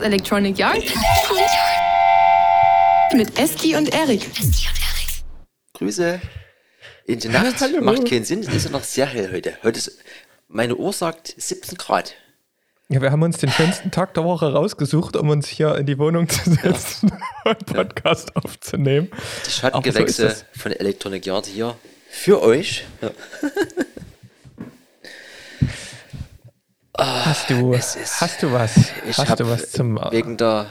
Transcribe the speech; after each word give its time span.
Das 0.00 0.06
Electronic 0.06 0.58
Yard 0.58 0.82
mit 3.12 3.38
Eski 3.38 3.76
und 3.76 3.92
Erik. 3.92 4.22
Grüße. 5.74 6.18
In 7.04 7.20
der 7.20 7.30
Nacht 7.30 7.60
Hallo. 7.60 7.82
macht 7.82 8.08
keinen 8.08 8.24
Sinn, 8.24 8.40
es 8.40 8.48
ist 8.48 8.64
ja 8.64 8.70
noch 8.70 8.82
sehr 8.82 9.04
hell 9.04 9.30
heute. 9.30 9.58
Heute 9.62 9.78
ist, 9.78 9.98
meine 10.48 10.76
Uhr 10.76 10.94
sagt 10.94 11.34
17 11.36 11.76
Grad. 11.76 12.14
Ja, 12.88 13.02
wir 13.02 13.12
haben 13.12 13.22
uns 13.22 13.36
den 13.36 13.50
schönsten 13.50 13.90
Tag 13.90 14.14
der 14.14 14.24
Woche 14.24 14.50
rausgesucht, 14.50 15.16
um 15.16 15.28
uns 15.28 15.48
hier 15.48 15.74
in 15.74 15.84
die 15.84 15.98
Wohnung 15.98 16.30
zu 16.30 16.50
setzen 16.50 17.12
und 17.44 17.44
einen 17.44 17.58
Podcast 17.66 18.34
aufzunehmen. 18.36 19.10
Die 19.46 19.50
Schattengewächse 19.50 20.30
so 20.30 20.60
von 20.60 20.72
Electronic 20.72 21.26
Yard 21.26 21.44
hier 21.44 21.76
für 22.08 22.40
euch. 22.40 22.86
Ja. 23.02 23.10
Hast 27.00 27.48
du, 27.50 27.72
ist- 27.72 28.20
hast 28.20 28.42
du 28.42 28.52
was? 28.52 28.76
Ich 29.08 29.16
hast 29.16 29.40
du 29.40 29.48
was 29.48 29.70
zum. 29.72 29.96
wegen 30.10 30.36
der. 30.36 30.68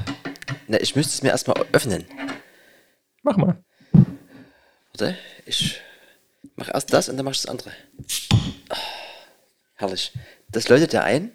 Na, 0.67 0.79
ich 0.79 0.95
müsste 0.95 1.13
es 1.13 1.21
mir 1.23 1.29
erstmal 1.29 1.65
öffnen. 1.71 2.05
Mach 3.23 3.35
mal. 3.38 3.63
Warte, 4.91 5.17
ich 5.45 5.81
mache 6.55 6.71
erst 6.71 6.93
das 6.93 7.09
und 7.09 7.17
dann 7.17 7.25
mache 7.25 7.33
ich 7.35 7.41
das 7.41 7.49
andere. 7.49 7.71
Ah, 8.69 8.77
herrlich. 9.75 10.11
Das 10.49 10.69
läutet 10.69 10.93
ja 10.93 11.02
ein. 11.03 11.31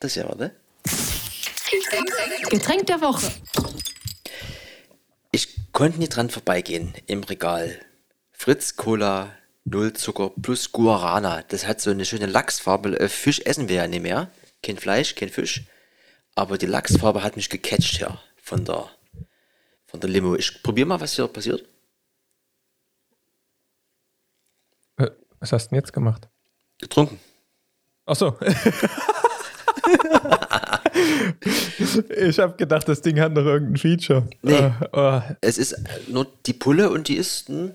Das 0.00 0.14
hier, 0.14 0.24
warte. 0.28 0.54
Getränk 2.50 2.86
der 2.86 3.00
Woche. 3.00 3.30
Ich 5.32 5.72
konnte 5.72 5.98
nie 5.98 6.08
dran 6.08 6.30
vorbeigehen 6.30 6.94
im 7.06 7.24
Regal. 7.24 7.80
Fritz 8.32 8.76
Cola, 8.76 9.32
Null 9.64 9.92
Zucker 9.94 10.30
plus 10.40 10.70
Guarana. 10.72 11.42
Das 11.48 11.66
hat 11.66 11.80
so 11.80 11.90
eine 11.90 12.04
schöne 12.04 12.26
Lachsfarbe. 12.26 12.98
Äh, 13.00 13.08
Fisch 13.08 13.40
essen 13.40 13.68
wir 13.68 13.76
ja 13.76 13.86
nicht 13.88 14.02
mehr. 14.02 14.30
Kein 14.62 14.76
Fleisch, 14.76 15.14
kein 15.14 15.30
Fisch. 15.30 15.62
Aber 16.34 16.58
die 16.58 16.66
Lachsfarbe 16.66 17.22
hat 17.22 17.36
mich 17.36 17.48
gecatcht 17.48 17.96
hier 17.96 18.18
von 18.42 18.64
der, 18.64 18.88
von 19.86 20.00
der 20.00 20.10
Limo. 20.10 20.34
Ich 20.34 20.62
probiere 20.62 20.86
mal, 20.88 21.00
was 21.00 21.14
hier 21.14 21.28
passiert. 21.28 21.64
Äh, 24.98 25.10
Was 25.38 25.52
hast 25.52 25.66
du 25.66 25.70
denn 25.70 25.78
jetzt 25.82 25.92
gemacht? 25.92 26.28
Getrunken. 26.80 27.18
Ach 28.06 28.16
so. 28.16 28.36
ich 32.16 32.38
habe 32.38 32.56
gedacht, 32.56 32.88
das 32.88 33.00
Ding 33.00 33.18
hat 33.20 33.32
noch 33.32 33.44
irgendein 33.44 33.76
Feature. 33.78 34.28
Nee. 34.42 34.52
Äh, 34.52 34.72
äh, 35.16 35.20
Es 35.40 35.56
ist 35.58 35.76
nur 36.08 36.26
die 36.46 36.52
Pulle 36.52 36.90
und 36.90 37.08
die 37.08 37.16
ist 37.16 37.48
ein, 37.48 37.74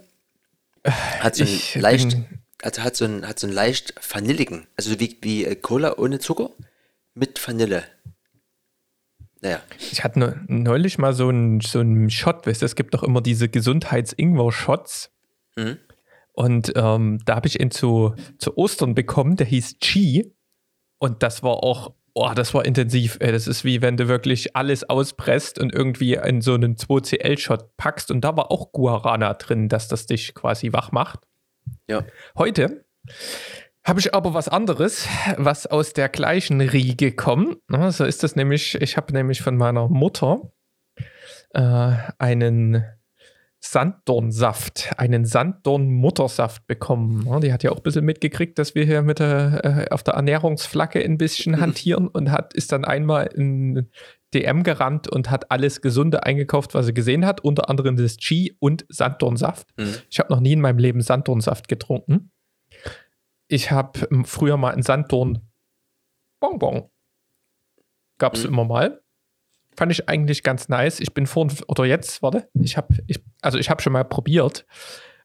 hat 0.86 1.36
so 1.36 1.44
ein 1.44 1.50
Ich 1.50 1.76
leicht, 1.76 2.10
bin- 2.12 2.26
also 2.62 2.84
hat 2.84 2.96
so 2.96 3.06
ein, 3.06 3.28
hat 3.28 3.40
so 3.40 3.48
einen 3.48 3.56
leicht 3.56 3.94
vanilligen, 4.14 4.68
also 4.78 5.00
wie, 5.00 5.18
wie 5.22 5.46
äh, 5.46 5.56
Cola 5.56 5.98
ohne 5.98 6.20
Zucker 6.20 6.52
mit 7.14 7.46
Vanille. 7.46 7.84
Naja, 9.42 9.62
Ich 9.92 10.04
hatte 10.04 10.20
ne- 10.20 10.44
neulich 10.48 10.98
mal 10.98 11.14
so 11.14 11.30
einen 11.30 11.62
so 11.62 11.80
einen 11.80 12.10
Shot, 12.10 12.46
weißt 12.46 12.62
du, 12.62 12.66
es 12.66 12.76
gibt 12.76 12.94
doch 12.94 13.04
immer 13.04 13.22
diese 13.22 13.48
Gesundheits-Ingwer-Shots. 13.48 15.12
Mhm. 15.56 15.78
Und 16.34 16.74
ähm, 16.76 17.20
da 17.26 17.36
habe 17.36 17.48
ich 17.48 17.60
ihn 17.60 17.72
zu, 17.72 18.16
zu 18.38 18.58
Ostern 18.58 18.96
bekommen, 18.96 19.36
der 19.38 19.48
hieß 19.48 19.78
Chi. 19.80 20.34
Und 20.98 21.24
das 21.24 21.42
war 21.44 21.64
auch, 21.64 21.94
oh, 22.14 22.32
das 22.36 22.54
war 22.54 22.66
intensiv. 22.66 23.18
Das 23.20 23.48
ist 23.48 23.64
wie 23.64 23.82
wenn 23.82 23.98
du 23.98 24.08
wirklich 24.08 24.56
alles 24.56 24.90
auspresst 24.90 25.60
und 25.60 25.74
irgendwie 25.74 26.14
in 26.14 26.42
so 26.42 26.54
einen 26.54 26.76
2CL-Shot 26.76 27.78
packst. 27.78 28.12
Und 28.12 28.22
da 28.22 28.36
war 28.36 28.52
auch 28.52 28.72
Guarana 28.72 29.34
drin, 29.34 29.70
dass 29.70 29.88
das 29.88 30.06
dich 30.06 30.34
quasi 30.34 30.74
wach 30.74 30.92
macht. 30.92 31.20
ja. 31.88 32.04
Heute 32.38 32.86
habe 33.86 34.00
ich 34.00 34.14
aber 34.14 34.34
was 34.34 34.48
anderes, 34.48 35.08
was 35.38 35.66
aus 35.66 35.94
der 35.94 36.10
gleichen 36.10 36.62
Riege 36.62 37.12
kommt. 37.12 37.58
So 37.90 38.06
ist 38.06 38.24
das 38.24 38.36
nämlich. 38.36 38.76
Ich 38.82 38.98
habe 38.98 39.14
nämlich 39.14 39.42
von 39.42 39.58
meiner 39.58 39.88
Mutter 39.88 40.52
äh, 41.54 41.94
einen 42.18 42.86
Sanddornsaft, 43.62 44.94
einen 44.98 45.26
Sanddorn-Muttersaft 45.26 46.66
bekommen. 46.66 47.42
Die 47.42 47.52
hat 47.52 47.64
ja 47.64 47.72
auch 47.72 47.78
ein 47.78 47.84
bisschen 47.84 48.06
mitgekriegt, 48.06 48.58
dass 48.58 48.74
wir 48.74 48.86
hier 48.86 49.02
mit 49.02 49.20
der, 49.20 49.62
äh, 49.64 49.90
auf 49.94 50.02
der 50.04 50.14
Ernährungsflagge 50.14 51.04
ein 51.04 51.18
bisschen 51.18 51.60
hantieren 51.62 52.08
und 52.08 52.32
hat 52.32 52.54
ist 52.54 52.72
dann 52.72 52.86
einmal 52.86 53.28
in 53.28 53.90
DM 54.34 54.64
gerannt 54.64 55.08
und 55.08 55.30
hat 55.30 55.52
alles 55.52 55.82
Gesunde 55.82 56.24
eingekauft, 56.24 56.74
was 56.74 56.86
sie 56.86 56.94
gesehen 56.94 57.26
hat, 57.26 57.42
unter 57.42 57.70
anderem 57.70 57.98
das 57.98 58.18
Chi 58.18 58.56
und 58.60 58.86
Sanddornsaft. 58.90 59.68
Mhm. 59.78 59.96
Ich 60.10 60.20
habe 60.20 60.32
noch 60.34 60.40
nie 60.40 60.54
in 60.54 60.62
meinem 60.62 60.78
Leben 60.78 61.02
Sanddornsaft 61.02 61.68
getrunken. 61.68 62.32
Ich 63.48 63.72
habe 63.72 64.08
ähm, 64.12 64.26
früher 64.26 64.56
mal 64.58 64.72
einen 64.72 64.84
Sanddorn 64.84 65.40
Bonbon. 66.40 66.90
Gab 68.20 68.36
es 68.36 68.44
Mhm. 68.44 68.50
immer 68.50 68.66
mal. 68.66 69.02
Fand 69.80 69.94
ich 69.94 70.10
eigentlich 70.10 70.44
ganz 70.44 70.68
nice. 70.68 71.00
Ich 71.00 71.14
bin 71.14 71.26
vorhin, 71.26 71.56
oder 71.70 71.86
jetzt, 71.86 72.22
warte, 72.22 72.50
ich 72.54 72.76
habe, 72.76 72.98
ich, 73.08 73.24
also 73.42 73.58
ich 73.58 73.70
habe 73.70 73.82
schon 73.82 73.94
mal 73.94 74.04
probiert. 74.04 74.66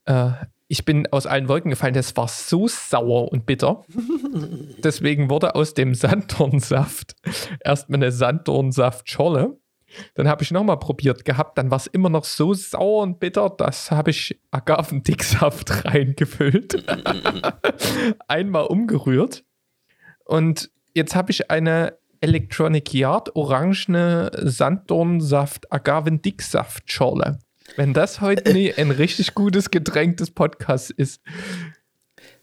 Äh, 0.05 0.31
ich 0.69 0.85
bin 0.85 1.09
aus 1.09 1.27
allen 1.27 1.49
Wolken 1.49 1.71
gefallen. 1.71 1.93
Das 1.93 2.17
war 2.17 2.29
so 2.29 2.69
sauer 2.69 3.33
und 3.33 3.47
bitter. 3.47 3.85
Deswegen 4.85 5.29
wurde 5.29 5.57
aus 5.57 5.75
dem 5.75 5.97
Sanddornsaft 5.97 7.17
erstmal 7.65 7.97
eine 7.97 8.13
Sanddornsaft-Scholle. 8.13 9.59
Dann 10.15 10.29
habe 10.29 10.45
ich 10.45 10.53
nochmal 10.53 10.79
probiert 10.79 11.25
gehabt, 11.25 11.59
dann 11.59 11.73
war 11.73 11.79
es 11.79 11.89
immer 11.89 12.09
noch 12.09 12.25
so 12.25 12.55
sauer 12.55 13.03
und 13.03 13.19
bitter, 13.19 13.51
das 13.51 13.91
habe 13.91 14.13
ich 14.13 14.41
Agavendicksaft 14.53 15.85
reingefüllt. 15.85 16.85
Einmal 18.29 18.67
umgerührt. 18.67 19.45
Und 20.25 20.71
jetzt 20.95 21.17
habe 21.17 21.33
ich 21.33 21.51
eine 21.51 21.99
Electronic 22.25 22.95
Yard 22.95 23.37
orangene 23.37 24.31
Sanddornsaft 24.43 25.71
Agavendicksaft-Schorle. 25.71 27.39
Wenn 27.77 27.93
das 27.93 28.23
heute 28.23 28.51
nie 28.55 28.73
ein 28.73 28.91
richtig 28.91 29.35
gutes 29.35 29.71
Getränk 29.71 30.17
des 30.17 30.31
Podcasts 30.31 30.89
ist. 30.89 31.21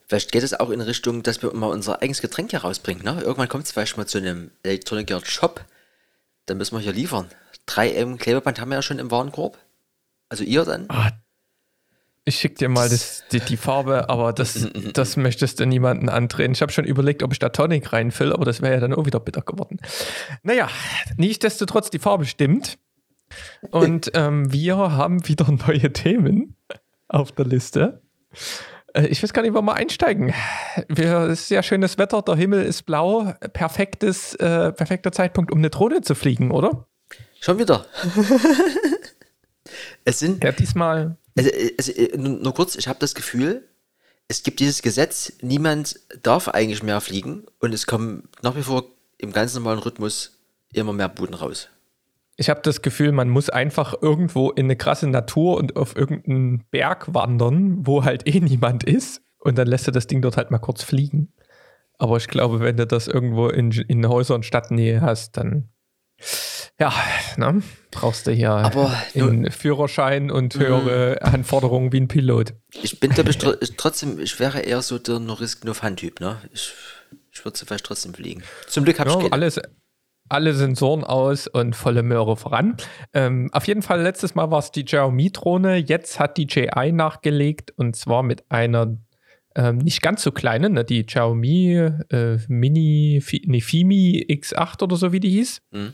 Vielleicht 0.07 0.31
geht 0.31 0.43
es 0.43 0.53
auch 0.53 0.69
in 0.69 0.81
Richtung, 0.81 1.23
dass 1.23 1.41
wir 1.41 1.51
mal 1.55 1.71
unser 1.71 2.03
eigenes 2.03 2.21
Getränk 2.21 2.51
hier 2.51 2.61
rausbringen. 2.61 3.03
Ne? 3.03 3.21
Irgendwann 3.21 3.49
kommt 3.49 3.63
es 3.63 3.71
vielleicht 3.71 3.97
mal 3.97 4.05
zu 4.05 4.19
einem 4.19 4.51
Electronic 4.61 5.09
Yard 5.09 5.25
Shop. 5.25 5.65
Dann 6.45 6.57
müssen 6.57 6.75
wir 6.75 6.81
hier 6.81 6.93
liefern. 6.93 7.27
3M 7.67 8.17
Klebeband 8.17 8.61
haben 8.61 8.69
wir 8.69 8.75
ja 8.75 8.81
schon 8.83 8.99
im 8.99 9.09
Warenkorb. 9.09 9.57
Also 10.29 10.43
ihr 10.43 10.63
dann. 10.63 10.85
Ah, 10.89 11.11
ich 12.23 12.35
schicke 12.35 12.55
dir 12.55 12.69
mal 12.69 12.87
das, 12.87 13.23
die, 13.31 13.39
die 13.39 13.57
Farbe, 13.57 14.09
aber 14.09 14.31
das, 14.31 14.67
das 14.93 15.17
möchtest 15.17 15.59
du 15.59 15.65
niemanden 15.65 16.07
andrehen. 16.07 16.51
Ich 16.51 16.61
habe 16.61 16.71
schon 16.71 16.85
überlegt, 16.85 17.23
ob 17.23 17.33
ich 17.33 17.39
da 17.39 17.49
Tonic 17.49 17.91
reinfülle, 17.93 18.33
aber 18.33 18.45
das 18.45 18.61
wäre 18.61 18.75
ja 18.75 18.79
dann 18.79 18.93
auch 18.93 19.05
wieder 19.05 19.19
bitter 19.19 19.41
geworden. 19.41 19.77
Naja, 20.43 20.69
nichtsdestotrotz, 21.17 21.89
die 21.89 21.99
Farbe 21.99 22.25
stimmt. 22.25 22.77
Und 23.71 24.11
ähm, 24.15 24.51
wir 24.51 24.77
haben 24.77 25.27
wieder 25.27 25.51
neue 25.51 25.91
Themen 25.93 26.55
auf 27.07 27.31
der 27.31 27.45
Liste. 27.45 28.01
Äh, 28.93 29.07
Ich 29.07 29.23
weiß 29.23 29.33
gar 29.33 29.41
nicht, 29.41 29.55
wo 29.55 29.61
wir 29.61 29.73
einsteigen. 29.73 30.31
Wir, 30.89 31.21
es 31.21 31.41
ist 31.41 31.49
ja 31.49 31.63
schönes 31.63 31.97
Wetter, 31.97 32.21
der 32.21 32.35
Himmel 32.35 32.63
ist 32.63 32.83
blau. 32.83 33.33
Perfektes, 33.53 34.35
äh, 34.35 34.71
perfekter 34.73 35.11
Zeitpunkt, 35.11 35.51
um 35.51 35.57
eine 35.57 35.71
Drohne 35.71 36.01
zu 36.01 36.13
fliegen, 36.13 36.51
oder? 36.51 36.85
Schon 37.39 37.57
wieder. 37.57 37.85
es 40.05 40.19
sind 40.19 40.43
Ja, 40.43 40.51
diesmal. 40.51 41.17
Also, 41.37 41.49
äh, 41.49 41.73
also 41.77 41.91
äh, 41.91 42.17
nur 42.17 42.53
kurz, 42.53 42.75
ich 42.75 42.87
habe 42.87 42.99
das 42.99 43.15
Gefühl, 43.15 43.67
es 44.27 44.43
gibt 44.43 44.59
dieses 44.59 44.81
Gesetz, 44.81 45.33
niemand 45.41 45.99
darf 46.23 46.47
eigentlich 46.47 46.83
mehr 46.83 47.01
fliegen 47.01 47.45
und 47.59 47.73
es 47.73 47.85
kommen 47.85 48.29
nach 48.41 48.55
wie 48.55 48.63
vor 48.63 48.85
im 49.17 49.33
ganz 49.33 49.53
normalen 49.53 49.79
Rhythmus 49.79 50.39
immer 50.73 50.93
mehr 50.93 51.09
Buden 51.09 51.35
raus. 51.35 51.69
Ich 52.37 52.49
habe 52.49 52.61
das 52.63 52.81
Gefühl, 52.81 53.11
man 53.11 53.29
muss 53.29 53.49
einfach 53.49 53.93
irgendwo 54.01 54.49
in 54.49 54.65
eine 54.65 54.75
krasse 54.75 55.07
Natur 55.07 55.57
und 55.57 55.75
auf 55.75 55.95
irgendeinen 55.95 56.63
Berg 56.71 57.13
wandern, 57.13 57.85
wo 57.85 58.03
halt 58.03 58.27
eh 58.27 58.39
niemand 58.39 58.83
ist. 58.83 59.21
Und 59.37 59.57
dann 59.57 59.67
lässt 59.67 59.87
du 59.87 59.91
das 59.91 60.07
Ding 60.07 60.21
dort 60.21 60.37
halt 60.37 60.49
mal 60.49 60.59
kurz 60.59 60.81
fliegen. 60.81 61.33
Aber 61.97 62.17
ich 62.17 62.27
glaube, 62.27 62.61
wenn 62.61 62.77
du 62.77 62.87
das 62.87 63.07
irgendwo 63.07 63.49
in, 63.49 63.71
in 63.71 64.07
Häuser- 64.07 64.35
und 64.35 64.45
Stadtnähe 64.45 65.01
hast, 65.01 65.37
dann 65.37 65.69
ja, 66.81 66.91
ne, 67.37 67.61
brauchst 67.91 68.25
du 68.25 68.31
hier 68.31 68.49
Aber 68.51 68.91
einen 69.13 69.51
Führerschein 69.51 70.31
und 70.31 70.55
höhere 70.55 71.21
Anforderungen 71.21 71.93
wie 71.93 72.01
ein 72.01 72.07
Pilot. 72.07 72.53
Ich 72.81 72.99
bin 72.99 73.11
ich 73.11 73.37
tr 73.37 73.55
trotzdem, 73.77 74.19
ich 74.19 74.39
wäre 74.39 74.61
eher 74.61 74.81
so 74.81 74.97
der 74.97 75.19
No 75.19 75.33
Risk 75.33 75.63
No 75.63 75.73
Fun 75.75 75.95
Typ, 75.95 76.19
ne? 76.19 76.37
Ich, 76.51 76.73
ich 77.31 77.45
würde 77.45 77.59
vielleicht 77.65 77.85
trotzdem 77.85 78.13
fliegen. 78.15 78.41
Zum 78.67 78.83
Glück 78.83 78.99
habe 78.99 79.09
ich 79.09 79.15
Ja, 79.15 79.21
keine. 79.21 79.33
alles, 79.33 79.59
alle 80.27 80.53
Sensoren 80.55 81.03
aus 81.03 81.47
und 81.47 81.75
volle 81.75 82.01
Möhre 82.01 82.35
voran. 82.35 82.77
Ähm, 83.13 83.49
auf 83.53 83.67
jeden 83.67 83.83
Fall, 83.83 84.01
letztes 84.01 84.33
Mal 84.33 84.49
war 84.49 84.59
es 84.59 84.71
die 84.71 84.83
Xiaomi-Drohne, 84.83 85.75
jetzt 85.77 86.19
hat 86.19 86.37
die 86.37 86.47
JI 86.47 86.91
nachgelegt 86.93 87.73
und 87.77 87.95
zwar 87.95 88.23
mit 88.23 88.43
einer 88.49 88.97
ähm, 89.53 89.79
nicht 89.79 90.01
ganz 90.01 90.23
so 90.23 90.31
kleinen, 90.31 90.73
ne, 90.73 90.83
die 90.85 91.05
Xiaomi 91.05 91.73
äh, 92.09 92.37
Mini, 92.47 93.19
Fi, 93.21 93.43
nee, 93.45 93.61
Fimi 93.61 94.25
X8 94.29 94.81
oder 94.81 94.95
so 94.95 95.11
wie 95.11 95.19
die 95.19 95.29
hieß. 95.29 95.61
Mhm. 95.71 95.93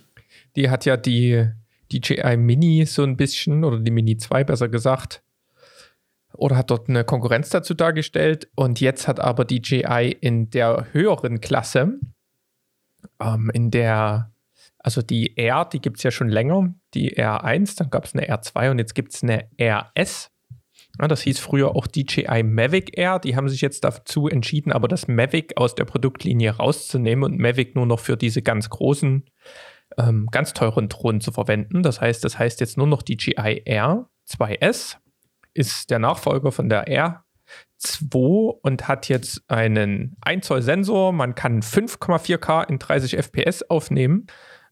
Die 0.57 0.69
hat 0.69 0.85
ja 0.85 0.97
die, 0.97 1.47
die 1.91 2.01
JI 2.03 2.35
Mini 2.35 2.85
so 2.85 3.03
ein 3.03 3.15
bisschen, 3.15 3.63
oder 3.63 3.79
die 3.79 3.91
Mini 3.91 4.17
2 4.17 4.43
besser 4.43 4.67
gesagt, 4.67 5.23
oder 6.33 6.57
hat 6.57 6.69
dort 6.69 6.89
eine 6.89 7.05
Konkurrenz 7.05 7.49
dazu 7.49 7.73
dargestellt. 7.73 8.49
Und 8.55 8.81
jetzt 8.81 9.07
hat 9.07 9.19
aber 9.19 9.45
die 9.45 9.61
JI 9.63 10.11
in 10.19 10.49
der 10.49 10.87
höheren 10.91 11.39
Klasse, 11.39 11.99
ähm, 13.21 13.49
in 13.53 13.71
der 13.71 14.31
also 14.87 15.01
die 15.01 15.35
R, 15.35 15.65
die 15.65 15.81
gibt 15.81 15.97
es 15.97 16.03
ja 16.03 16.11
schon 16.11 16.29
länger, 16.29 16.73
die 16.93 17.17
R1, 17.17 17.77
dann 17.77 17.89
gab 17.89 18.05
es 18.05 18.13
eine 18.13 18.29
R2 18.29 18.71
und 18.71 18.79
jetzt 18.79 18.95
gibt 18.95 19.13
es 19.13 19.21
eine 19.21 19.49
RS. 19.59 20.31
Ja, 20.99 21.07
das 21.09 21.23
hieß 21.23 21.39
früher 21.39 21.75
auch 21.75 21.87
DJI 21.87 22.43
Mavic 22.43 22.97
Air. 22.97 23.19
Die 23.19 23.35
haben 23.35 23.49
sich 23.49 23.59
jetzt 23.59 23.83
dazu 23.83 24.29
entschieden, 24.29 24.71
aber 24.71 24.87
das 24.87 25.09
Mavic 25.09 25.57
aus 25.57 25.75
der 25.75 25.83
Produktlinie 25.83 26.51
rauszunehmen 26.51 27.25
und 27.25 27.37
Mavic 27.37 27.75
nur 27.75 27.85
noch 27.85 27.99
für 27.99 28.15
diese 28.15 28.41
ganz 28.41 28.69
großen, 28.69 29.25
ähm, 29.97 30.27
ganz 30.31 30.53
teuren 30.53 30.89
Drohnen 30.89 31.21
zu 31.21 31.31
verwenden. 31.31 31.83
Das 31.83 32.01
heißt, 32.01 32.23
das 32.23 32.37
heißt 32.37 32.59
jetzt 32.59 32.77
nur 32.77 32.87
noch 32.87 33.01
DJI 33.01 33.63
Air 33.65 34.09
2S, 34.29 34.97
ist 35.53 35.89
der 35.89 35.99
Nachfolger 35.99 36.51
von 36.51 36.69
der 36.69 36.87
R 36.87 37.23
2 37.77 38.59
und 38.61 38.87
hat 38.87 39.09
jetzt 39.09 39.43
einen 39.47 40.17
1 40.21 40.45
Zoll 40.45 40.61
Sensor. 40.61 41.13
Man 41.13 41.35
kann 41.35 41.61
5,4K 41.61 42.67
in 42.69 42.79
30 42.79 43.17
FPS 43.17 43.63
aufnehmen. 43.63 44.27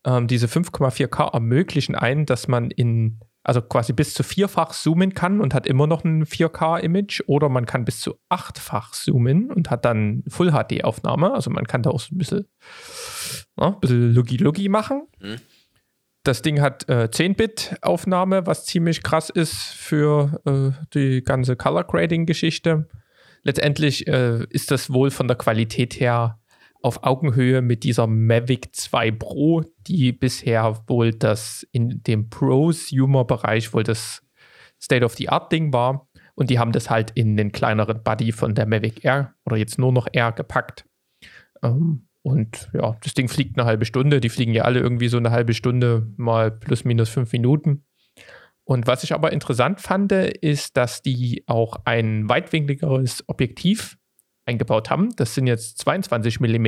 Ähm, 0.06 0.28
diese 0.28 0.48
5,4K 0.48 1.34
ermöglichen 1.34 1.96
einen, 1.96 2.26
dass 2.26 2.48
man 2.48 2.70
in 2.72 3.20
also 3.46 3.62
quasi 3.62 3.94
bis 3.94 4.16
zu 4.16 4.24
vierfach 4.24 4.72
zoomen 4.72 5.14
kann 5.14 5.40
und 5.40 5.54
hat 5.54 5.68
immer 5.68 5.86
noch 5.86 6.04
ein 6.04 6.26
4K-Image 6.26 7.22
oder 7.28 7.48
man 7.48 7.68
kann 7.68 7.86
bis 7.86 8.00
zu 8.00 8.16
achtfach 8.28 8.94
zoomen 8.94 9.52
und 9.52 9.70
hat 9.70 9.86
dann 9.86 10.24
Full-HD-Aufnahme. 10.28 11.32
Also 11.32 11.52
man 11.52 11.66
kann 11.66 11.84
da 11.84 11.92
auch 11.92 12.00
so 12.00 12.16
ein 12.16 12.18
bisschen, 12.18 12.48
ja, 13.58 13.68
ein 13.68 13.80
bisschen 13.80 14.14
Lugi-Lugi 14.14 14.70
machen. 14.70 15.08
Mhm. 15.20 15.38
Das 16.24 16.42
Ding 16.42 16.60
hat 16.60 16.90
äh, 16.90 17.08
10-Bit-Aufnahme, 17.12 18.48
was 18.48 18.66
ziemlich 18.66 19.04
krass 19.04 19.30
ist 19.30 19.56
für 19.56 20.42
äh, 20.46 20.86
die 20.94 21.24
ganze 21.24 21.56
Color-Grading-Geschichte. 21.56 22.88
Letztendlich 23.44 24.08
äh, 24.08 24.44
ist 24.50 24.72
das 24.72 24.92
wohl 24.92 25.12
von 25.12 25.28
der 25.28 25.38
Qualität 25.38 26.00
her 26.00 26.40
auf 26.82 27.04
Augenhöhe 27.04 27.62
mit 27.62 27.84
dieser 27.84 28.08
Mavic 28.08 28.76
2 28.76 29.12
Pro, 29.12 29.64
die 29.88 30.12
bisher 30.12 30.82
wohl 30.88 31.12
das 31.12 31.66
in 31.72 32.02
dem 32.04 32.30
Prosumer-Bereich 32.30 33.74
wohl 33.74 33.84
das 33.84 34.24
State-of-the-Art-Ding 34.82 35.74
war. 35.74 36.08
Und 36.34 36.50
die 36.50 36.60
haben 36.60 36.72
das 36.72 36.90
halt 36.90 37.12
in 37.12 37.38
den 37.38 37.52
kleineren 37.52 38.04
Buddy 38.04 38.32
von 38.32 38.56
der 38.56 38.66
Mavic 38.66 39.06
Air 39.06 39.36
oder 39.46 39.58
jetzt 39.58 39.78
nur 39.78 39.92
noch 39.92 40.08
Air 40.12 40.32
gepackt. 40.32 40.86
Ähm, 41.64 42.08
und 42.26 42.72
ja, 42.74 42.98
das 43.04 43.14
Ding 43.14 43.30
fliegt 43.30 43.56
eine 43.56 43.68
halbe 43.68 43.86
Stunde. 43.86 44.20
Die 44.20 44.30
fliegen 44.30 44.52
ja 44.52 44.64
alle 44.64 44.80
irgendwie 44.80 45.10
so 45.10 45.18
eine 45.18 45.30
halbe 45.30 45.54
Stunde 45.54 46.12
mal 46.18 46.50
plus 46.50 46.84
minus 46.84 47.08
fünf 47.08 47.32
Minuten. 47.32 47.86
Und 48.64 48.88
was 48.88 49.04
ich 49.04 49.14
aber 49.14 49.32
interessant 49.32 49.80
fand, 49.80 50.12
ist, 50.12 50.76
dass 50.76 51.04
die 51.04 51.44
auch 51.46 51.76
ein 51.86 52.28
weitwinkligeres 52.28 53.26
Objektiv 53.28 54.00
eingebaut 54.44 54.90
haben. 54.90 55.16
Das 55.18 55.36
sind 55.36 55.46
jetzt 55.46 55.78
22 55.78 56.40
mm. 56.40 56.66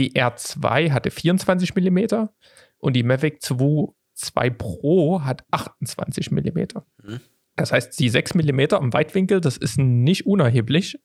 Die 0.00 0.16
R2 0.16 0.90
hatte 0.90 1.12
24 1.12 1.76
mm 1.76 2.26
und 2.78 2.96
die 2.96 3.04
Mavic 3.04 3.42
2, 3.42 3.92
2 4.14 4.50
Pro 4.50 5.22
hat 5.22 5.44
28 5.52 6.32
mm. 6.32 6.58
Mhm. 7.04 7.20
Das 7.54 7.70
heißt, 7.70 8.00
die 8.00 8.08
6 8.08 8.34
mm 8.34 8.60
im 8.80 8.92
Weitwinkel, 8.92 9.40
das 9.40 9.58
ist 9.58 9.78
nicht 9.78 10.26
unerheblich 10.26 10.98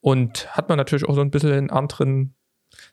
und 0.00 0.56
hat 0.56 0.70
man 0.70 0.78
natürlich 0.78 1.04
auch 1.04 1.14
so 1.14 1.20
ein 1.20 1.30
bisschen 1.30 1.52
einen 1.52 1.70
anderen, 1.70 2.36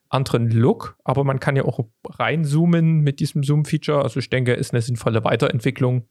anderen 0.10 0.50
Look, 0.50 0.98
aber 1.04 1.24
man 1.24 1.40
kann 1.40 1.56
ja 1.56 1.66
auch 1.66 1.80
reinzoomen 2.06 3.02
mit 3.02 3.20
diesem 3.20 3.44
Zoom-Feature. 3.44 4.02
Also 4.02 4.20
ich 4.20 4.30
denke, 4.30 4.54
ist 4.54 4.74
eine 4.74 4.82
sinnvolle 4.82 5.24
Weiterentwicklung. 5.24 6.08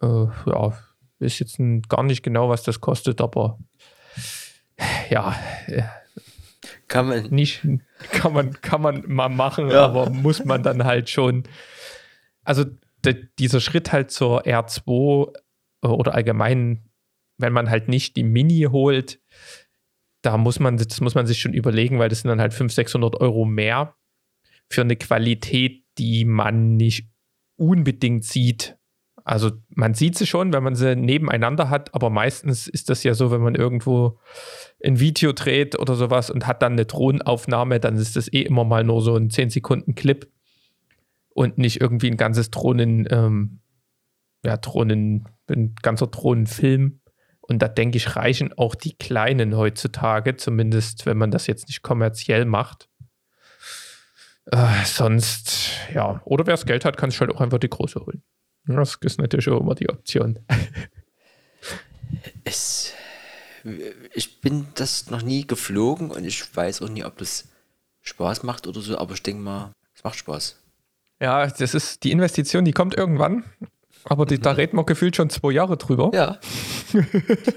Äh, 0.00 0.26
ja, 0.46 0.78
ist 1.18 1.38
jetzt 1.38 1.58
ein, 1.58 1.82
gar 1.82 2.02
nicht 2.02 2.22
genau, 2.22 2.48
was 2.48 2.62
das 2.62 2.80
kostet, 2.80 3.20
aber 3.20 3.58
ja, 5.10 5.34
äh, 5.66 5.82
kann 6.86 7.08
man 7.08 7.24
nicht, 7.30 7.66
kann 8.12 8.32
man, 8.32 8.52
kann 8.60 8.82
man 8.82 9.04
mal 9.06 9.28
machen, 9.28 9.70
ja. 9.70 9.84
aber 9.84 10.10
muss 10.10 10.44
man 10.44 10.62
dann 10.62 10.84
halt 10.84 11.10
schon. 11.10 11.44
Also 12.44 12.64
de, 13.04 13.26
dieser 13.38 13.60
Schritt 13.60 13.92
halt 13.92 14.10
zur 14.10 14.46
R2 14.46 15.32
äh, 15.82 15.86
oder 15.86 16.14
allgemein, 16.14 16.88
wenn 17.36 17.52
man 17.52 17.70
halt 17.70 17.88
nicht 17.88 18.16
die 18.16 18.24
Mini 18.24 18.68
holt, 18.70 19.20
da 20.22 20.36
muss 20.36 20.58
man, 20.60 20.76
das 20.76 21.00
muss 21.00 21.14
man 21.14 21.26
sich 21.26 21.40
schon 21.40 21.54
überlegen, 21.54 21.98
weil 21.98 22.08
das 22.08 22.20
sind 22.20 22.28
dann 22.28 22.40
halt 22.40 22.52
500, 22.52 22.74
600 22.74 23.20
Euro 23.20 23.44
mehr 23.44 23.94
für 24.68 24.82
eine 24.82 24.96
Qualität, 24.96 25.84
die 25.98 26.24
man 26.24 26.76
nicht 26.76 27.08
unbedingt 27.56 28.24
sieht 28.24 28.78
also 29.28 29.50
man 29.68 29.92
sieht 29.92 30.16
sie 30.16 30.26
schon, 30.26 30.54
wenn 30.54 30.62
man 30.62 30.74
sie 30.74 30.96
nebeneinander 30.96 31.68
hat, 31.68 31.94
aber 31.94 32.08
meistens 32.08 32.66
ist 32.66 32.88
das 32.88 33.04
ja 33.04 33.12
so, 33.12 33.30
wenn 33.30 33.42
man 33.42 33.54
irgendwo 33.54 34.18
ein 34.82 35.00
Video 35.00 35.34
dreht 35.34 35.78
oder 35.78 35.96
sowas 35.96 36.30
und 36.30 36.46
hat 36.46 36.62
dann 36.62 36.72
eine 36.72 36.86
Drohnenaufnahme, 36.86 37.78
dann 37.78 37.96
ist 37.96 38.16
das 38.16 38.32
eh 38.32 38.40
immer 38.40 38.64
mal 38.64 38.84
nur 38.84 39.02
so 39.02 39.14
ein 39.16 39.28
10 39.28 39.50
Sekunden 39.50 39.94
Clip 39.94 40.32
und 41.34 41.58
nicht 41.58 41.78
irgendwie 41.78 42.10
ein 42.10 42.16
ganzes 42.16 42.50
Drohnen, 42.50 43.06
ähm, 43.10 43.60
ja, 44.46 44.56
Drohnen, 44.56 45.28
ein 45.50 45.74
ganzer 45.82 46.06
Drohnenfilm. 46.06 47.00
Und 47.48 47.60
da 47.60 47.68
denke 47.68 47.96
ich, 47.96 48.14
reichen 48.14 48.52
auch 48.58 48.74
die 48.74 48.96
kleinen 48.96 49.56
heutzutage, 49.56 50.36
zumindest 50.36 51.06
wenn 51.06 51.16
man 51.16 51.30
das 51.30 51.46
jetzt 51.46 51.68
nicht 51.68 51.82
kommerziell 51.82 52.44
macht. 52.44 52.88
Äh, 54.46 54.84
sonst, 54.84 55.70
ja, 55.92 56.20
oder 56.24 56.46
wer 56.46 56.54
das 56.54 56.66
Geld 56.66 56.84
hat, 56.84 56.96
kann 56.98 57.10
sich 57.10 57.20
halt 57.20 57.30
auch 57.30 57.40
einfach 57.40 57.58
die 57.58 57.70
große 57.70 58.00
holen. 58.00 58.22
Das 58.64 58.96
ist 59.00 59.18
natürlich 59.18 59.48
auch 59.48 59.60
immer 59.60 59.74
die 59.74 59.88
Option. 59.88 60.38
Es, 62.42 62.94
ich 64.14 64.40
bin 64.40 64.68
das 64.74 65.10
noch 65.10 65.20
nie 65.20 65.46
geflogen 65.46 66.10
und 66.10 66.24
ich 66.24 66.56
weiß 66.56 66.80
auch 66.80 66.88
nie, 66.88 67.04
ob 67.04 67.18
das 67.18 67.48
Spaß 68.00 68.44
macht 68.44 68.66
oder 68.66 68.80
so, 68.80 68.96
aber 68.96 69.12
ich 69.12 69.22
denke 69.22 69.42
mal, 69.42 69.72
es 69.94 70.02
macht 70.02 70.16
Spaß. 70.16 70.56
Ja, 71.20 71.46
das 71.46 71.74
ist 71.74 72.02
die 72.04 72.12
Investition, 72.12 72.64
die 72.64 72.72
kommt 72.72 72.96
irgendwann. 72.96 73.44
Aber 74.08 74.26
die, 74.26 74.38
da 74.38 74.52
reden 74.52 74.76
wir 74.76 74.84
gefühlt 74.84 75.16
schon 75.16 75.30
zwei 75.30 75.52
Jahre 75.52 75.76
drüber. 75.76 76.10
Ja. 76.14 76.38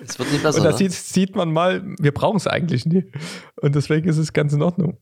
Es 0.06 0.20
wird 0.20 0.32
nicht 0.32 0.44
besser. 0.44 0.58
Und 0.58 0.66
da 0.66 0.72
ne? 0.72 0.78
sieht, 0.78 0.92
sieht 0.92 1.36
man 1.36 1.52
mal, 1.54 1.82
wir 2.00 2.14
brauchen 2.14 2.38
es 2.38 2.48
eigentlich 2.48 2.86
nie. 2.86 3.10
Und 3.62 3.76
deswegen 3.76 4.10
ist 4.10 4.18
es 4.18 4.34
ganz 4.34 4.52
in 4.52 4.62
Ordnung. 4.62 4.98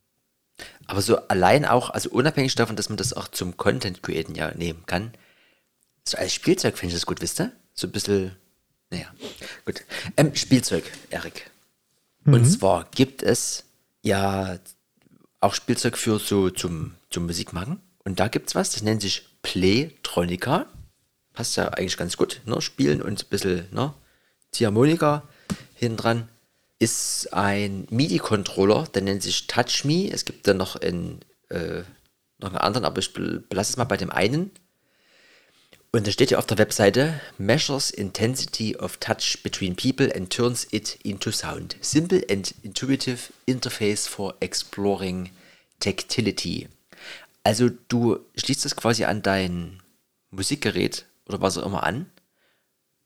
Aber 0.85 1.01
so 1.01 1.17
allein 1.27 1.65
auch, 1.65 1.89
also 1.89 2.09
unabhängig 2.11 2.53
davon, 2.55 2.75
dass 2.75 2.89
man 2.89 2.97
das 2.97 3.13
auch 3.13 3.27
zum 3.27 3.57
Content 3.57 4.03
Createn 4.03 4.35
ja 4.35 4.53
nehmen 4.55 4.83
kann, 4.85 5.13
so 6.07 6.17
als 6.17 6.33
Spielzeug 6.33 6.77
finde 6.77 6.93
ich 6.93 6.99
das 6.99 7.05
gut, 7.05 7.21
wisst 7.21 7.39
ihr? 7.39 7.51
So 7.73 7.87
ein 7.87 7.91
bisschen, 7.91 8.35
naja, 8.89 9.07
gut. 9.65 9.83
Ähm, 10.17 10.35
Spielzeug, 10.35 10.83
Erik. 11.09 11.49
Mhm. 12.23 12.33
Und 12.33 12.45
zwar 12.45 12.87
gibt 12.91 13.23
es 13.23 13.65
ja 14.01 14.59
auch 15.39 15.53
Spielzeug 15.53 15.97
für 15.97 16.19
so 16.19 16.49
zum, 16.49 16.95
zum 17.09 17.25
Musikmachen. 17.25 17.79
Und 18.03 18.19
da 18.19 18.27
gibt 18.27 18.49
es 18.49 18.55
was, 18.55 18.71
das 18.71 18.81
nennt 18.81 19.01
sich 19.01 19.27
Playtronica. 19.41 20.65
Passt 21.39 21.55
ja 21.55 21.69
eigentlich 21.69 21.95
ganz 21.95 22.17
gut, 22.17 22.41
ne? 22.43 22.59
Spielen 22.59 23.01
und 23.01 23.23
ein 23.23 23.29
bisschen, 23.29 23.65
ne? 23.71 23.93
Ziehharmonika 24.51 25.23
hinten. 25.73 26.27
Ist 26.79 27.31
ein 27.31 27.87
MIDI-Controller, 27.89 28.89
der 28.93 29.03
nennt 29.03 29.23
sich 29.23 29.47
Touch 29.47 29.85
Me. 29.85 30.09
Es 30.11 30.25
gibt 30.25 30.45
dann 30.47 30.57
noch 30.57 30.75
einen, 30.75 31.21
äh, 31.47 31.83
noch 32.39 32.49
einen 32.49 32.57
anderen, 32.57 32.83
aber 32.83 32.99
ich 32.99 33.13
belasse 33.13 33.71
es 33.71 33.77
mal 33.77 33.85
bei 33.85 33.95
dem 33.95 34.09
einen. 34.09 34.51
Und 35.93 36.07
da 36.07 36.11
steht 36.11 36.31
ja 36.31 36.39
auf 36.39 36.45
der 36.45 36.57
Webseite, 36.57 37.21
measures 37.37 37.89
intensity 37.89 38.75
of 38.75 38.97
touch 38.97 39.41
between 39.41 39.77
people 39.77 40.13
and 40.13 40.29
turns 40.29 40.67
it 40.71 40.99
into 41.03 41.31
sound. 41.31 41.77
Simple 41.79 42.21
and 42.29 42.53
intuitive 42.63 43.31
interface 43.45 44.07
for 44.07 44.35
exploring 44.41 45.29
tactility. 45.79 46.67
Also 47.45 47.69
du 47.87 48.19
schließt 48.35 48.65
das 48.65 48.75
quasi 48.75 49.05
an 49.05 49.21
dein 49.21 49.81
Musikgerät 50.31 51.05
oder 51.29 51.41
was 51.41 51.57
auch 51.57 51.65
immer 51.65 51.83
an. 51.83 52.09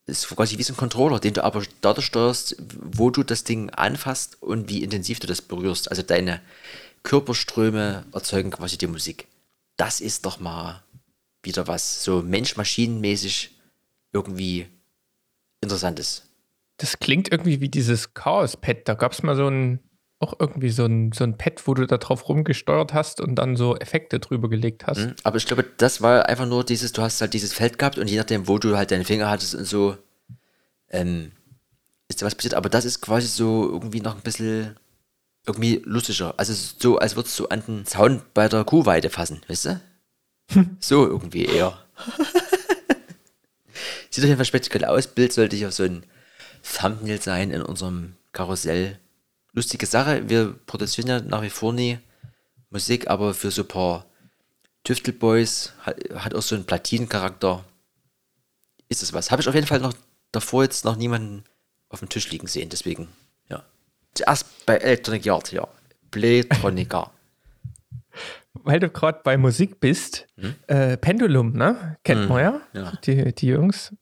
Das 0.06 0.20
ist 0.20 0.36
quasi 0.36 0.58
wie 0.58 0.64
so 0.64 0.74
ein 0.74 0.78
Controller, 0.78 1.20
den 1.20 1.34
du 1.34 1.44
aber 1.44 1.64
dadurch 1.82 2.08
steuerst, 2.08 2.58
wo 2.60 3.10
du 3.10 3.24
das 3.24 3.44
Ding 3.44 3.70
anfasst 3.70 4.42
und 4.42 4.70
wie 4.70 4.84
intensiv 4.84 5.20
du 5.20 5.28
das 5.28 5.42
berührst. 5.42 5.90
Also 5.90 6.02
deine 6.02 6.42
Körperströme 7.04 8.06
erzeugen 8.12 8.52
quasi 8.52 8.78
die 8.78 8.88
Musik. 8.88 9.28
Das 9.78 10.02
ist 10.02 10.26
doch 10.26 10.40
mal 10.40 10.84
wieder 11.42 11.68
was 11.68 12.04
so 12.04 12.22
Mensch-Maschinen-mäßig 12.22 13.52
irgendwie 14.12 14.68
Interessantes. 15.62 16.24
Das 16.78 17.00
klingt 17.00 17.32
irgendwie 17.32 17.62
wie 17.62 17.70
dieses 17.70 18.14
Chaos-Pad. 18.14 18.88
Da 18.88 18.94
gab 18.96 19.14
es 19.14 19.24
mal 19.24 19.36
so 19.36 19.48
ein, 19.48 19.80
auch 20.24 20.40
irgendwie 20.40 20.70
so 20.70 20.86
ein, 20.86 21.12
so 21.12 21.24
ein 21.24 21.38
Pad, 21.38 21.68
wo 21.68 21.74
du 21.74 21.86
da 21.86 21.98
drauf 21.98 22.28
rumgesteuert 22.30 22.94
hast 22.94 23.22
und 23.22 23.36
dann 23.36 23.56
so 23.56 23.76
Effekte 23.76 24.20
drüber 24.20 24.50
gelegt 24.50 24.88
hast. 24.88 25.00
Mhm, 25.00 25.16
aber 25.24 25.38
ich 25.38 25.46
glaube, 25.46 25.66
das 25.78 26.02
war 26.02 26.28
einfach 26.28 26.48
nur 26.48 26.64
dieses, 26.64 26.94
du 26.94 27.02
hast 27.02 27.22
halt 27.22 27.34
dieses 27.34 27.54
Feld 27.54 27.78
gehabt 27.78 27.98
und 27.98 28.10
je 28.10 28.18
nachdem, 28.18 28.48
wo 28.48 28.58
du 28.58 28.78
halt 28.78 28.92
deine 28.92 29.06
Finger 29.06 29.30
hattest 29.30 29.54
und 29.54 29.66
so, 29.66 29.98
ähm, 30.90 31.32
ist 32.08 32.22
da 32.22 32.26
was 32.26 32.36
passiert. 32.36 32.54
Aber 32.56 32.70
das 32.70 32.86
ist 32.86 33.02
quasi 33.02 33.28
so 33.28 33.70
irgendwie 33.70 34.02
noch 34.02 34.16
ein 34.16 34.22
bisschen 34.22 34.76
irgendwie 35.46 35.82
lustiger. 35.84 36.34
Also 36.38 36.54
so, 36.54 36.98
als 36.98 37.16
würdest 37.16 37.38
du 37.40 37.48
an 37.48 37.64
den 37.66 37.86
Sound 37.86 38.34
bei 38.34 38.48
der 38.48 38.64
Kuhweide 38.64 39.10
fassen, 39.10 39.42
weißt 39.48 39.66
du? 39.66 39.82
so 40.80 41.06
irgendwie 41.06 41.46
eher. 41.46 41.78
Sieht 44.10 44.24
auf 44.24 44.28
jeden 44.28 44.38
Fall 44.38 44.46
spektakulär 44.46 44.92
aus. 44.92 45.08
Bild 45.08 45.34
sollte 45.34 45.56
ich 45.56 45.66
auf 45.66 45.74
so 45.74 45.84
ein 45.84 46.04
Thumbnail 46.64 47.22
sein 47.22 47.52
in 47.52 47.62
unserem 47.62 48.16
Karussell. 48.32 49.00
Lustige 49.54 49.86
Sache, 49.86 50.28
wir 50.30 50.54
produzieren 50.66 51.08
ja 51.08 51.20
nach 51.22 51.42
wie 51.44 51.50
vor 51.50 51.74
nie 51.74 52.00
Musik, 52.70 53.08
aber 53.10 53.34
für 53.34 53.52
so 53.52 53.62
ein 53.62 53.68
paar 53.68 54.06
Tüftelboys 54.84 55.74
hat, 55.82 55.98
hat 56.16 56.34
auch 56.36 56.42
so 56.42 56.56
einen 56.56 56.66
Platinencharakter. 56.66 57.64
Ist 58.90 59.04
es 59.04 59.14
was? 59.14 59.32
Habe 59.32 59.42
ich 59.42 59.48
auf 59.48 59.56
jeden 59.56 59.68
Fall 59.68 59.80
noch 59.80 59.94
davor 60.32 60.64
jetzt 60.64 60.86
noch 60.86 60.96
niemanden 60.96 61.44
auf 61.90 62.00
dem 62.00 62.10
Tisch 62.10 62.30
liegen 62.32 62.48
sehen, 62.48 62.70
deswegen, 62.70 63.08
ja. 63.50 63.64
Zuerst 64.16 64.66
bei 64.66 64.78
Electronic 64.78 65.26
Yard, 65.26 65.52
ja. 65.52 65.68
Playtronica. 66.12 67.12
Weil 68.54 68.80
du 68.80 68.90
gerade 68.90 69.22
bei 69.24 69.38
Musik 69.38 69.80
bist, 69.80 70.28
Hm? 70.38 70.56
äh, 70.68 70.98
Pendulum, 70.98 71.54
ne? 71.54 71.98
Kennt 72.04 72.22
Hm, 72.24 72.28
man 72.30 72.42
ja, 72.42 72.62
ja. 72.74 72.92
Die, 73.04 73.34
die 73.34 73.48
Jungs. 73.48 73.94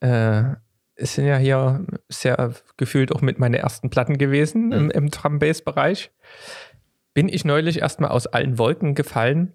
Äh, 0.00 0.54
es 1.00 1.14
sind 1.14 1.26
ja 1.26 1.38
hier 1.38 1.84
sehr 2.08 2.54
gefühlt 2.76 3.12
auch 3.12 3.22
mit 3.22 3.38
meinen 3.38 3.54
ersten 3.54 3.90
Platten 3.90 4.18
gewesen 4.18 4.72
im, 4.72 4.90
im 4.90 5.10
Drum-Bass-Bereich. 5.10 6.10
Bin 7.14 7.28
ich 7.28 7.44
neulich 7.44 7.80
erstmal 7.80 8.10
aus 8.10 8.26
allen 8.26 8.58
Wolken 8.58 8.94
gefallen, 8.94 9.54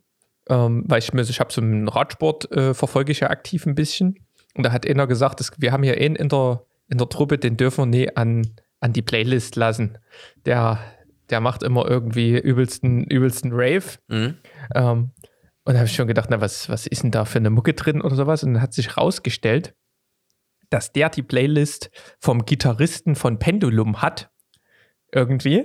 ähm, 0.49 0.83
weil 0.87 0.99
ich 0.99 1.13
mir, 1.13 1.21
ich 1.21 1.39
habe 1.39 1.53
so 1.53 1.61
einen 1.61 1.87
Radsport, 1.87 2.51
äh, 2.51 2.73
verfolge 2.73 3.11
ich 3.11 3.21
ja 3.21 3.29
aktiv 3.29 3.65
ein 3.65 3.75
bisschen. 3.75 4.25
Und 4.55 4.65
da 4.65 4.71
hat 4.71 4.87
einer 4.87 5.07
gesagt, 5.07 5.39
dass, 5.39 5.51
wir 5.57 5.71
haben 5.71 5.83
hier 5.83 5.97
einen 5.97 6.15
in 6.15 6.29
der, 6.29 6.63
in 6.89 6.97
der 6.97 7.09
Truppe, 7.09 7.37
den 7.37 7.57
dürfen 7.57 7.83
wir 7.83 7.97
nie 7.97 8.15
an, 8.15 8.55
an 8.79 8.93
die 8.93 9.01
Playlist 9.01 9.55
lassen. 9.55 9.97
Der, 10.45 10.79
der 11.29 11.41
macht 11.41 11.63
immer 11.63 11.87
irgendwie 11.87 12.37
übelsten, 12.37 13.03
übelsten 13.03 13.51
Rave. 13.53 13.99
Mhm. 14.07 14.37
Ähm, 14.73 15.11
und 15.63 15.73
da 15.73 15.79
habe 15.79 15.87
ich 15.87 15.95
schon 15.95 16.07
gedacht, 16.07 16.29
na, 16.29 16.41
was, 16.41 16.69
was 16.69 16.87
ist 16.87 17.03
denn 17.03 17.11
da 17.11 17.25
für 17.25 17.39
eine 17.39 17.49
Mucke 17.49 17.73
drin 17.73 18.01
oder 18.01 18.15
sowas? 18.15 18.43
Und 18.43 18.53
dann 18.53 18.61
hat 18.61 18.73
sich 18.73 18.97
rausgestellt, 18.97 19.73
dass 20.75 20.91
der 20.91 21.09
die 21.09 21.23
Playlist 21.23 21.89
vom 22.19 22.43
Gitarristen 22.43 23.15
von 23.15 23.39
Pendulum 23.39 24.01
hat. 24.01 24.29
Irgendwie. 25.13 25.63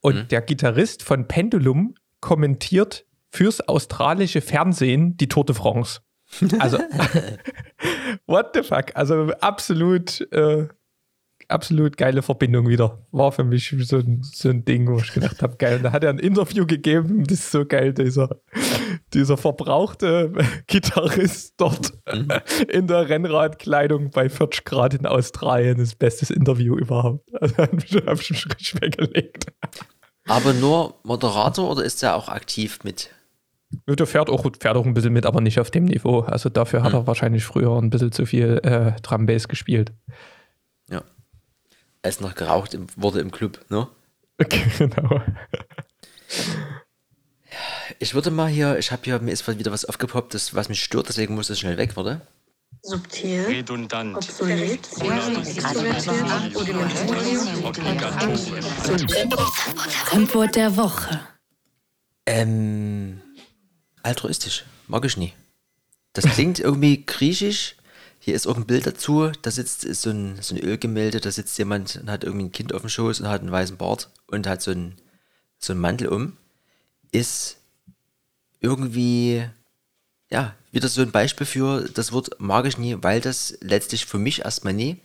Und 0.00 0.14
Mhm. 0.14 0.28
der 0.28 0.40
Gitarrist 0.40 1.02
von 1.02 1.26
Pendulum 1.26 1.96
kommentiert 2.20 3.06
fürs 3.28 3.60
australische 3.60 4.40
Fernsehen 4.40 5.16
die 5.16 5.26
Tour 5.28 5.44
de 5.44 5.56
France. 5.56 6.00
Also, 6.60 6.78
what 8.26 8.50
the 8.54 8.62
fuck? 8.62 8.94
Also, 8.94 9.32
absolut, 9.40 10.20
äh, 10.32 10.68
absolut 11.48 11.96
geile 11.96 12.22
Verbindung 12.22 12.68
wieder. 12.68 12.98
War 13.12 13.32
für 13.32 13.44
mich 13.44 13.74
so 13.80 13.96
ein, 13.98 14.22
so 14.22 14.48
ein 14.48 14.64
Ding, 14.64 14.88
wo 14.88 14.98
ich 14.98 15.12
gedacht 15.12 15.42
habe, 15.42 15.56
geil. 15.56 15.76
Und 15.76 15.82
da 15.84 15.92
hat 15.92 16.04
er 16.04 16.10
ein 16.10 16.18
Interview 16.18 16.66
gegeben, 16.66 17.24
das 17.28 17.40
ist 17.40 17.50
so 17.50 17.64
geil, 17.64 17.92
dieser, 17.92 18.40
dieser 19.14 19.36
verbrauchte 19.36 20.32
Gitarrist 20.66 21.54
dort 21.56 21.92
in 22.68 22.86
der 22.86 23.08
Rennradkleidung 23.08 24.10
bei 24.10 24.28
40 24.28 24.64
Grad 24.64 24.94
in 24.94 25.06
Australien. 25.06 25.78
Das 25.78 25.94
beste 25.94 26.32
Interview 26.32 26.76
überhaupt. 26.76 27.28
Also, 27.40 27.56
habe 27.58 27.76
ich 27.76 27.94
hab 27.94 28.22
schon 28.22 28.50
richtig 28.52 28.80
weggelegt. 28.80 29.46
Aber 30.26 30.52
nur 30.54 30.94
Moderator 31.04 31.70
oder 31.70 31.84
ist 31.84 32.02
er 32.02 32.16
auch 32.16 32.28
aktiv 32.28 32.80
mit? 32.82 33.10
Ja, 33.86 33.94
Der 33.94 34.06
fährt 34.06 34.30
auch, 34.30 34.42
fährt 34.60 34.76
auch 34.76 34.86
ein 34.86 34.94
bisschen 34.94 35.12
mit, 35.12 35.26
aber 35.26 35.40
nicht 35.40 35.60
auf 35.60 35.70
dem 35.70 35.84
Niveau. 35.84 36.20
Also 36.20 36.48
dafür 36.48 36.82
hat 36.82 36.92
er 36.92 37.06
wahrscheinlich 37.06 37.44
früher 37.44 37.76
ein 37.76 37.90
bisschen 37.90 38.12
zu 38.12 38.26
viel 38.26 38.58
äh, 38.62 38.92
Drum 39.02 39.26
Bass 39.26 39.48
gespielt. 39.48 39.92
Ja. 40.88 41.02
Er 42.06 42.10
ist 42.10 42.20
noch 42.20 42.36
geraucht 42.36 42.72
im, 42.72 42.86
wurde 42.94 43.18
im 43.18 43.32
Club, 43.32 43.64
ne? 43.68 43.88
Okay, 44.38 44.62
genau. 44.78 45.20
Ich 47.98 48.14
würde 48.14 48.30
mal 48.30 48.46
hier, 48.46 48.78
ich 48.78 48.92
habe 48.92 49.02
hier, 49.02 49.18
mir 49.18 49.32
ist 49.32 49.48
wieder 49.48 49.72
was 49.72 49.84
aufgepoppt, 49.84 50.32
das, 50.32 50.54
was 50.54 50.68
mich 50.68 50.84
stört, 50.84 51.08
deswegen 51.08 51.34
muss 51.34 51.48
das 51.48 51.58
schnell 51.58 51.78
weg, 51.78 51.96
warte. 51.96 52.20
Subtil, 52.82 53.46
redundant, 53.46 54.18
obsolet, 54.18 54.86
Fremdwort 60.04 60.54
der 60.54 60.76
Woche. 60.76 61.20
Ähm, 62.24 63.20
altruistisch. 64.04 64.64
Mag 64.86 65.04
ich 65.06 65.16
nie. 65.16 65.32
Das 66.12 66.24
klingt 66.24 66.60
irgendwie 66.60 67.04
griechisch. 67.04 67.74
Hier 68.26 68.34
ist 68.34 68.48
auch 68.48 68.56
ein 68.56 68.66
Bild 68.66 68.88
dazu. 68.88 69.30
Da 69.42 69.52
sitzt 69.52 69.84
ist 69.84 70.02
so 70.02 70.10
ein, 70.10 70.42
so 70.42 70.56
ein 70.56 70.60
Ölgemälde. 70.60 71.20
Da 71.20 71.30
sitzt 71.30 71.56
jemand 71.58 71.94
und 71.94 72.10
hat 72.10 72.24
irgendwie 72.24 72.46
ein 72.46 72.50
Kind 72.50 72.74
auf 72.74 72.80
dem 72.80 72.90
Schoß 72.90 73.20
und 73.20 73.28
hat 73.28 73.40
einen 73.40 73.52
weißen 73.52 73.76
Bart 73.76 74.10
und 74.26 74.48
hat 74.48 74.62
so 74.62 74.72
einen, 74.72 74.96
so 75.60 75.76
Mantel 75.76 76.08
um. 76.08 76.36
Ist 77.12 77.58
irgendwie, 78.58 79.44
ja, 80.28 80.56
wieder 80.72 80.88
so 80.88 81.02
ein 81.02 81.12
Beispiel 81.12 81.46
für 81.46 81.88
das 81.88 82.10
Wort 82.10 82.40
mag 82.40 82.66
ich 82.66 82.78
nie, 82.78 82.96
weil 83.00 83.20
das 83.20 83.58
letztlich 83.60 84.06
für 84.06 84.18
mich 84.18 84.40
erstmal 84.40 84.74
nie 84.74 85.00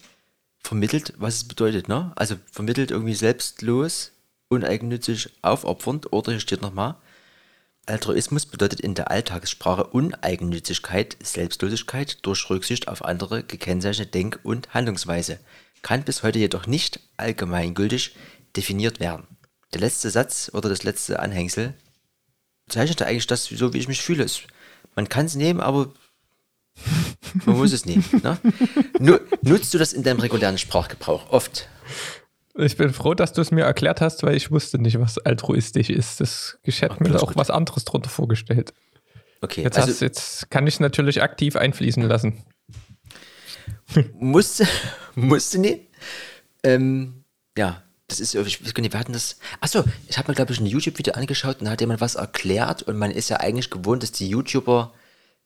vermittelt, 0.57 1.13
was 1.17 1.35
es 1.35 1.47
bedeutet, 1.47 1.87
ne? 1.87 2.13
Also 2.15 2.37
vermittelt 2.51 2.89
irgendwie 2.89 3.13
selbstlos, 3.13 4.13
uneigennützig, 4.47 5.29
aufopfernd 5.43 6.11
oder 6.11 6.31
hier 6.31 6.41
steht 6.41 6.63
nochmal, 6.63 6.95
Altruismus 7.85 8.45
bedeutet 8.45 8.79
in 8.79 8.93
der 8.95 9.09
Alltagssprache 9.09 9.85
Uneigennützigkeit, 9.85 11.17
Selbstlosigkeit 11.21 12.25
durch 12.25 12.49
Rücksicht 12.49 12.87
auf 12.87 13.03
andere 13.03 13.43
gekennzeichnete 13.43 14.11
Denk- 14.11 14.39
und 14.43 14.73
Handlungsweise, 14.73 15.39
kann 15.81 16.03
bis 16.03 16.23
heute 16.23 16.39
jedoch 16.39 16.67
nicht 16.67 16.99
allgemeingültig 17.17 18.15
definiert 18.55 18.99
werden. 18.99 19.27
Der 19.73 19.81
letzte 19.81 20.09
Satz 20.09 20.51
oder 20.53 20.69
das 20.69 20.83
letzte 20.83 21.19
Anhängsel 21.19 21.73
zeichnet 22.69 23.01
eigentlich 23.01 23.27
das, 23.27 23.45
so 23.45 23.73
wie 23.73 23.79
ich 23.79 23.87
mich 23.87 24.01
fühle. 24.01 24.25
Man 24.95 25.09
kann 25.09 25.25
es 25.25 25.35
nehmen, 25.35 25.59
aber 25.59 25.91
man 27.45 27.57
muss 27.57 27.71
es 27.71 27.85
nehmen. 27.85 28.05
Ne? 28.23 28.39
Nu, 28.99 29.17
nutzt 29.41 29.73
du 29.73 29.77
das 29.77 29.93
in 29.93 30.03
deinem 30.03 30.19
regulären 30.19 30.57
Sprachgebrauch? 30.57 31.31
Oft. 31.31 31.67
Ich 32.61 32.77
bin 32.77 32.93
froh, 32.93 33.13
dass 33.13 33.33
du 33.33 33.41
es 33.41 33.51
mir 33.51 33.63
erklärt 33.63 34.01
hast, 34.01 34.23
weil 34.23 34.35
ich 34.35 34.51
wusste 34.51 34.77
nicht, 34.77 34.99
was 34.99 35.17
altruistisch 35.17 35.89
ist. 35.89 36.21
Das 36.21 36.57
ich 36.63 36.81
hätte 36.81 36.95
Ach, 36.95 36.99
mir 36.99 37.15
auch 37.21 37.29
gut. 37.29 37.35
was 37.35 37.49
anderes 37.49 37.85
drunter 37.85 38.09
vorgestellt. 38.09 38.73
Okay, 39.41 39.63
Jetzt, 39.63 39.77
also 39.77 39.89
hast, 39.89 40.01
jetzt 40.01 40.51
kann 40.51 40.67
ich 40.67 40.75
es 40.75 40.79
natürlich 40.79 41.23
aktiv 41.23 41.55
einfließen 41.55 42.03
lassen. 42.03 42.43
musste, 44.13 44.67
musste 45.15 45.57
nicht. 45.57 45.87
Ähm, 46.63 47.23
ja, 47.57 47.81
das 48.07 48.19
ist, 48.19 48.35
ich 48.35 48.63
weiß 48.63 48.73
gar 48.73 48.81
nicht, 48.81 48.93
wir 48.93 48.99
hatten 48.99 49.13
das. 49.13 49.37
Achso, 49.59 49.83
ich 50.07 50.17
habe 50.17 50.31
mir, 50.31 50.35
glaube 50.35 50.51
ich, 50.51 50.59
ein 50.59 50.65
YouTube-Video 50.67 51.13
angeschaut 51.13 51.59
und 51.59 51.65
da 51.65 51.71
hat 51.71 51.81
jemand 51.81 52.01
was 52.01 52.15
erklärt 52.15 52.83
und 52.83 52.97
man 52.97 53.09
ist 53.09 53.29
ja 53.29 53.37
eigentlich 53.37 53.69
gewohnt, 53.71 54.03
dass 54.03 54.11
die 54.11 54.29
YouTuber 54.29 54.93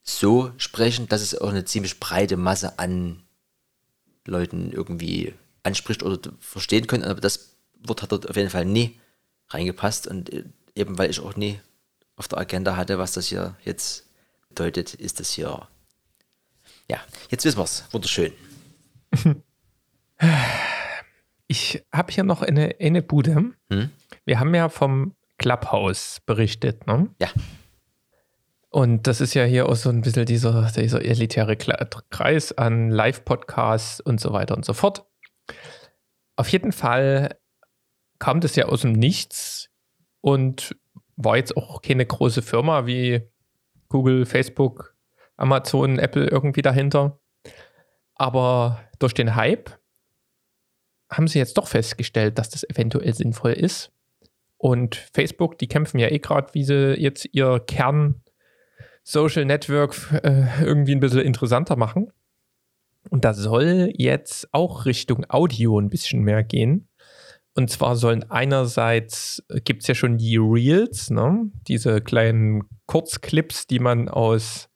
so 0.03 0.51
sprechen, 0.57 1.07
dass 1.07 1.22
es 1.22 1.39
auch 1.39 1.50
eine 1.50 1.65
ziemlich 1.65 2.00
breite 2.00 2.38
Masse 2.38 2.77
an 2.77 3.24
Leuten 4.25 4.72
irgendwie 4.72 5.34
anspricht 5.65 6.03
oder 6.03 6.31
verstehen 6.39 6.88
können, 6.88 7.03
aber 7.03 7.22
das 7.22 7.57
Wort 7.79 8.01
hat 8.01 8.12
dort 8.12 8.29
auf 8.29 8.36
jeden 8.36 8.50
Fall 8.50 8.65
nie 8.65 9.00
reingepasst 9.50 10.07
und 10.07 10.31
äh, 10.31 10.43
eben 10.75 10.98
weil 10.98 11.10
ich 11.10 11.19
auch 11.19 11.36
nie 11.36 11.60
auf 12.15 12.27
der 12.27 12.39
Agenda 12.39 12.75
hatte, 12.75 12.98
was 12.98 13.13
das 13.13 13.27
hier 13.27 13.55
jetzt 13.63 14.07
bedeutet, 14.50 14.93
ist 14.93 15.19
das 15.19 15.31
hier. 15.31 15.67
Ja, 16.89 17.00
jetzt 17.29 17.45
wissen 17.45 17.57
wir 17.57 17.63
es. 17.63 17.84
Wunderschön. 17.91 18.31
Ich 21.48 21.84
habe 21.93 22.12
hier 22.12 22.24
noch 22.24 22.41
eine, 22.41 22.75
eine 22.81 23.03
Bude. 23.03 23.51
Hm? 23.69 23.91
Wir 24.25 24.39
haben 24.39 24.55
ja 24.55 24.67
vom 24.67 25.13
Clubhouse 25.38 26.19
berichtet, 26.25 26.88
ne? 26.88 27.07
Ja. 27.22 27.29
Und 28.69 29.05
das 29.05 29.22
ist 29.22 29.36
ja 29.36 29.43
hier 29.43 29.69
auch 29.69 29.75
so 29.75 29.89
ein 29.89 30.01
bisschen 30.01 30.25
dieser, 30.25 30.72
dieser 30.72 31.05
elitäre 31.05 31.55
Kreis 31.55 32.51
an 32.51 32.89
Live-Podcasts 32.89 34.01
und 34.01 34.19
so 34.19 34.34
weiter 34.34 34.55
und 34.57 34.65
so 34.65 34.74
fort. 34.74 35.05
Auf 36.36 36.50
jeden 36.50 36.72
Fall 36.72 37.38
kam 38.20 38.42
das 38.42 38.56
ja 38.56 38.66
aus 38.66 38.82
dem 38.82 38.94
Nichts 38.94 39.70
und 40.22 40.75
war 41.16 41.38
jetzt 41.38 41.56
auch 41.56 41.82
keine 41.82 42.06
große 42.06 42.42
Firma 42.42 42.86
wie 42.86 43.22
Google, 43.90 44.25
Facebook, 44.25 44.96
Amazon, 45.38 46.00
Apple 46.00 46.28
irgendwie 46.28 46.62
dahinter. 46.62 47.20
Aber 48.16 48.82
durch 49.00 49.14
den 49.14 49.36
Hype 49.36 49.72
haben 51.10 51.28
sie 51.28 51.40
jetzt 51.40 51.58
doch 51.58 51.68
festgestellt, 51.68 52.38
dass 52.40 52.50
das 52.50 52.64
eventuell 52.64 53.14
sinnvoll 53.14 53.54
ist. 53.54 53.92
Und 54.58 54.96
Facebook, 54.96 55.58
die 55.60 55.68
kämpfen 55.68 56.00
ja 56.00 56.10
eh 56.10 56.20
gerade, 56.20 56.54
wie 56.54 56.64
sie 56.64 56.96
jetzt 57.00 57.28
ihr 57.34 57.60
Kern 57.60 58.22
Social 59.04 59.46
Network 59.46 59.96
äh, 60.24 60.64
irgendwie 60.64 60.96
ein 60.96 61.00
bisschen 61.00 61.22
interessanter 61.22 61.75
machen. 61.75 62.12
Und 63.09 63.25
da 63.25 63.33
soll 63.33 63.91
jetzt 63.95 64.50
auch 64.51 64.85
Richtung 64.85 65.25
Audio 65.29 65.79
ein 65.79 65.89
bisschen 65.89 66.21
mehr 66.21 66.43
gehen. 66.43 66.88
Und 67.53 67.69
zwar 67.69 67.95
sollen 67.95 68.29
einerseits, 68.29 69.43
gibt 69.63 69.83
es 69.83 69.88
ja 69.88 69.95
schon 69.95 70.17
die 70.17 70.38
Reels, 70.38 71.09
ne? 71.09 71.50
diese 71.67 72.01
kleinen 72.01 72.63
Kurzclips, 72.85 73.67
die 73.67 73.79
man 73.79 74.09
aus, 74.09 74.69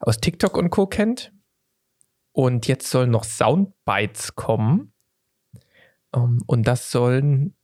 aus 0.00 0.18
TikTok 0.18 0.56
und 0.56 0.70
Co. 0.70 0.86
kennt. 0.86 1.32
Und 2.32 2.66
jetzt 2.66 2.90
sollen 2.90 3.10
noch 3.10 3.24
Soundbites 3.24 4.34
kommen. 4.34 4.92
Ähm, 6.14 6.40
und 6.46 6.66
das 6.66 6.90
sollen 6.90 7.54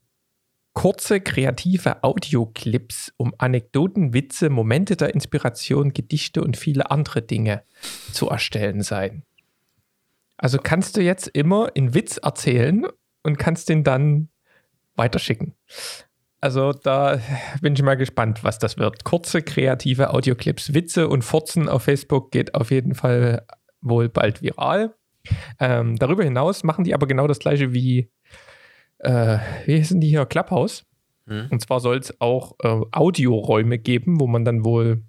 kurze, 0.74 1.20
kreative 1.20 2.04
Audioclips 2.04 3.12
um 3.16 3.34
Anekdoten, 3.38 4.14
Witze, 4.14 4.48
Momente 4.48 4.96
der 4.96 5.12
Inspiration, 5.12 5.92
Gedichte 5.92 6.40
und 6.40 6.56
viele 6.56 6.92
andere 6.92 7.20
Dinge 7.20 7.64
zu 8.12 8.28
erstellen 8.28 8.82
sein. 8.82 9.24
Also 10.38 10.58
kannst 10.58 10.96
du 10.96 11.02
jetzt 11.02 11.26
immer 11.28 11.70
einen 11.76 11.94
Witz 11.94 12.16
erzählen 12.16 12.86
und 13.22 13.38
kannst 13.38 13.68
den 13.68 13.84
dann 13.84 14.28
weiterschicken. 14.94 15.54
Also 16.40 16.72
da 16.72 17.20
bin 17.60 17.74
ich 17.74 17.82
mal 17.82 17.96
gespannt, 17.96 18.44
was 18.44 18.58
das 18.60 18.78
wird. 18.78 19.04
Kurze, 19.04 19.42
kreative 19.42 20.10
Audioclips, 20.14 20.72
Witze 20.72 21.08
und 21.08 21.22
Furzen 21.22 21.68
auf 21.68 21.82
Facebook 21.82 22.30
geht 22.30 22.54
auf 22.54 22.70
jeden 22.70 22.94
Fall 22.94 23.44
wohl 23.80 24.08
bald 24.08 24.40
viral. 24.40 24.94
Ähm, 25.58 25.96
darüber 25.96 26.22
hinaus 26.22 26.62
machen 26.62 26.84
die 26.84 26.94
aber 26.94 27.08
genau 27.08 27.26
das 27.26 27.40
gleiche 27.40 27.74
wie, 27.74 28.08
äh, 28.98 29.38
wie 29.66 29.76
hießen 29.76 30.00
die 30.00 30.08
hier, 30.08 30.26
Clubhouse. 30.26 30.86
Hm. 31.26 31.48
Und 31.50 31.60
zwar 31.60 31.80
soll 31.80 31.98
es 31.98 32.20
auch 32.20 32.54
äh, 32.62 32.80
Audioräume 32.92 33.78
geben, 33.78 34.20
wo 34.20 34.28
man 34.28 34.44
dann 34.44 34.64
wohl 34.64 35.02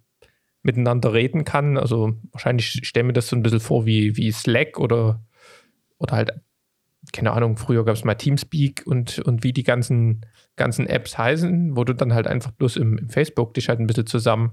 miteinander 0.62 1.14
reden 1.14 1.46
kann. 1.46 1.78
Also 1.78 2.14
wahrscheinlich 2.32 2.80
stelle 2.84 3.06
mir 3.06 3.14
das 3.14 3.28
so 3.28 3.36
ein 3.36 3.44
bisschen 3.44 3.60
vor 3.60 3.86
wie, 3.86 4.18
wie 4.18 4.32
Slack 4.32 4.80
oder, 4.80 5.24
oder 5.98 6.16
halt, 6.16 6.32
keine 7.14 7.32
Ahnung, 7.32 7.58
früher 7.58 7.86
gab 7.86 7.96
es 7.96 8.04
mal 8.04 8.16
Teamspeak 8.16 8.84
und, 8.86 9.20
und 9.20 9.44
wie 9.44 9.54
die 9.54 9.64
ganzen, 9.64 10.26
ganzen 10.56 10.86
Apps 10.86 11.18
heißen, 11.18 11.76
wo 11.76 11.84
du 11.84 11.94
dann 11.94 12.14
halt 12.14 12.28
einfach 12.28 12.52
bloß 12.52 12.78
im, 12.78 12.98
im 12.98 13.10
Facebook 13.10 13.54
dich 13.54 13.70
halt 13.70 13.80
ein 13.80 13.88
bisschen 13.88 14.08
zusammen 14.08 14.52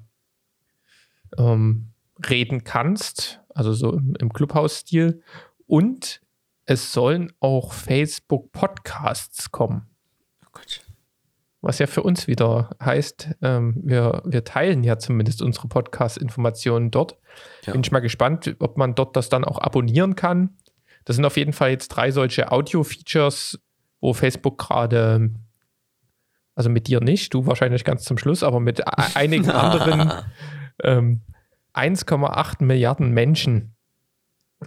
ähm, 1.36 1.90
reden 2.28 2.64
kannst, 2.64 3.40
also 3.54 3.72
so 3.72 3.92
im, 3.92 4.14
im 4.20 4.32
Clubhouse-Stil. 4.32 5.22
Und 5.66 6.20
es 6.66 6.92
sollen 6.92 7.32
auch 7.40 7.72
Facebook-Podcasts 7.72 9.50
kommen. 9.50 9.88
Oh 10.44 10.48
Gott. 10.52 10.85
Was 11.66 11.80
ja 11.80 11.88
für 11.88 12.04
uns 12.04 12.28
wieder 12.28 12.70
heißt, 12.80 13.30
ähm, 13.42 13.74
wir, 13.82 14.22
wir 14.24 14.44
teilen 14.44 14.84
ja 14.84 15.00
zumindest 15.00 15.42
unsere 15.42 15.66
Podcast-Informationen 15.66 16.92
dort. 16.92 17.18
Ja. 17.64 17.72
Bin 17.72 17.80
ich 17.80 17.90
mal 17.90 17.98
gespannt, 17.98 18.54
ob 18.60 18.78
man 18.78 18.94
dort 18.94 19.16
das 19.16 19.30
dann 19.30 19.44
auch 19.44 19.58
abonnieren 19.58 20.14
kann. 20.14 20.56
Das 21.06 21.16
sind 21.16 21.24
auf 21.24 21.36
jeden 21.36 21.52
Fall 21.52 21.70
jetzt 21.70 21.88
drei 21.88 22.12
solche 22.12 22.52
Audio-Features, 22.52 23.58
wo 24.00 24.12
Facebook 24.12 24.58
gerade, 24.58 25.34
also 26.54 26.70
mit 26.70 26.86
dir 26.86 27.00
nicht, 27.00 27.34
du 27.34 27.46
wahrscheinlich 27.46 27.82
ganz 27.82 28.04
zum 28.04 28.16
Schluss, 28.16 28.44
aber 28.44 28.60
mit 28.60 28.78
e- 28.78 28.84
einigen 29.16 29.50
anderen 29.50 30.12
ähm, 30.84 31.22
1,8 31.74 32.62
Milliarden 32.62 33.10
Menschen 33.10 33.74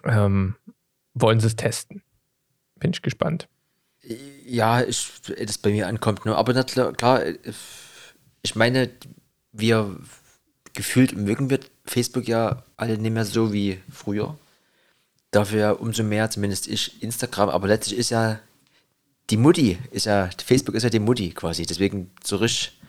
ähm, 0.03 0.57
wollen 1.13 1.39
sie 1.39 1.47
es 1.47 1.55
testen. 1.55 2.03
Bin 2.75 2.91
ich 2.91 3.01
gespannt. 3.01 3.47
Ja, 4.45 4.81
ich, 4.81 5.07
das 5.45 5.59
bei 5.59 5.69
mir 5.69 5.87
ankommt. 5.87 6.25
Ne? 6.25 6.35
Aber 6.35 6.63
klar, 6.63 6.93
klar, 6.93 7.21
ich 8.41 8.55
meine, 8.55 8.89
wir 9.51 9.95
gefühlt 10.73 11.15
mögen 11.15 11.49
wir 11.49 11.59
Facebook 11.85 12.27
ja 12.27 12.63
alle 12.77 12.97
nicht 12.97 13.13
mehr 13.13 13.25
so 13.25 13.53
wie 13.53 13.79
früher. 13.91 14.37
Dafür 15.31 15.79
umso 15.79 16.03
mehr, 16.03 16.29
zumindest 16.31 16.67
ich, 16.67 17.03
Instagram. 17.03 17.49
Aber 17.49 17.67
letztlich 17.67 17.99
ist 17.99 18.09
ja 18.09 18.39
die 19.29 19.37
Mutti, 19.37 19.77
ist 19.91 20.07
ja, 20.07 20.29
Facebook 20.43 20.73
ist 20.73 20.83
ja 20.83 20.89
die 20.89 20.99
Mutti 20.99 21.29
quasi. 21.31 21.65
Deswegen 21.65 22.09
so 22.23 22.37
richtig 22.37 22.79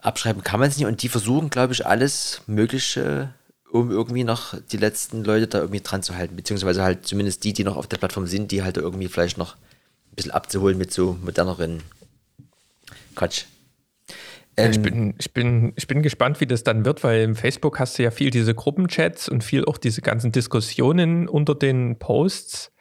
abschreiben 0.00 0.42
kann 0.42 0.58
man 0.58 0.70
es 0.70 0.76
nicht. 0.76 0.86
Und 0.86 1.02
die 1.02 1.08
versuchen, 1.08 1.50
glaube 1.50 1.72
ich, 1.72 1.86
alles 1.86 2.42
Mögliche, 2.48 3.32
um 3.70 3.92
irgendwie 3.92 4.24
noch 4.24 4.54
die 4.72 4.76
letzten 4.76 5.22
Leute 5.22 5.46
da 5.46 5.58
irgendwie 5.58 5.80
dran 5.80 6.02
zu 6.02 6.16
halten. 6.16 6.34
Beziehungsweise 6.34 6.82
halt 6.82 7.06
zumindest 7.06 7.44
die, 7.44 7.52
die 7.52 7.62
noch 7.62 7.76
auf 7.76 7.86
der 7.86 7.98
Plattform 7.98 8.26
sind, 8.26 8.50
die 8.50 8.64
halt 8.64 8.76
irgendwie 8.76 9.06
vielleicht 9.06 9.38
noch 9.38 9.56
ein 10.12 10.16
bisschen 10.16 10.30
abzuholen 10.30 10.78
mit 10.78 10.92
so 10.92 11.18
moderneren 11.22 11.82
Quatsch. 13.14 13.44
Ja, 14.58 14.68
ich, 14.68 14.76
Ähm, 14.76 14.82
bin, 14.82 15.14
ich, 15.18 15.32
bin, 15.32 15.72
ich 15.76 15.86
bin 15.86 16.02
gespannt, 16.02 16.40
wie 16.40 16.46
das 16.46 16.62
dann 16.62 16.84
wird, 16.84 17.02
weil 17.02 17.22
im 17.22 17.34
Facebook 17.34 17.78
hast 17.78 17.98
du 17.98 18.02
ja 18.02 18.10
viel 18.10 18.30
diese 18.30 18.54
Gruppenchats 18.54 19.28
und 19.28 19.42
viel 19.42 19.64
auch 19.64 19.78
diese 19.78 20.02
ganzen 20.02 20.32
Diskussionen 20.32 21.28
unter 21.28 21.54
den 21.54 21.98
Posts 21.98 22.72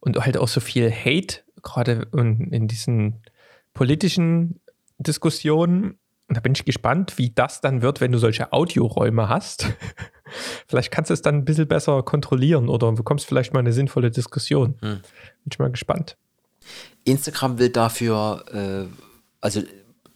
und 0.00 0.18
halt 0.24 0.36
auch 0.36 0.48
so 0.48 0.60
viel 0.60 0.90
Hate, 0.90 1.42
gerade 1.62 2.08
in, 2.12 2.50
in 2.50 2.66
diesen 2.66 3.22
politischen 3.72 4.60
Diskussionen. 4.98 5.98
Und 6.28 6.36
da 6.36 6.40
bin 6.40 6.52
ich 6.52 6.64
gespannt, 6.64 7.18
wie 7.18 7.30
das 7.30 7.60
dann 7.60 7.82
wird, 7.82 8.00
wenn 8.00 8.12
du 8.12 8.18
solche 8.18 8.52
Audioräume 8.52 9.28
hast. 9.28 9.68
vielleicht 10.66 10.90
kannst 10.90 11.10
du 11.10 11.14
es 11.14 11.22
dann 11.22 11.36
ein 11.36 11.44
bisschen 11.44 11.68
besser 11.68 12.02
kontrollieren 12.02 12.68
oder 12.68 12.90
bekommst 12.92 13.26
vielleicht 13.26 13.52
mal 13.52 13.60
eine 13.60 13.72
sinnvolle 13.72 14.10
Diskussion. 14.10 14.74
Hm. 14.80 15.00
Bin 15.00 15.50
ich 15.50 15.58
mal 15.58 15.70
gespannt. 15.70 16.16
Instagram 17.04 17.58
will 17.58 17.70
dafür, 17.70 18.44
äh, 18.52 18.86
also 19.40 19.62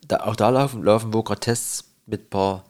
da, 0.06 0.20
auch 0.20 0.36
da 0.36 0.50
laufen, 0.50 0.82
laufen 0.82 1.12
Tests 1.40 1.84
mit 2.06 2.26
ein 2.26 2.30
paar 2.30 2.64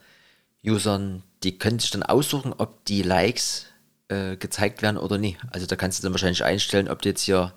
Usern, 0.64 1.22
die 1.42 1.58
können 1.58 1.78
sich 1.78 1.90
dann 1.90 2.02
aussuchen, 2.02 2.54
ob 2.56 2.84
die 2.86 3.02
Likes 3.02 3.66
äh, 4.08 4.36
gezeigt 4.36 4.82
werden 4.82 4.96
oder 4.96 5.18
nicht. 5.18 5.38
Also 5.50 5.66
da 5.66 5.76
kannst 5.76 5.98
du 5.98 6.02
dann 6.02 6.12
wahrscheinlich 6.12 6.44
einstellen, 6.44 6.88
ob 6.88 7.02
du 7.02 7.08
jetzt 7.08 7.22
hier 7.22 7.52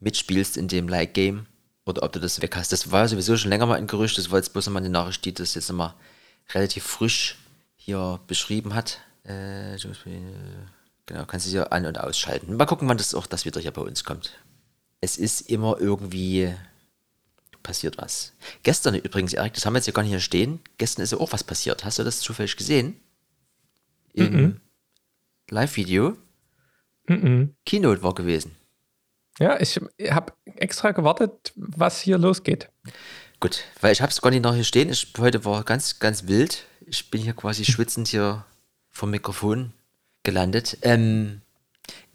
mitspielst 0.00 0.56
in 0.56 0.68
dem 0.68 0.88
Like-Game 0.88 1.46
oder 1.86 2.02
ob 2.02 2.12
du 2.12 2.20
das 2.20 2.42
weg 2.42 2.56
hast. 2.56 2.72
Das 2.72 2.90
war 2.90 3.08
sowieso 3.08 3.36
schon 3.36 3.50
länger 3.50 3.66
mal 3.66 3.78
ein 3.78 3.86
Gerücht, 3.86 4.18
das 4.18 4.30
war 4.30 4.38
jetzt 4.38 4.52
bloß 4.52 4.66
nochmal 4.66 4.82
eine 4.82 4.90
Nachricht, 4.90 5.24
die 5.24 5.32
das 5.32 5.54
jetzt 5.54 5.68
nochmal 5.68 5.94
relativ 6.52 6.84
frisch 6.84 7.38
hier 7.76 8.20
beschrieben 8.26 8.74
hat. 8.74 8.98
Äh, 9.24 9.76
genau, 11.06 11.24
kannst 11.26 11.46
du 11.46 11.50
hier 11.50 11.72
an- 11.72 11.86
und 11.86 11.98
ausschalten. 11.98 12.56
Mal 12.56 12.66
gucken, 12.66 12.88
wann 12.88 12.98
das 12.98 13.14
auch 13.14 13.26
das 13.26 13.44
wieder 13.44 13.60
hier 13.60 13.70
bei 13.70 13.82
uns 13.82 14.04
kommt 14.04 14.38
es 15.00 15.16
ist 15.16 15.42
immer 15.42 15.76
irgendwie 15.80 16.54
passiert 17.62 17.98
was. 17.98 18.32
Gestern 18.62 18.94
übrigens, 18.94 19.32
Erik, 19.34 19.54
das 19.54 19.66
haben 19.66 19.74
wir 19.74 19.78
jetzt 19.78 19.86
ja 19.86 19.92
gar 19.92 20.02
nicht 20.02 20.10
hier 20.10 20.20
stehen. 20.20 20.60
Gestern 20.78 21.02
ist 21.02 21.12
ja 21.12 21.18
auch 21.18 21.32
was 21.32 21.44
passiert. 21.44 21.84
Hast 21.84 21.98
du 21.98 22.04
das 22.04 22.20
zufällig 22.20 22.56
gesehen? 22.56 22.98
Im 24.14 24.32
Mhm. 24.32 24.60
Live-Video. 25.50 26.16
Mhm. 27.06 27.54
Keynote 27.66 28.02
war 28.02 28.14
gewesen. 28.14 28.56
Ja, 29.38 29.60
ich 29.60 29.78
habe 30.10 30.32
extra 30.44 30.92
gewartet, 30.92 31.52
was 31.56 32.00
hier 32.00 32.18
losgeht. 32.18 32.68
Gut, 33.40 33.64
weil 33.80 33.92
ich 33.92 34.02
habe 34.02 34.10
es 34.12 34.20
gar 34.20 34.30
nicht 34.30 34.42
noch 34.42 34.54
hier 34.54 34.64
stehen. 34.64 34.90
Ich, 34.90 35.12
heute 35.18 35.44
war 35.44 35.64
ganz, 35.64 35.98
ganz 35.98 36.26
wild. 36.26 36.64
Ich 36.86 37.10
bin 37.10 37.22
hier 37.22 37.32
quasi 37.32 37.64
schwitzend 37.70 38.08
hier 38.08 38.44
vom 38.90 39.10
Mikrofon 39.10 39.72
gelandet. 40.22 40.78
Ähm, 40.82 41.40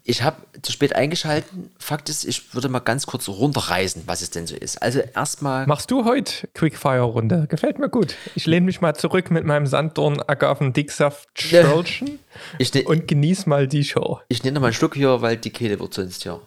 ich 0.08 0.22
habe 0.22 0.36
zu 0.62 0.70
spät 0.70 0.94
eingeschalten. 0.94 1.70
Fakt 1.78 2.08
ist, 2.08 2.24
ich 2.24 2.54
würde 2.54 2.68
mal 2.68 2.78
ganz 2.78 3.06
kurz 3.06 3.28
runterreißen, 3.28 4.04
was 4.06 4.22
es 4.22 4.30
denn 4.30 4.46
so 4.46 4.54
ist. 4.54 4.80
Also 4.80 5.00
erstmal. 5.00 5.66
Machst 5.66 5.90
du 5.90 6.04
heute 6.04 6.48
Quickfire-Runde? 6.54 7.48
Gefällt 7.48 7.80
mir 7.80 7.88
gut. 7.88 8.14
Ich 8.36 8.46
lehne 8.46 8.66
mich 8.66 8.80
mal 8.80 8.94
zurück 8.94 9.32
mit 9.32 9.44
meinem 9.44 9.66
Sanddorn 9.66 10.22
Agaven 10.22 10.72
Dicksaft 10.72 11.28
Stölchen 11.34 12.20
Ich, 12.58 12.72
ne, 12.72 12.84
und 12.84 13.08
genieß 13.08 13.46
mal 13.46 13.66
die 13.66 13.82
Show. 13.82 14.20
Ich 14.28 14.44
nehme 14.44 14.54
noch 14.54 14.60
mal 14.60 14.68
einen 14.68 14.74
Schluck 14.74 14.94
hier, 14.94 15.22
weil 15.22 15.36
die 15.36 15.50
Kehle 15.50 15.80
wird 15.80 15.92
sonst 15.92 16.24
ja. 16.24 16.40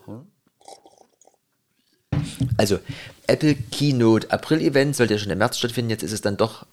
Also, 2.55 2.79
Apple 3.27 3.55
Keynote 3.55 4.31
April-Event 4.31 4.95
sollte 4.95 5.15
ja 5.15 5.19
schon 5.19 5.31
im 5.31 5.37
März 5.37 5.57
stattfinden. 5.57 5.89
Jetzt 5.89 6.03
ist 6.03 6.13
es 6.13 6.21
dann 6.21 6.37
doch 6.37 6.65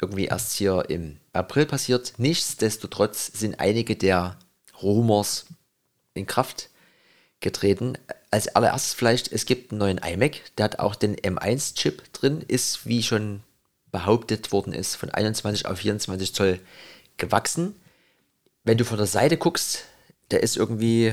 irgendwie 0.00 0.24
erst 0.24 0.54
hier 0.54 0.86
im 0.88 1.18
April 1.32 1.66
passiert. 1.66 2.14
Nichtsdestotrotz 2.16 3.26
sind 3.32 3.60
einige 3.60 3.94
der 3.94 4.38
Rumors 4.82 5.46
in 6.14 6.26
Kraft 6.26 6.70
getreten. 7.40 7.98
Als 8.30 8.48
allererstes 8.48 8.94
vielleicht, 8.94 9.30
es 9.30 9.44
gibt 9.44 9.70
einen 9.70 9.78
neuen 9.78 9.98
iMac, 9.98 10.40
der 10.56 10.64
hat 10.64 10.78
auch 10.78 10.94
den 10.94 11.16
M1-Chip 11.16 12.12
drin, 12.12 12.42
ist, 12.46 12.86
wie 12.86 13.02
schon 13.02 13.42
behauptet 13.90 14.52
worden 14.52 14.72
ist, 14.72 14.96
von 14.96 15.10
21 15.10 15.66
auf 15.66 15.78
24 15.78 16.34
Zoll 16.34 16.60
gewachsen. 17.18 17.74
Wenn 18.64 18.78
du 18.78 18.84
von 18.84 18.96
der 18.96 19.06
Seite 19.06 19.36
guckst, 19.36 19.84
der 20.30 20.42
ist 20.42 20.56
irgendwie, 20.56 21.08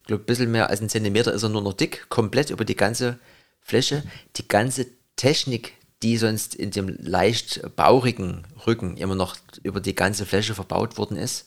ich 0.00 0.06
glaube, 0.06 0.22
ein 0.22 0.26
bisschen 0.26 0.52
mehr 0.52 0.70
als 0.70 0.80
ein 0.80 0.88
Zentimeter 0.88 1.32
ist 1.32 1.42
er 1.42 1.48
nur 1.48 1.62
noch 1.62 1.72
dick, 1.72 2.08
komplett 2.08 2.50
über 2.50 2.64
die 2.64 2.76
ganze 2.76 3.18
Fläche. 3.60 4.04
Die 4.36 4.46
ganze 4.46 4.86
Technik, 5.16 5.72
die 6.02 6.16
sonst 6.16 6.54
in 6.54 6.70
dem 6.70 6.96
leicht 7.00 7.62
bauchigen 7.76 8.46
Rücken 8.66 8.96
immer 8.96 9.14
noch 9.14 9.36
über 9.62 9.80
die 9.80 9.94
ganze 9.94 10.26
Fläche 10.26 10.54
verbaut 10.54 10.96
worden 10.96 11.16
ist, 11.16 11.46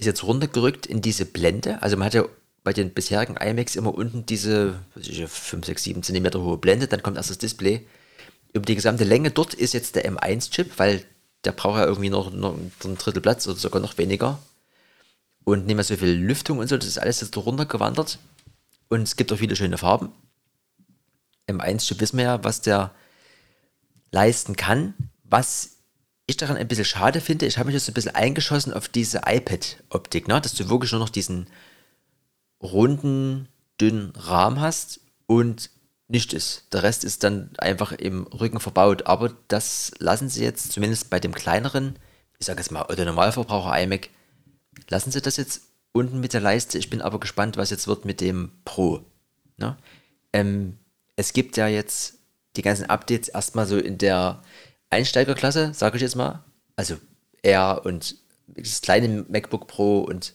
ist 0.00 0.06
jetzt 0.06 0.24
runtergerückt 0.24 0.86
in 0.86 1.02
diese 1.02 1.26
Blende. 1.26 1.82
Also 1.82 1.96
man 1.96 2.06
hat 2.06 2.14
ja 2.14 2.24
bei 2.64 2.72
den 2.72 2.92
bisherigen 2.92 3.36
iMacs 3.36 3.76
immer 3.76 3.94
unten 3.94 4.26
diese 4.26 4.80
ich, 4.96 5.24
5, 5.24 5.66
6, 5.66 5.82
7 5.82 6.02
Zentimeter 6.02 6.40
hohe 6.40 6.58
Blende, 6.58 6.88
dann 6.88 7.02
kommt 7.02 7.16
erst 7.16 7.30
das 7.30 7.38
Display. 7.38 7.86
Über 8.52 8.64
die 8.64 8.74
gesamte 8.74 9.04
Länge 9.04 9.30
dort 9.30 9.54
ist 9.54 9.74
jetzt 9.74 9.94
der 9.96 10.10
M1-Chip, 10.10 10.78
weil 10.78 11.04
der 11.44 11.52
braucht 11.52 11.78
ja 11.78 11.86
irgendwie 11.86 12.10
noch, 12.10 12.32
noch 12.32 12.54
ein 12.54 12.98
Drittel 12.98 13.22
Platz 13.22 13.46
oder 13.46 13.56
sogar 13.56 13.80
noch 13.80 13.98
weniger. 13.98 14.38
Und 15.44 15.66
nicht 15.66 15.74
mehr 15.74 15.84
so 15.84 15.96
viel 15.96 16.10
Lüftung 16.10 16.58
und 16.58 16.68
so, 16.68 16.76
das 16.76 16.86
ist 16.86 16.98
alles 16.98 17.20
jetzt 17.20 17.36
runtergewandert. 17.36 18.18
Und 18.88 19.02
es 19.02 19.16
gibt 19.16 19.32
auch 19.32 19.38
viele 19.38 19.56
schöne 19.56 19.78
Farben. 19.78 20.12
M1-Chip 21.48 22.00
wissen 22.00 22.18
wir 22.18 22.24
ja, 22.24 22.44
was 22.44 22.60
der 22.60 22.92
leisten 24.10 24.56
kann. 24.56 24.94
Was 25.24 25.76
ich 26.30 26.36
daran 26.36 26.56
ein 26.56 26.68
bisschen 26.68 26.84
schade 26.84 27.20
finde, 27.20 27.46
ich 27.46 27.58
habe 27.58 27.66
mich 27.66 27.74
jetzt 27.74 27.88
ein 27.88 27.94
bisschen 27.94 28.14
eingeschossen 28.14 28.72
auf 28.72 28.88
diese 28.88 29.22
iPad-Optik, 29.26 30.28
ne? 30.28 30.40
dass 30.40 30.54
du 30.54 30.68
wirklich 30.68 30.92
nur 30.92 31.00
noch 31.00 31.08
diesen 31.08 31.48
runden, 32.62 33.48
dünnen 33.80 34.12
Rahmen 34.16 34.60
hast 34.60 35.00
und 35.26 35.70
nicht 36.08 36.32
ist. 36.32 36.64
Der 36.72 36.82
Rest 36.82 37.04
ist 37.04 37.22
dann 37.22 37.50
einfach 37.58 37.92
im 37.92 38.26
Rücken 38.26 38.60
verbaut. 38.60 39.06
Aber 39.06 39.32
das 39.48 39.92
lassen 39.98 40.28
sie 40.28 40.42
jetzt, 40.42 40.72
zumindest 40.72 41.08
bei 41.08 41.20
dem 41.20 41.34
kleineren, 41.34 41.96
ich 42.38 42.46
sage 42.46 42.60
jetzt 42.60 42.72
mal, 42.72 42.82
oder 42.86 43.04
Normalverbraucher 43.04 43.80
iMac, 43.80 44.08
lassen 44.88 45.12
sie 45.12 45.22
das 45.22 45.36
jetzt 45.36 45.62
unten 45.92 46.20
mit 46.20 46.32
der 46.32 46.40
Leiste. 46.40 46.78
Ich 46.78 46.90
bin 46.90 47.00
aber 47.00 47.20
gespannt, 47.20 47.56
was 47.56 47.70
jetzt 47.70 47.86
wird 47.86 48.04
mit 48.04 48.20
dem 48.20 48.50
Pro. 48.64 49.04
Ne? 49.56 49.76
Ähm, 50.32 50.78
es 51.16 51.32
gibt 51.32 51.56
ja 51.56 51.68
jetzt 51.68 52.18
die 52.56 52.62
ganzen 52.62 52.86
Updates 52.86 53.28
erstmal 53.28 53.66
so 53.66 53.78
in 53.78 53.98
der 53.98 54.42
Einsteigerklasse, 54.90 55.72
sage 55.74 55.96
ich 55.96 56.02
jetzt 56.02 56.16
mal. 56.16 56.44
Also 56.76 56.96
Air 57.42 57.82
und 57.84 58.16
das 58.48 58.82
kleine 58.82 59.24
MacBook 59.28 59.66
Pro 59.66 60.00
und 60.00 60.34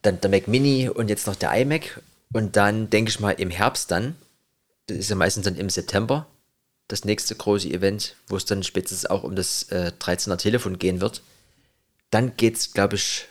dann 0.00 0.20
der 0.20 0.30
Mac 0.30 0.48
Mini 0.48 0.88
und 0.88 1.08
jetzt 1.08 1.26
noch 1.26 1.36
der 1.36 1.52
iMac. 1.54 2.02
Und 2.32 2.56
dann 2.56 2.90
denke 2.90 3.10
ich 3.10 3.20
mal 3.20 3.32
im 3.32 3.50
Herbst 3.50 3.90
dann, 3.90 4.16
das 4.86 4.96
ist 4.98 5.10
ja 5.10 5.16
meistens 5.16 5.44
dann 5.44 5.56
im 5.56 5.70
September, 5.70 6.26
das 6.88 7.04
nächste 7.04 7.34
große 7.34 7.68
Event, 7.68 8.16
wo 8.26 8.36
es 8.36 8.44
dann 8.44 8.62
spätestens 8.62 9.06
auch 9.06 9.22
um 9.22 9.36
das 9.36 9.64
äh, 9.64 9.92
13er 9.98 10.36
Telefon 10.38 10.78
gehen 10.78 11.00
wird. 11.00 11.22
Dann 12.10 12.36
geht 12.36 12.56
es, 12.56 12.72
glaube 12.72 12.96
ich, 12.96 13.26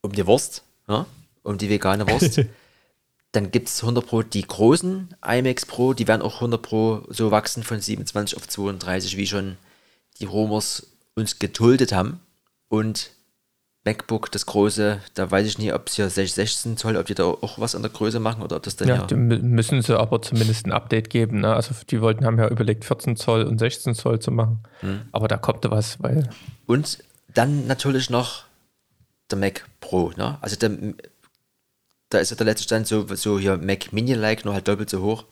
um 0.00 0.12
die 0.12 0.26
Wurst, 0.26 0.62
ja? 0.88 1.06
um 1.42 1.58
die 1.58 1.68
vegane 1.68 2.08
Wurst. 2.08 2.40
dann 3.32 3.50
gibt 3.50 3.68
es 3.68 3.82
100 3.82 4.06
Pro 4.06 4.22
die 4.22 4.46
großen 4.46 5.14
iMacs 5.24 5.66
Pro, 5.66 5.92
die 5.92 6.08
werden 6.08 6.22
auch 6.22 6.36
100 6.36 6.62
Pro 6.62 7.02
so 7.08 7.30
wachsen 7.30 7.62
von 7.62 7.80
27 7.80 8.36
auf 8.36 8.48
32, 8.48 9.16
wie 9.16 9.26
schon 9.26 9.56
die 10.18 10.24
Romers 10.24 10.86
uns 11.14 11.38
geduldet 11.38 11.92
haben. 11.92 12.20
Und 12.68 13.10
MacBook, 13.84 14.30
das 14.32 14.46
große, 14.46 15.00
da 15.14 15.30
weiß 15.30 15.46
ich 15.46 15.58
nicht, 15.58 15.72
ob 15.72 15.88
es 15.88 15.96
hier 15.96 16.10
16 16.10 16.76
Zoll, 16.76 16.96
ob 16.96 17.06
die 17.06 17.14
da 17.14 17.24
auch 17.24 17.58
was 17.58 17.74
an 17.74 17.82
der 17.82 17.90
Größe 17.90 18.20
machen 18.20 18.42
oder 18.42 18.56
ob 18.56 18.62
das 18.62 18.76
dann 18.76 18.88
Ja, 18.88 19.06
ja. 19.08 19.16
müssen 19.16 19.80
sie 19.82 19.98
aber 19.98 20.20
zumindest 20.20 20.66
ein 20.66 20.72
Update 20.72 21.10
geben. 21.10 21.40
Ne? 21.40 21.54
Also 21.54 21.74
die 21.88 22.00
wollten, 22.00 22.24
haben 22.24 22.38
ja 22.38 22.48
überlegt, 22.48 22.84
14 22.84 23.16
Zoll 23.16 23.44
und 23.44 23.58
16 23.58 23.94
Zoll 23.94 24.20
zu 24.20 24.30
machen. 24.30 24.60
Hm. 24.80 25.02
Aber 25.12 25.28
da 25.28 25.36
kommt 25.36 25.64
da 25.64 25.70
was, 25.70 26.02
weil 26.02 26.28
Und 26.66 26.98
dann 27.32 27.66
natürlich 27.66 28.10
noch 28.10 28.44
der 29.30 29.38
Mac 29.38 29.64
Pro, 29.80 30.12
ne? 30.16 30.38
Also 30.40 30.56
der, 30.56 30.70
da 32.10 32.18
ist 32.18 32.30
ja 32.30 32.36
der 32.36 32.46
letzte 32.46 32.64
Stand 32.64 32.86
so, 32.86 33.06
so 33.14 33.38
hier 33.38 33.56
Mac 33.58 33.92
Mini-like, 33.92 34.44
nur 34.44 34.54
halt 34.54 34.68
doppelt 34.68 34.90
so 34.90 35.02
hoch. 35.02 35.24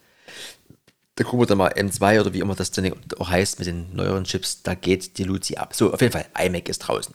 Da 1.15 1.25
gucken 1.25 1.41
wir 1.41 1.47
dann 1.47 1.59
mal 1.59 1.73
M2 1.73 2.21
oder 2.21 2.35
wie 2.35 2.41
immer 2.41 2.55
das 2.55 2.71
dann 2.71 2.93
auch 3.19 3.31
heißt 3.31 3.59
mit 3.59 3.67
den 3.67 3.95
neueren 3.95 4.25
Chips, 4.25 4.63
da 4.63 4.75
geht 4.75 5.17
die 5.17 5.25
Luzi 5.25 5.57
ab. 5.57 5.75
So, 5.75 5.93
auf 5.93 6.01
jeden 6.03 6.13
Fall, 6.13 6.27
iMac 6.39 6.69
ist 6.69 6.81
draußen. 6.81 7.15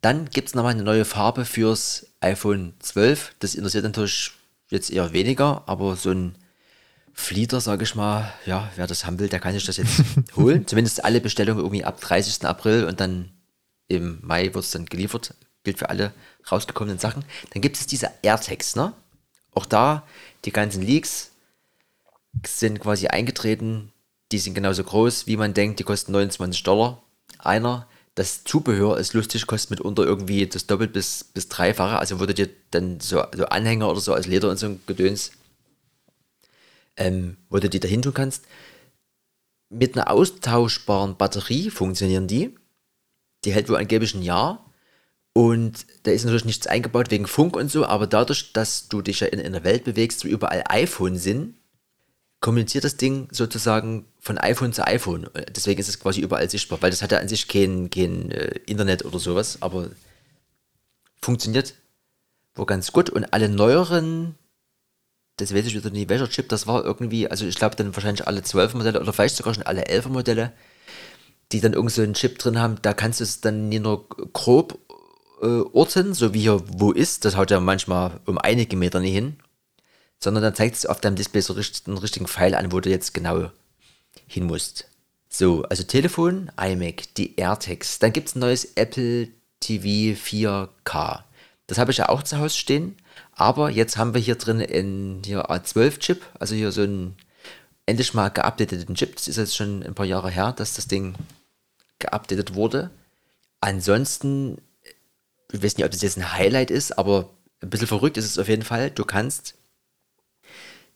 Dann 0.00 0.28
gibt 0.28 0.48
es 0.48 0.54
nochmal 0.54 0.72
eine 0.72 0.82
neue 0.82 1.04
Farbe 1.04 1.44
fürs 1.44 2.06
iPhone 2.20 2.74
12. 2.80 3.36
Das 3.38 3.54
interessiert 3.54 3.84
natürlich 3.84 4.32
jetzt 4.68 4.90
eher 4.90 5.12
weniger, 5.12 5.62
aber 5.66 5.96
so 5.96 6.10
ein 6.10 6.34
Flieder, 7.16 7.60
sage 7.60 7.84
ich 7.84 7.94
mal, 7.94 8.32
ja, 8.44 8.72
wer 8.74 8.88
das 8.88 9.06
haben 9.06 9.20
will, 9.20 9.28
der 9.28 9.38
kann 9.38 9.54
sich 9.54 9.64
das 9.64 9.76
jetzt 9.76 10.02
holen. 10.36 10.66
Zumindest 10.66 11.04
alle 11.04 11.20
Bestellungen 11.20 11.60
irgendwie 11.64 11.84
ab 11.84 12.00
30. 12.00 12.44
April 12.44 12.84
und 12.84 12.98
dann 12.98 13.30
im 13.86 14.18
Mai 14.22 14.52
wird 14.52 14.64
es 14.64 14.72
dann 14.72 14.86
geliefert. 14.86 15.34
Gilt 15.64 15.78
für 15.78 15.88
alle 15.88 16.12
rausgekommenen 16.50 16.98
Sachen. 16.98 17.24
Dann 17.50 17.62
gibt 17.62 17.76
es 17.76 17.86
diese 17.86 18.10
AirTags, 18.22 18.76
ne? 18.76 18.92
Auch 19.52 19.66
da, 19.66 20.06
die 20.44 20.52
ganzen 20.52 20.82
Leaks 20.82 21.30
sind 22.46 22.80
quasi 22.80 23.06
eingetreten. 23.08 23.92
Die 24.32 24.38
sind 24.38 24.54
genauso 24.54 24.84
groß, 24.84 25.26
wie 25.26 25.36
man 25.36 25.54
denkt. 25.54 25.78
Die 25.78 25.84
kosten 25.84 26.12
29 26.12 26.62
Dollar. 26.62 27.02
Einer. 27.38 27.86
Das 28.14 28.44
Zubehör 28.44 28.98
ist 28.98 29.12
lustig, 29.12 29.46
kostet 29.46 29.70
mitunter 29.70 30.04
irgendwie 30.04 30.46
das 30.46 30.66
doppelt 30.66 30.92
bis, 30.92 31.24
bis 31.24 31.48
dreifache. 31.48 31.98
Also 31.98 32.20
würde 32.20 32.34
dir 32.34 32.48
dann 32.70 33.00
so, 33.00 33.24
so 33.34 33.46
Anhänger 33.46 33.90
oder 33.90 34.00
so 34.00 34.14
aus 34.14 34.26
Leder 34.26 34.50
und 34.50 34.56
so 34.56 34.66
ein 34.66 34.80
Gedöns, 34.86 35.32
ähm, 36.96 37.36
wo 37.50 37.58
du 37.58 37.68
die 37.68 37.80
dahin 37.80 38.02
tun 38.02 38.14
kannst. 38.14 38.44
Mit 39.68 39.96
einer 39.96 40.10
austauschbaren 40.10 41.16
Batterie 41.16 41.70
funktionieren 41.70 42.28
die. 42.28 42.56
Die 43.44 43.52
hält 43.52 43.68
wohl 43.68 43.76
angeblich 43.76 44.14
ein 44.14 44.22
Jahr. 44.22 44.64
Und 45.34 45.84
da 46.04 46.12
ist 46.12 46.24
natürlich 46.24 46.44
nichts 46.44 46.68
eingebaut 46.68 47.10
wegen 47.10 47.26
Funk 47.26 47.56
und 47.56 47.70
so, 47.70 47.84
aber 47.84 48.06
dadurch, 48.06 48.52
dass 48.52 48.88
du 48.88 49.02
dich 49.02 49.20
ja 49.20 49.26
in, 49.26 49.40
in 49.40 49.52
der 49.52 49.64
Welt 49.64 49.82
bewegst, 49.82 50.24
wo 50.24 50.28
überall 50.28 50.62
iPhone 50.68 51.18
sind, 51.18 51.56
kommuniziert 52.40 52.84
das 52.84 52.96
Ding 52.96 53.26
sozusagen 53.32 54.06
von 54.20 54.38
iPhone 54.38 54.72
zu 54.72 54.86
iPhone. 54.86 55.28
Deswegen 55.56 55.80
ist 55.80 55.88
es 55.88 55.98
quasi 55.98 56.20
überall 56.20 56.48
sichtbar, 56.48 56.80
weil 56.82 56.90
das 56.90 57.02
hat 57.02 57.10
ja 57.10 57.18
an 57.18 57.26
sich 57.26 57.48
kein, 57.48 57.90
kein 57.90 58.30
äh, 58.30 58.60
Internet 58.66 59.04
oder 59.04 59.18
sowas, 59.18 59.58
aber 59.60 59.88
funktioniert 61.20 61.74
wohl 62.54 62.66
ganz 62.66 62.92
gut. 62.92 63.10
Und 63.10 63.32
alle 63.32 63.48
neueren, 63.48 64.36
das 65.36 65.52
weiß 65.52 65.66
ich 65.66 65.74
wieder 65.74 65.90
nicht, 65.90 66.10
welcher 66.10 66.30
Chip 66.30 66.48
das 66.48 66.68
war, 66.68 66.84
irgendwie, 66.84 67.28
also 67.28 67.44
ich 67.44 67.56
glaube 67.56 67.74
dann 67.74 67.96
wahrscheinlich 67.96 68.28
alle 68.28 68.44
12 68.44 68.74
Modelle 68.74 69.00
oder 69.00 69.12
vielleicht 69.12 69.36
sogar 69.36 69.54
schon 69.54 69.64
alle 69.64 69.86
11 69.86 70.06
Modelle, 70.10 70.52
die 71.50 71.60
dann 71.60 71.72
irgend 71.72 71.90
so 71.90 72.02
einen 72.02 72.14
Chip 72.14 72.38
drin 72.38 72.60
haben, 72.60 72.76
da 72.82 72.92
kannst 72.92 73.18
du 73.18 73.24
es 73.24 73.40
dann 73.40 73.68
nicht 73.68 73.82
nur 73.82 74.08
grob 74.32 74.78
äh, 75.44 75.64
orten, 75.72 76.14
so 76.14 76.34
wie 76.34 76.40
hier 76.40 76.62
wo 76.66 76.92
ist, 76.92 77.24
das 77.24 77.36
haut 77.36 77.50
ja 77.50 77.60
manchmal 77.60 78.20
um 78.26 78.38
einige 78.38 78.76
Meter 78.76 79.00
nicht 79.00 79.12
hin, 79.12 79.36
sondern 80.18 80.42
dann 80.42 80.54
zeigt 80.54 80.76
es 80.76 80.86
auf 80.86 81.00
deinem 81.00 81.16
Display 81.16 81.42
so 81.42 81.52
richtig, 81.52 81.86
einen 81.86 81.98
richtigen 81.98 82.26
Pfeil 82.26 82.54
an, 82.54 82.72
wo 82.72 82.80
du 82.80 82.90
jetzt 82.90 83.14
genau 83.14 83.50
hin 84.26 84.44
musst. 84.44 84.88
So, 85.28 85.62
also 85.64 85.82
Telefon, 85.82 86.50
iMac, 86.60 87.14
die 87.16 87.36
AirTags. 87.36 87.98
Dann 87.98 88.12
gibt 88.12 88.28
es 88.28 88.34
ein 88.36 88.40
neues 88.40 88.64
Apple 88.76 89.28
TV 89.60 90.18
4K. 90.18 91.24
Das 91.66 91.78
habe 91.78 91.90
ich 91.90 91.98
ja 91.98 92.08
auch 92.08 92.22
zu 92.22 92.38
Hause 92.38 92.56
stehen, 92.56 92.96
aber 93.32 93.70
jetzt 93.70 93.96
haben 93.96 94.14
wir 94.14 94.20
hier 94.20 94.36
drin 94.36 94.60
einen 94.60 95.22
hier 95.24 95.50
A12-Chip, 95.50 96.22
also 96.38 96.54
hier 96.54 96.72
so 96.72 96.82
einen 96.82 97.16
endlich 97.86 98.14
mal 98.14 98.28
geupdateten 98.28 98.94
Chip. 98.94 99.16
Das 99.16 99.28
ist 99.28 99.36
jetzt 99.36 99.56
schon 99.56 99.82
ein 99.82 99.94
paar 99.94 100.06
Jahre 100.06 100.30
her, 100.30 100.52
dass 100.52 100.74
das 100.74 100.86
Ding 100.86 101.14
geupdatet 101.98 102.54
wurde. 102.54 102.90
Ansonsten, 103.60 104.58
ich 105.54 105.62
weiß 105.62 105.76
nicht, 105.76 105.84
ob 105.84 105.92
das 105.92 106.02
jetzt 106.02 106.18
ein 106.18 106.32
Highlight 106.32 106.70
ist, 106.70 106.98
aber 106.98 107.30
ein 107.62 107.70
bisschen 107.70 107.86
verrückt 107.86 108.16
ist 108.16 108.24
es 108.24 108.38
auf 108.38 108.48
jeden 108.48 108.62
Fall. 108.62 108.90
Du 108.90 109.04
kannst 109.04 109.54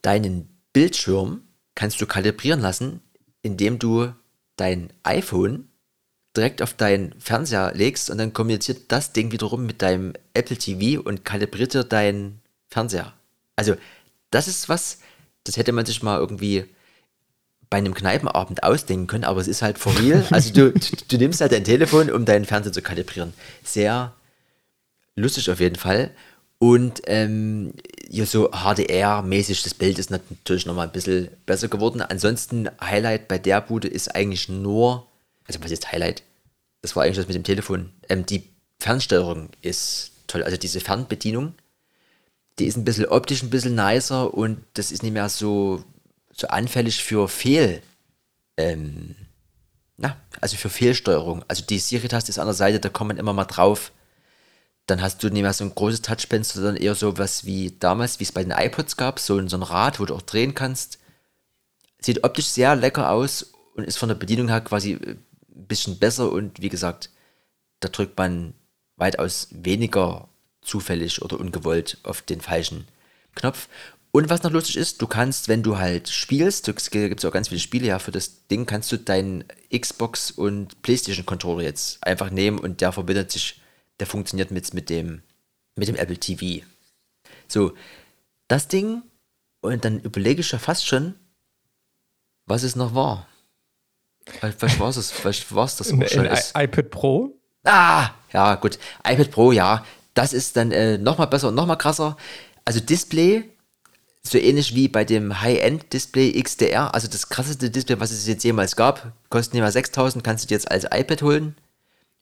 deinen 0.03 0.49
Bildschirm 0.73 1.43
kannst 1.75 2.01
du 2.01 2.07
kalibrieren 2.07 2.61
lassen, 2.61 3.01
indem 3.43 3.79
du 3.79 4.13
dein 4.57 4.93
iPhone 5.05 5.69
direkt 6.37 6.61
auf 6.61 6.75
deinen 6.75 7.15
Fernseher 7.21 7.73
legst 7.73 8.11
und 8.11 8.19
dann 8.19 8.33
kommuniziert 8.33 8.91
das 8.91 9.13
Ding 9.13 9.31
wiederum 9.31 9.65
mit 9.65 9.81
deinem 9.81 10.15
Apple 10.35 10.57
TV 10.57 11.01
und 11.01 11.25
kalibriert 11.25 11.75
dir 11.75 11.85
deinen 11.85 12.41
Fernseher. 12.67 13.13
Also, 13.55 13.77
das 14.33 14.49
ist 14.49 14.69
was, 14.69 14.99
das 15.45 15.57
hätte 15.57 15.71
man 15.71 15.87
sich 15.87 16.03
mal 16.03 16.19
irgendwie 16.19 16.65
bei 17.71 17.79
einem 17.79 17.95
Kneipenabend 17.95 18.65
ausdenken 18.65 19.07
können, 19.07 19.25
aber 19.25 19.41
es 19.41 19.47
ist 19.47 19.63
halt 19.63 19.79
for 19.79 19.97
real. 20.01 20.27
Also 20.31 20.53
du, 20.53 20.73
du, 20.73 20.97
du 21.09 21.17
nimmst 21.17 21.41
halt 21.41 21.53
dein 21.53 21.65
Telefon, 21.65 22.11
um 22.11 22.25
deinen 22.25 22.45
Fernseher 22.45 22.73
zu 22.73 22.83
kalibrieren. 22.83 23.35
Sehr 23.63 24.15
lustig 25.19 25.51
auf 25.51 25.61
jeden 25.61 25.77
Fall. 25.77 26.11
Und 26.59 27.03
ähm, 27.07 27.73
hier 28.11 28.27
so 28.27 28.51
HDR-mäßig, 28.51 29.63
das 29.63 29.75
Bild 29.75 29.99
ist 29.99 30.11
natürlich 30.11 30.67
nochmal 30.67 30.87
ein 30.87 30.93
bisschen 30.93 31.29
besser 31.47 31.69
geworden. 31.69 32.01
Ansonsten, 32.01 32.69
Highlight 32.81 33.29
bei 33.29 33.39
der 33.39 33.61
Bude 33.61 33.87
ist 33.87 34.15
eigentlich 34.15 34.49
nur, 34.49 35.07
also 35.47 35.63
was 35.63 35.71
ist 35.71 35.93
Highlight? 35.93 36.23
Das 36.83 36.97
war 36.97 37.05
eigentlich 37.05 37.17
das 37.17 37.29
mit 37.29 37.37
dem 37.37 37.45
Telefon. 37.45 37.93
Ähm, 38.09 38.27
die 38.27 38.49
Fernsteuerung 38.81 39.51
ist 39.63 40.13
toll, 40.27 40.43
also 40.43 40.57
diese 40.57 40.81
Fernbedienung, 40.81 41.55
die 42.59 42.67
ist 42.67 42.77
ein 42.77 42.85
bisschen 42.85 43.07
optisch 43.07 43.43
ein 43.43 43.51
bisschen 43.51 43.75
nicer 43.75 44.35
und 44.35 44.59
das 44.75 44.91
ist 44.91 45.03
nicht 45.03 45.13
mehr 45.13 45.29
so, 45.29 45.85
so 46.33 46.49
anfällig 46.49 47.03
für 47.03 47.29
Fehl, 47.29 47.83
ähm, 48.57 49.15
na, 49.97 50.17
also 50.41 50.57
für 50.57 50.71
Fehlsteuerung. 50.71 51.45
Also 51.49 51.65
die 51.65 51.79
Siri-Taste 51.79 52.31
ist 52.31 52.39
an 52.39 52.47
der 52.47 52.55
Seite, 52.55 52.81
da 52.81 52.89
kommt 52.89 53.09
man 53.09 53.17
immer 53.17 53.33
mal 53.33 53.45
drauf 53.45 53.93
dann 54.89 55.03
hast 55.03 55.23
du 55.23 55.29
nicht 55.29 55.43
mehr 55.43 55.53
so 55.53 55.65
ein 55.65 55.75
großes 55.75 56.03
Touchpad, 56.03 56.45
sondern 56.45 56.77
eher 56.77 56.95
so 56.95 57.17
was 57.19 57.45
wie 57.45 57.77
damals, 57.79 58.19
wie 58.21 58.25
es 58.25 58.33
bei 58.33 58.43
den 58.43 58.53
iPods 58.57 58.97
gab, 58.97 59.21
so, 59.21 59.37
ein- 59.39 59.49
so 59.49 59.57
ein 59.57 59.63
Rad, 59.63 60.01
wo 60.01 60.05
du 60.07 60.15
auch 60.15 60.23
drehen 60.23 60.55
kannst. 60.55 60.99
Sieht 62.01 62.25
optisch 62.25 62.47
sehr 62.47 62.75
lecker 62.77 63.11
aus 63.11 63.53
und 63.75 63.85
ist 63.85 63.99
von 63.99 64.09
der 64.09 64.17
Bedienung 64.17 64.49
her 64.49 64.61
quasi 64.61 64.93
äh, 64.93 65.11
ein 65.55 65.67
bisschen 65.67 65.99
besser 65.99 66.31
und 66.33 66.61
wie 66.63 66.69
gesagt, 66.69 67.11
da 67.81 67.89
drückt 67.89 68.17
man 68.19 68.55
weitaus 68.97 69.49
weniger 69.51 70.29
zufällig 70.63 71.23
oder 71.23 71.39
ungewollt 71.39 71.99
auf 72.03 72.23
den 72.23 72.41
falschen 72.41 72.87
Knopf. 73.35 73.69
Und 74.11 74.31
was 74.31 74.43
noch 74.43 74.51
lustig 74.51 74.77
ist, 74.77 75.03
du 75.03 75.07
kannst, 75.07 75.49
wenn 75.49 75.63
du 75.63 75.77
halt 75.79 76.09
spielst, 76.09 76.67
es 76.69 76.91
gibt 76.91 77.25
auch 77.25 77.31
ganz 77.33 77.49
viele 77.49 77.61
Spiele 77.61 77.87
ja 77.89 77.99
für 77.99 78.11
das 78.11 78.47
Ding, 78.49 78.65
kannst 78.65 78.91
du 78.91 78.97
deinen 78.99 79.45
Xbox 79.77 80.31
und 80.31 80.81
PlayStation 80.83 81.27
Controller 81.27 81.63
jetzt 81.63 82.03
einfach 82.05 82.31
nehmen 82.31 82.59
und 82.59 82.81
der 82.81 82.93
verbindet 82.93 83.31
sich, 83.31 83.61
der 84.01 84.07
funktioniert 84.07 84.51
mit, 84.51 84.73
mit 84.75 84.91
dem 84.91 85.23
mit 85.77 85.89
dem 85.89 85.97
Apple 85.97 86.17
TV. 86.19 86.65
So, 87.47 87.73
das 88.49 88.69
Ding 88.69 89.03
und 89.61 89.85
dann 89.85 90.01
überlege 90.01 90.41
ich 90.41 90.51
ja 90.53 90.59
fast 90.59 90.87
schon, 90.87 91.15
was 92.47 92.63
es 92.63 92.77
noch 92.77 92.95
war. 92.95 93.27
Vielleicht 94.27 94.61
war 94.81 94.89
es, 94.91 95.11
vielleicht 95.11 95.55
war 95.55 95.65
es 95.65 95.77
das 95.77 95.91
ein, 95.91 96.03
auch 96.03 96.09
schon. 96.09 96.27
ein 96.27 96.33
Es- 96.33 96.53
I- 96.57 96.65
iPad 96.65 96.91
Pro. 96.91 97.35
Ah, 97.65 98.11
ja, 98.33 98.55
gut. 98.57 98.79
iPad 99.07 99.31
Pro, 99.31 99.53
ja. 99.53 99.85
Das 100.15 100.33
ist 100.33 100.57
dann 100.57 100.73
äh, 100.73 100.99
nochmal 100.99 101.27
besser 101.29 101.49
und 101.49 101.55
nochmal 101.55 101.79
krasser. 101.79 102.17
Also 102.65 102.81
Display, 102.81 103.45
so 104.23 104.37
ähnlich 104.37 104.75
wie 104.75 104.89
bei 104.89 105.05
dem 105.05 105.41
High-End-Display 105.41 106.43
XDR, 106.43 106.93
also 106.95 107.09
das 107.09 107.29
krasseste 107.29 107.71
Display, 107.71 107.99
was 108.01 108.11
es 108.11 108.27
jetzt 108.27 108.45
jemals 108.45 108.77
gab, 108.77 109.13
kostet 109.31 109.55
nicht 109.55 109.63
mal 109.63 109.73
6000, 109.73 110.23
kannst 110.25 110.45
du 110.45 110.49
dir 110.49 110.55
jetzt 110.55 110.71
als 110.71 110.85
iPad 110.85 111.23
holen. 111.23 111.57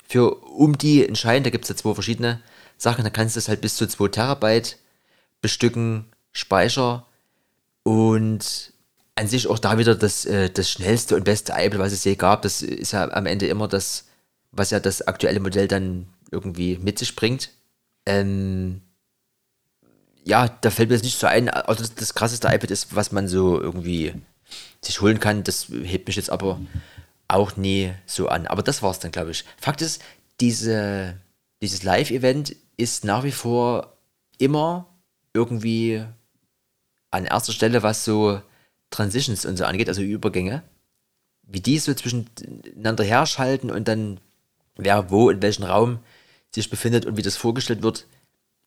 Für 0.09 0.37
um 0.37 0.79
die 0.79 1.07
entscheiden, 1.07 1.45
da 1.45 1.51
gibt 1.51 1.65
es 1.65 1.69
ja 1.69 1.77
zwei 1.77 1.95
verschiedene 1.95 2.41
Sachen, 2.79 3.05
da 3.05 3.11
kannst 3.11 3.37
du 3.37 3.39
es 3.39 3.49
halt 3.49 3.61
bis 3.61 3.77
zu 3.77 3.87
2 3.87 4.09
Terabyte 4.09 4.77
bestücken, 5.41 6.07
Speicher 6.33 7.07
und 7.83 8.73
an 9.15 9.29
sich 9.29 9.47
auch 9.47 9.59
da 9.59 9.79
wieder 9.79 9.95
das, 9.95 10.27
äh, 10.27 10.51
das 10.51 10.71
schnellste 10.71 11.17
und 11.17 11.25
beste 11.25 11.53
iPad, 11.57 11.79
was 11.79 11.93
es 11.93 12.05
je 12.05 12.17
gab. 12.17 12.43
Das 12.43 12.63
ist 12.63 12.93
ja 12.93 13.11
am 13.11 13.27
Ende 13.27 13.47
immer 13.47 13.67
das, 13.67 14.05
was 14.53 14.71
ja 14.71 14.79
das 14.79 15.03
aktuelle 15.03 15.41
Modell 15.41 15.69
dann 15.69 16.07
irgendwie 16.31 16.77
mit 16.79 16.99
sich 16.99 17.17
bringt. 17.17 17.51
Ähm, 18.05 18.83
ja, 20.25 20.49
da 20.49 20.71
fällt 20.71 20.91
mir 20.91 20.97
jetzt 20.97 21.05
nicht 21.05 21.19
so 21.19 21.27
ein, 21.27 21.49
also 21.49 21.83
das, 21.83 21.95
das 21.95 22.15
krasseste 22.15 22.49
iPad 22.49 22.71
ist, 22.71 22.95
was 22.95 23.13
man 23.13 23.29
so 23.29 23.61
irgendwie 23.61 24.13
sich 24.83 25.01
holen 25.01 25.21
kann. 25.21 25.45
Das 25.45 25.69
hebt 25.69 26.09
mich 26.09 26.17
jetzt 26.17 26.31
aber 26.31 26.61
auch 27.29 27.57
nie 27.57 27.93
so 28.07 28.29
an. 28.29 28.47
Aber 28.47 28.63
das 28.63 28.83
war 28.83 28.91
es 28.91 28.99
dann, 28.99 29.13
glaube 29.13 29.31
ich. 29.33 29.45
Fakt 29.61 29.83
ist, 29.83 30.03
diese, 30.41 31.19
dieses 31.63 31.83
Live-Event 31.83 32.55
ist 32.77 33.05
nach 33.05 33.25
wie 33.25 33.33
vor 33.33 33.97
immer 34.39 34.87
irgendwie 35.33 36.05
an 37.11 37.25
erster 37.25 37.53
Stelle, 37.53 37.83
was 37.83 38.05
so 38.05 38.41
Transitions 38.91 39.45
und 39.45 39.57
so 39.57 39.65
angeht, 39.65 39.89
also 39.89 40.03
Übergänge. 40.03 40.63
Wie 41.43 41.61
die 41.61 41.79
so 41.79 41.95
zwischeneinander 41.95 43.05
herschalten 43.05 43.71
und 43.71 43.89
dann 43.89 44.21
wer 44.77 45.11
wo 45.11 45.31
in 45.31 45.43
welchem 45.43 45.65
Raum 45.65 46.01
sich 46.55 46.71
befindet 46.71 47.07
und 47.07 47.17
wie 47.17 47.23
das 47.23 47.37
vorgestellt 47.37 47.83
wird, 47.83 48.07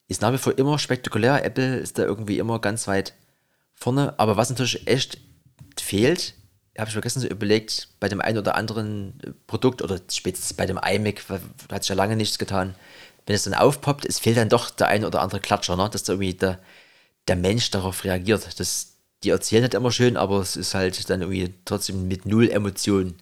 ist 0.07 0.21
nach 0.21 0.33
wie 0.33 0.37
vor 0.37 0.57
immer 0.57 0.79
spektakulär. 0.79 1.45
Apple 1.45 1.77
ist 1.77 1.97
da 1.97 2.03
irgendwie 2.03 2.39
immer 2.39 2.59
ganz 2.59 2.87
weit 2.87 3.13
vorne. 3.73 4.17
Aber 4.17 4.37
was 4.37 4.49
natürlich 4.49 4.87
echt 4.87 5.19
fehlt, 5.79 6.33
habe 6.79 6.89
ich 6.89 6.93
vergessen 6.93 7.21
zu 7.21 7.27
überlegt, 7.27 7.89
bei 7.99 8.09
dem 8.09 8.21
einen 8.21 8.37
oder 8.37 8.55
anderen 8.55 9.19
Produkt 9.47 9.81
oder 9.81 9.99
spätestens 10.11 10.53
bei 10.53 10.65
dem 10.65 10.77
iMac, 10.77 11.23
hat 11.71 11.83
sich 11.83 11.89
ja 11.89 11.95
lange 11.95 12.15
nichts 12.15 12.37
getan. 12.39 12.75
Wenn 13.25 13.35
es 13.35 13.43
dann 13.43 13.53
aufpoppt, 13.53 14.05
es 14.05 14.19
fehlt 14.19 14.37
dann 14.37 14.49
doch 14.49 14.69
der 14.69 14.87
ein 14.87 15.05
oder 15.05 15.21
andere 15.21 15.39
Klatscher, 15.39 15.75
ne? 15.75 15.89
dass 15.91 16.03
da 16.03 16.13
irgendwie 16.13 16.33
der, 16.33 16.59
der 17.27 17.35
Mensch 17.35 17.69
darauf 17.71 18.03
reagiert. 18.03 18.59
Das, 18.59 18.93
die 19.23 19.29
erzählen 19.29 19.63
nicht 19.63 19.73
immer 19.73 19.91
schön, 19.91 20.17
aber 20.17 20.39
es 20.39 20.55
ist 20.55 20.73
halt 20.73 21.09
dann 21.09 21.21
irgendwie 21.21 21.53
trotzdem 21.65 22.07
mit 22.07 22.25
null 22.25 22.49
Emotionen. 22.49 23.15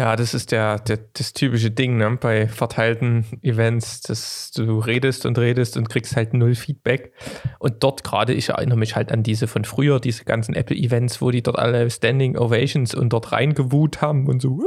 Ja, 0.00 0.16
das 0.16 0.32
ist 0.32 0.50
der, 0.50 0.78
der, 0.78 0.98
das 1.12 1.34
typische 1.34 1.70
Ding 1.70 1.98
ne? 1.98 2.16
bei 2.18 2.48
verteilten 2.48 3.26
Events, 3.42 4.00
dass 4.00 4.50
du 4.50 4.78
redest 4.78 5.26
und 5.26 5.36
redest 5.36 5.76
und 5.76 5.90
kriegst 5.90 6.16
halt 6.16 6.32
null 6.32 6.54
Feedback. 6.54 7.12
Und 7.58 7.82
dort 7.82 8.02
gerade, 8.02 8.32
ich 8.32 8.48
erinnere 8.48 8.78
mich 8.78 8.96
halt 8.96 9.12
an 9.12 9.22
diese 9.22 9.46
von 9.46 9.66
früher, 9.66 10.00
diese 10.00 10.24
ganzen 10.24 10.54
Apple-Events, 10.54 11.20
wo 11.20 11.30
die 11.30 11.42
dort 11.42 11.58
alle 11.58 11.90
Standing 11.90 12.38
Ovations 12.38 12.94
und 12.94 13.10
dort 13.10 13.32
reingewut 13.32 14.00
haben 14.00 14.26
und 14.26 14.40
so. 14.40 14.62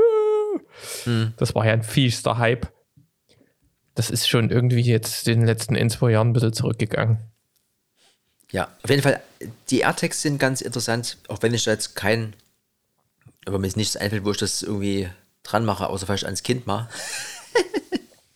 Hm. 1.05 1.33
Das 1.37 1.55
war 1.55 1.65
ja 1.65 1.73
ein 1.73 1.81
fiester 1.81 2.37
Hype. 2.37 2.71
Das 3.95 4.11
ist 4.11 4.29
schon 4.29 4.51
irgendwie 4.51 4.81
jetzt 4.81 5.27
in 5.27 5.39
den 5.39 5.47
letzten 5.47 5.75
ein, 5.75 5.89
zwei 5.89 6.11
Jahren 6.11 6.29
ein 6.29 6.33
bisschen 6.33 6.53
zurückgegangen. 6.53 7.17
Ja, 8.51 8.67
auf 8.83 8.89
jeden 8.91 9.01
Fall, 9.01 9.19
die 9.71 9.79
AirTags 9.79 10.21
sind 10.21 10.37
ganz 10.37 10.61
interessant, 10.61 11.17
auch 11.27 11.41
wenn 11.41 11.55
ich 11.55 11.63
da 11.63 11.71
jetzt 11.71 11.95
kein 11.95 12.35
aber 13.45 13.59
mir 13.59 13.67
ist 13.67 13.77
nichts 13.77 13.97
einfällt, 13.97 14.25
wo 14.25 14.31
ich 14.31 14.37
das 14.37 14.63
irgendwie 14.63 15.09
dran 15.43 15.65
mache, 15.65 15.87
außer 15.87 16.05
vielleicht 16.05 16.25
ans 16.25 16.43
Kind 16.43 16.65
mal. 16.67 16.89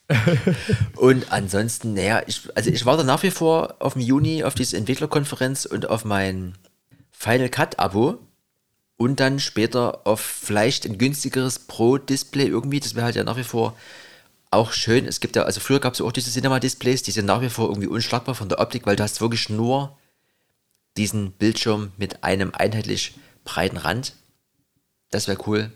und 0.96 1.32
ansonsten, 1.32 1.94
naja, 1.94 2.22
ich, 2.28 2.50
also 2.56 2.70
ich 2.70 2.86
warte 2.86 3.04
nach 3.04 3.24
wie 3.24 3.32
vor 3.32 3.76
auf 3.80 3.94
dem 3.94 4.02
Juni 4.02 4.44
auf 4.44 4.56
diese 4.56 4.78
Entwicklerkonferenz 4.78 5.66
und 5.66 5.90
auf 5.90 6.06
mein 6.06 6.56
Final 7.12 7.50
Cut 7.50 7.80
Abo 7.80 8.20
und 8.98 9.20
dann 9.20 9.40
später 9.40 10.02
auf 10.06 10.20
vielleicht 10.20 10.86
ein 10.86 10.98
günstigeres 10.98 11.60
Pro-Display 11.60 12.48
irgendwie. 12.48 12.80
Das 12.80 12.96
wäre 12.96 13.06
halt 13.06 13.16
ja 13.16 13.24
nach 13.24 13.38
wie 13.38 13.44
vor 13.44 13.76
auch 14.52 14.72
schön. 14.72 15.06
Es 15.06 15.20
gibt 15.20 15.36
ja, 15.36 15.44
also 15.44 15.60
früher 15.60 15.80
gab 15.80 15.94
es 15.94 16.02
auch 16.02 16.12
diese 16.12 16.32
Cinema-Displays, 16.32 17.04
die 17.04 17.12
sind 17.12 17.26
nach 17.26 17.42
wie 17.42 17.50
vor 17.50 17.68
irgendwie 17.68 17.88
unschlagbar 17.88 18.36
von 18.36 18.50
der 18.50 18.60
Optik, 18.60 18.86
weil 18.86 18.96
du 18.96 19.04
hast 19.04 19.22
wirklich 19.22 19.50
nur 19.50 19.98
diesen 20.96 21.32
Bildschirm 21.32 21.92
mit 21.98 22.24
einem 22.24 22.52
einheitlich 22.54 23.16
breiten 23.44 23.78
Rand. 23.78 24.14
Das 25.12 25.28
wäre 25.28 25.40
cool. 25.48 25.72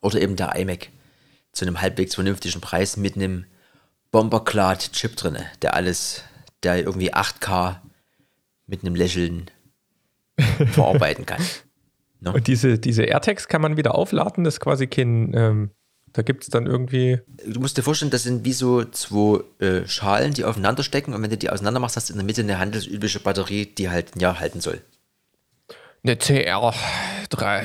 Oder 0.00 0.20
eben 0.20 0.36
der 0.36 0.54
iMac 0.56 0.88
zu 1.52 1.64
einem 1.64 1.80
halbwegs 1.80 2.14
vernünftigen 2.14 2.60
Preis 2.60 2.96
mit 2.96 3.16
einem 3.16 3.46
Bomberclad-Chip 4.10 5.16
drin, 5.16 5.38
der 5.62 5.74
alles, 5.74 6.22
der 6.62 6.78
irgendwie 6.78 7.14
8K 7.14 7.76
mit 8.66 8.82
einem 8.82 8.94
Lächeln 8.94 9.50
verarbeiten 10.72 11.26
kann. 11.26 11.42
No? 12.20 12.32
Und 12.32 12.46
diese, 12.46 12.78
diese 12.78 13.04
AirTags 13.04 13.48
kann 13.48 13.62
man 13.62 13.76
wieder 13.76 13.94
aufladen, 13.94 14.44
das 14.44 14.54
ist 14.54 14.60
quasi 14.60 14.86
kein, 14.86 15.34
ähm, 15.34 15.70
da 16.12 16.22
gibt 16.22 16.44
es 16.44 16.50
dann 16.50 16.66
irgendwie. 16.66 17.20
Du 17.46 17.60
musst 17.60 17.76
dir 17.76 17.82
vorstellen, 17.82 18.10
das 18.10 18.22
sind 18.22 18.44
wie 18.44 18.52
so 18.52 18.84
zwei 18.84 19.42
äh, 19.58 19.86
Schalen, 19.86 20.32
die 20.32 20.44
aufeinander 20.44 20.82
stecken 20.82 21.14
und 21.14 21.22
wenn 21.22 21.30
du 21.30 21.36
die 21.36 21.50
auseinander 21.50 21.80
machst, 21.80 21.96
hast 21.96 22.08
du 22.08 22.14
in 22.14 22.18
der 22.18 22.26
Mitte 22.26 22.42
eine 22.42 22.58
handelsübliche 22.58 23.20
Batterie, 23.20 23.66
die 23.66 23.90
halt 23.90 24.16
ein 24.16 24.20
Jahr 24.20 24.40
halten 24.40 24.60
soll 24.60 24.80
eine 26.06 26.16
CR 26.16 26.72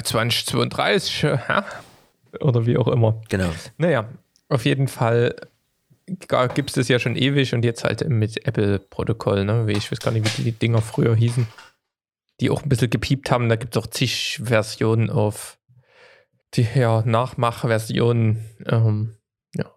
2032 0.04 1.22
ja? 1.22 1.66
Oder 2.40 2.66
wie 2.66 2.78
auch 2.78 2.88
immer. 2.88 3.22
Genau. 3.30 3.50
Naja, 3.78 4.10
auf 4.50 4.66
jeden 4.66 4.88
Fall 4.88 5.36
gibt 6.06 6.70
es 6.70 6.76
das 6.76 6.88
ja 6.88 7.00
schon 7.00 7.16
ewig 7.16 7.54
und 7.54 7.64
jetzt 7.64 7.84
halt 7.84 8.08
mit 8.10 8.46
Apple-Protokoll, 8.46 9.46
ne? 9.46 9.66
Ich 9.70 9.92
weiß 9.92 10.00
gar 10.00 10.12
nicht, 10.12 10.38
wie 10.38 10.44
die 10.44 10.52
Dinger 10.52 10.82
früher 10.82 11.16
hießen, 11.16 11.48
die 12.40 12.50
auch 12.50 12.64
ein 12.64 12.70
bisschen 12.70 12.90
gepiept 12.90 13.32
haben. 13.32 13.50
Da 13.50 13.56
gibt 13.56 13.76
es 13.76 13.82
auch 13.82 13.88
zig 13.88 14.42
Versionen 14.44 15.10
auf 15.10 15.58
die 16.54 16.68
ja, 16.76 17.04
Nachmachversionen. 17.06 18.46
Ähm, 18.66 19.16
ja. 19.56 19.72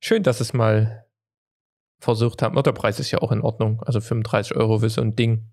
Schön, 0.00 0.22
dass 0.22 0.40
es 0.40 0.52
mal 0.52 1.06
versucht 1.98 2.42
haben. 2.42 2.56
Oh, 2.56 2.62
der 2.62 2.72
Preis 2.72 3.00
ist 3.00 3.10
ja 3.10 3.18
auch 3.20 3.32
in 3.32 3.40
Ordnung. 3.40 3.82
Also 3.82 4.00
35 4.00 4.56
Euro 4.56 4.78
für 4.78 4.90
so 4.90 5.00
ein 5.02 5.16
Ding 5.16 5.50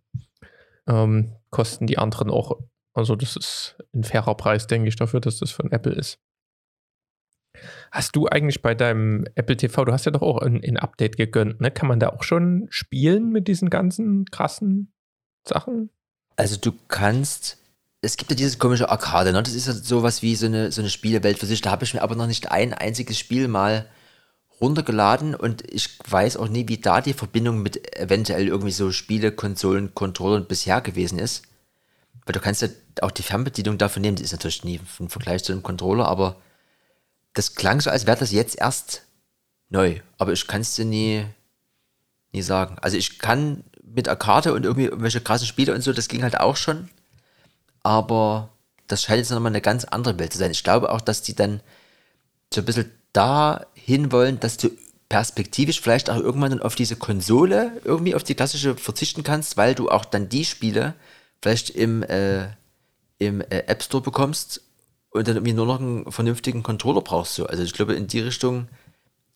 ähm, 0.87 1.35
kosten 1.49 1.87
die 1.87 1.97
anderen 1.97 2.29
auch. 2.29 2.59
Also 2.93 3.15
das 3.15 3.35
ist 3.35 3.75
ein 3.93 4.03
fairer 4.03 4.35
Preis, 4.35 4.67
denke 4.67 4.87
ich, 4.87 4.95
dafür, 4.95 5.19
dass 5.19 5.39
das 5.39 5.51
von 5.51 5.71
Apple 5.71 5.93
ist. 5.93 6.19
Hast 7.91 8.15
du 8.15 8.27
eigentlich 8.27 8.61
bei 8.61 8.73
deinem 8.73 9.25
Apple 9.35 9.57
TV, 9.57 9.85
du 9.85 9.91
hast 9.91 10.05
ja 10.05 10.11
doch 10.11 10.21
auch 10.21 10.39
ein, 10.39 10.63
ein 10.63 10.77
Update 10.77 11.17
gegönnt, 11.17 11.61
ne? 11.61 11.69
Kann 11.71 11.87
man 11.87 11.99
da 11.99 12.09
auch 12.09 12.23
schon 12.23 12.67
spielen 12.69 13.29
mit 13.29 13.47
diesen 13.47 13.69
ganzen 13.69 14.25
krassen 14.25 14.91
Sachen? 15.47 15.89
Also 16.35 16.57
du 16.57 16.73
kannst, 16.87 17.57
es 18.01 18.17
gibt 18.17 18.31
ja 18.31 18.37
dieses 18.37 18.57
komische 18.57 18.89
Arcade, 18.89 19.31
ne? 19.31 19.43
Das 19.43 19.53
ist 19.53 19.67
ja 19.67 19.73
sowas 19.73 20.23
wie 20.23 20.35
so 20.35 20.47
eine, 20.47 20.71
so 20.71 20.81
eine 20.81 20.89
Spielewelt 20.89 21.37
für 21.37 21.45
sich. 21.45 21.61
Da 21.61 21.69
habe 21.69 21.83
ich 21.83 21.93
mir 21.93 22.01
aber 22.01 22.15
noch 22.15 22.27
nicht 22.27 22.51
ein 22.51 22.73
einziges 22.73 23.19
Spiel 23.19 23.47
mal 23.47 23.87
runtergeladen 24.59 25.35
und 25.35 25.63
ich 25.71 25.99
weiß 26.09 26.37
auch 26.37 26.47
nie, 26.47 26.67
wie 26.67 26.77
da 26.77 27.01
die 27.01 27.13
Verbindung 27.13 27.61
mit 27.61 27.95
eventuell 27.97 28.47
irgendwie 28.47 28.71
so 28.71 28.91
Spiele, 28.91 29.31
Konsolen, 29.31 29.93
Controllern 29.93 30.47
bisher 30.47 30.81
gewesen 30.81 31.19
ist. 31.19 31.43
Weil 32.25 32.33
du 32.33 32.39
kannst 32.39 32.61
ja 32.61 32.69
auch 33.01 33.11
die 33.11 33.23
Fernbedienung 33.23 33.77
dafür 33.77 34.01
nehmen, 34.01 34.15
die 34.15 34.23
ist 34.23 34.31
natürlich 34.31 34.63
nie 34.63 34.79
im 34.99 35.09
Vergleich 35.09 35.43
zu 35.43 35.51
einem 35.51 35.63
Controller, 35.63 36.07
aber 36.07 36.37
das 37.33 37.55
klang 37.55 37.81
so, 37.81 37.89
als 37.89 38.05
wäre 38.05 38.17
das 38.17 38.31
jetzt 38.31 38.57
erst 38.57 39.03
neu. 39.69 39.99
Aber 40.17 40.31
ich 40.31 40.47
kann 40.47 40.61
es 40.61 40.75
dir 40.75 40.85
nie, 40.85 41.25
nie 42.31 42.41
sagen. 42.41 42.77
Also 42.81 42.97
ich 42.97 43.19
kann 43.19 43.63
mit 43.83 44.07
Arcade 44.07 44.53
und 44.53 44.63
irgendwie 44.63 44.85
irgendwelche 44.85 45.21
krassen 45.21 45.47
Spiele 45.47 45.73
und 45.73 45.81
so, 45.81 45.93
das 45.93 46.07
ging 46.07 46.23
halt 46.23 46.39
auch 46.39 46.55
schon. 46.55 46.89
Aber 47.81 48.49
das 48.87 49.03
scheint 49.03 49.19
jetzt 49.19 49.31
nochmal 49.31 49.51
eine 49.51 49.61
ganz 49.61 49.83
andere 49.83 50.17
Welt 50.19 50.31
zu 50.31 50.39
sein. 50.39 50.51
Ich 50.51 50.63
glaube 50.63 50.91
auch, 50.91 51.01
dass 51.01 51.21
die 51.21 51.35
dann 51.35 51.61
so 52.53 52.61
ein 52.61 52.65
bisschen 52.65 52.91
dahin 53.11 54.11
wollen, 54.11 54.39
dass 54.39 54.57
du 54.57 54.69
perspektivisch 55.09 55.81
vielleicht 55.81 56.09
auch 56.09 56.17
irgendwann 56.17 56.51
dann 56.51 56.61
auf 56.61 56.75
diese 56.75 56.95
Konsole 56.95 57.71
irgendwie 57.83 58.15
auf 58.15 58.23
die 58.23 58.35
klassische 58.35 58.75
verzichten 58.75 59.23
kannst, 59.23 59.57
weil 59.57 59.75
du 59.75 59.89
auch 59.89 60.05
dann 60.05 60.29
die 60.29 60.45
Spiele 60.45 60.95
vielleicht 61.43 61.71
im, 61.71 62.03
äh, 62.03 62.47
im 63.17 63.41
äh, 63.41 63.65
App 63.67 63.83
Store 63.83 64.01
bekommst 64.01 64.61
und 65.09 65.27
dann 65.27 65.35
irgendwie 65.35 65.53
nur 65.53 65.65
noch 65.65 65.79
einen 65.79 66.09
vernünftigen 66.09 66.63
Controller 66.63 67.01
brauchst 67.01 67.37
du. 67.37 67.45
Also 67.45 67.63
ich 67.63 67.73
glaube, 67.73 67.95
in 67.95 68.07
die 68.07 68.21
Richtung 68.21 68.69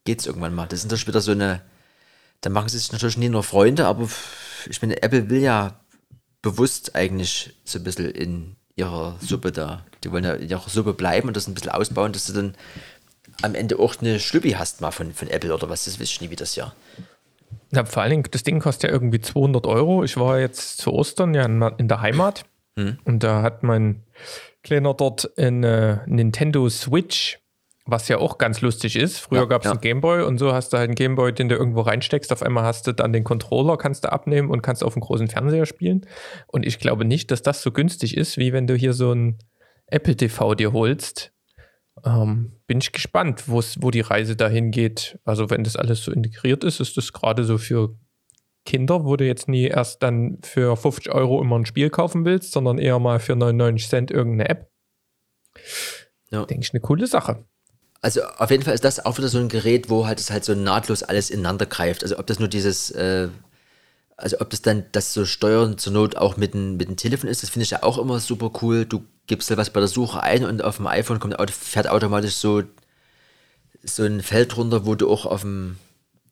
geht 0.06 0.22
es 0.22 0.26
irgendwann 0.26 0.56
mal. 0.56 0.67
Das 0.67 0.80
sind 0.80 0.91
dann 0.91 1.00
später 1.00 1.20
so 1.20 1.34
eine, 1.34 1.62
da 2.39 2.50
machen 2.50 2.70
sie 2.70 2.78
sich 2.78 2.93
natürlich 2.93 3.17
nicht 3.17 3.32
nur 3.32 3.43
Freunde, 3.43 3.86
aber 3.88 4.08
ich 4.70 4.82
meine, 4.82 5.04
Apple 5.04 5.30
will 5.30 5.41
ja 5.41 5.82
bewusst 6.41 6.96
eigentlich 6.96 7.54
so 7.65 7.78
ein 7.78 7.84
bisschen 7.84 8.10
in 8.10 8.56
ihrer 8.78 9.17
Suppe 9.20 9.52
da. 9.52 9.86
Die 10.06 10.12
wollen 10.12 10.24
ja 10.24 10.36
in 10.36 10.48
ihrer 10.50 10.70
Suppe 10.70 10.93
bleiben 10.93 11.28
und 11.28 11.36
das 11.36 11.48
ein 11.48 11.56
bisschen 11.56 11.72
ausbauen, 11.72 12.13
dass 12.13 12.28
du 12.28 12.34
dann 12.34 12.56
am 13.41 13.54
Ende 13.54 13.80
auch 13.80 13.98
eine 14.00 14.22
Schlüppi 14.22 14.52
hast 14.52 14.80
mal 14.80 14.91
von, 14.91 15.13
von 15.13 15.28
Apple 15.28 15.54
oder 15.54 15.70
was, 15.70 15.84
das 15.84 16.00
weiß 16.00 16.10
ich 16.10 16.22
nie 16.22 16.30
wie 16.30 16.38
das 16.38 16.56
ja. 16.56 16.74
Ja, 17.72 17.86
vor 17.86 18.04
allen 18.04 18.12
Dingen, 18.12 18.24
das 18.32 18.44
Ding 18.44 18.60
kostet 18.60 18.90
ja 18.90 18.96
irgendwie 18.96 19.20
200 19.20 19.66
Euro. 19.68 20.04
Ich 20.04 20.18
war 20.18 20.40
jetzt 20.40 20.78
zu 20.78 20.94
Ostern 20.94 21.34
ja 21.34 21.46
in, 21.46 21.88
der 21.88 22.02
Heimat 22.02 22.46
hm. 22.78 22.98
und 23.04 23.24
da 23.24 23.42
hat 23.42 23.64
mein 23.64 24.04
Kleiner 24.64 24.94
dort 24.94 25.38
eine 25.38 26.04
Nintendo 26.08 26.68
Switch, 26.70 27.40
was 27.86 28.08
ja 28.08 28.18
auch 28.18 28.38
ganz 28.38 28.62
lustig 28.62 28.96
ist. 28.96 29.20
Früher 29.20 29.42
ja, 29.42 29.46
gab 29.46 29.62
es 29.62 29.66
ja. 29.66 29.72
einen 29.72 29.82
Gameboy 29.82 30.24
und 30.24 30.38
so 30.38 30.54
hast 30.54 30.74
du 30.74 30.78
halt 30.78 30.90
einen 30.90 30.96
Gameboy, 30.96 31.34
den 31.34 31.50
du 31.50 31.56
irgendwo 31.56 31.82
reinsteckst. 31.82 32.32
Auf 32.34 32.42
einmal 32.44 32.64
hast 32.64 32.88
du 32.88 32.94
dann 32.94 33.14
den 33.14 33.24
Controller, 33.24 33.78
kannst 33.78 34.04
du 34.04 34.12
abnehmen 34.12 34.50
und 34.50 34.62
kannst 34.62 34.84
auf 34.84 34.94
dem 34.94 35.02
großen 35.02 35.28
Fernseher 35.28 35.66
spielen. 35.66 36.06
Und 36.48 36.66
ich 36.66 36.80
glaube 36.80 37.06
nicht, 37.06 37.32
dass 37.32 37.42
das 37.42 37.62
so 37.62 37.72
günstig 37.72 38.18
ist, 38.18 38.38
wie 38.38 38.54
wenn 38.54 38.68
du 38.68 38.76
hier 38.76 38.94
so 38.94 39.14
ein 39.14 39.38
Apple 39.88 40.16
TV 40.16 40.56
dir 40.56 40.74
holst 40.74 41.32
ähm, 42.06 42.52
bin 42.68 42.80
ich 42.80 42.92
gespannt, 42.92 43.44
wo 43.48 43.92
die 43.92 44.02
Reise 44.02 44.36
dahin 44.36 44.72
geht. 44.72 45.20
Also 45.26 45.50
wenn 45.50 45.64
das 45.64 45.76
alles 45.76 46.04
so 46.04 46.12
integriert 46.12 46.64
ist, 46.64 46.80
ist 46.80 46.98
das 46.98 47.14
gerade 47.14 47.44
so 47.44 47.58
für 47.58 47.96
Kinder, 48.66 49.06
wo 49.06 49.16
du 49.16 49.26
jetzt 49.26 49.48
nie 49.48 49.66
erst 49.66 50.04
dann 50.04 50.40
für 50.44 50.76
50 50.76 51.12
Euro 51.12 51.42
immer 51.42 51.58
ein 51.58 51.66
Spiel 51.66 51.90
kaufen 51.90 52.26
willst, 52.26 52.52
sondern 52.52 52.78
eher 52.78 53.00
mal 53.00 53.20
für 53.20 53.36
99 53.36 53.88
Cent 53.88 54.12
irgendeine 54.12 54.50
App. 54.50 54.70
Ja. 56.30 56.46
Denke 56.46 56.64
ich, 56.64 56.74
eine 56.74 56.82
coole 56.82 57.08
Sache. 57.08 57.46
Also 58.02 58.22
auf 58.24 58.52
jeden 58.52 58.64
Fall 58.64 58.76
ist 58.76 58.84
das 58.84 59.04
auch 59.04 59.18
wieder 59.18 59.30
so 59.30 59.40
ein 59.40 59.50
Gerät, 59.50 59.90
wo 59.90 60.06
halt 60.06 60.20
es 60.20 60.30
halt 60.30 60.44
so 60.44 60.54
nahtlos 60.54 61.02
alles 61.02 61.30
ineinander 61.30 61.66
greift. 61.66 62.04
Also 62.04 62.20
ob 62.20 62.28
das 62.28 62.40
nur 62.40 62.48
dieses, 62.48 62.92
äh, 62.92 63.30
also 64.18 64.40
ob 64.42 64.50
das 64.50 64.64
dann 64.64 64.84
das 64.92 65.14
so 65.14 65.26
Steuern 65.26 65.78
zur 65.78 65.94
Not 65.94 66.18
auch 66.18 66.38
mit 66.38 66.56
dem, 66.56 66.78
mit 66.78 66.90
dem 66.90 66.98
Telefon 66.98 67.30
ist, 67.30 67.44
das 67.44 67.52
finde 67.52 67.64
ich 67.64 67.70
ja 67.70 67.84
auch 67.84 68.00
immer 68.00 68.20
super 68.20 68.52
cool. 68.62 68.86
Du 68.86 69.06
gibst 69.28 69.50
da 69.52 69.58
was 69.58 69.70
bei 69.70 69.80
der 69.80 69.88
Suche 69.88 70.22
ein 70.22 70.44
und 70.44 70.64
auf 70.64 70.78
dem 70.78 70.88
iPhone 70.88 71.20
kommt, 71.20 71.38
fährt 71.52 71.88
automatisch 71.88 72.34
so, 72.34 72.64
so 73.84 74.04
ein 74.04 74.24
Feld 74.24 74.58
runter, 74.58 74.86
wo 74.86 74.96
du 74.96 75.10
auch 75.10 75.28
auf 75.28 75.42
dem 75.42 75.78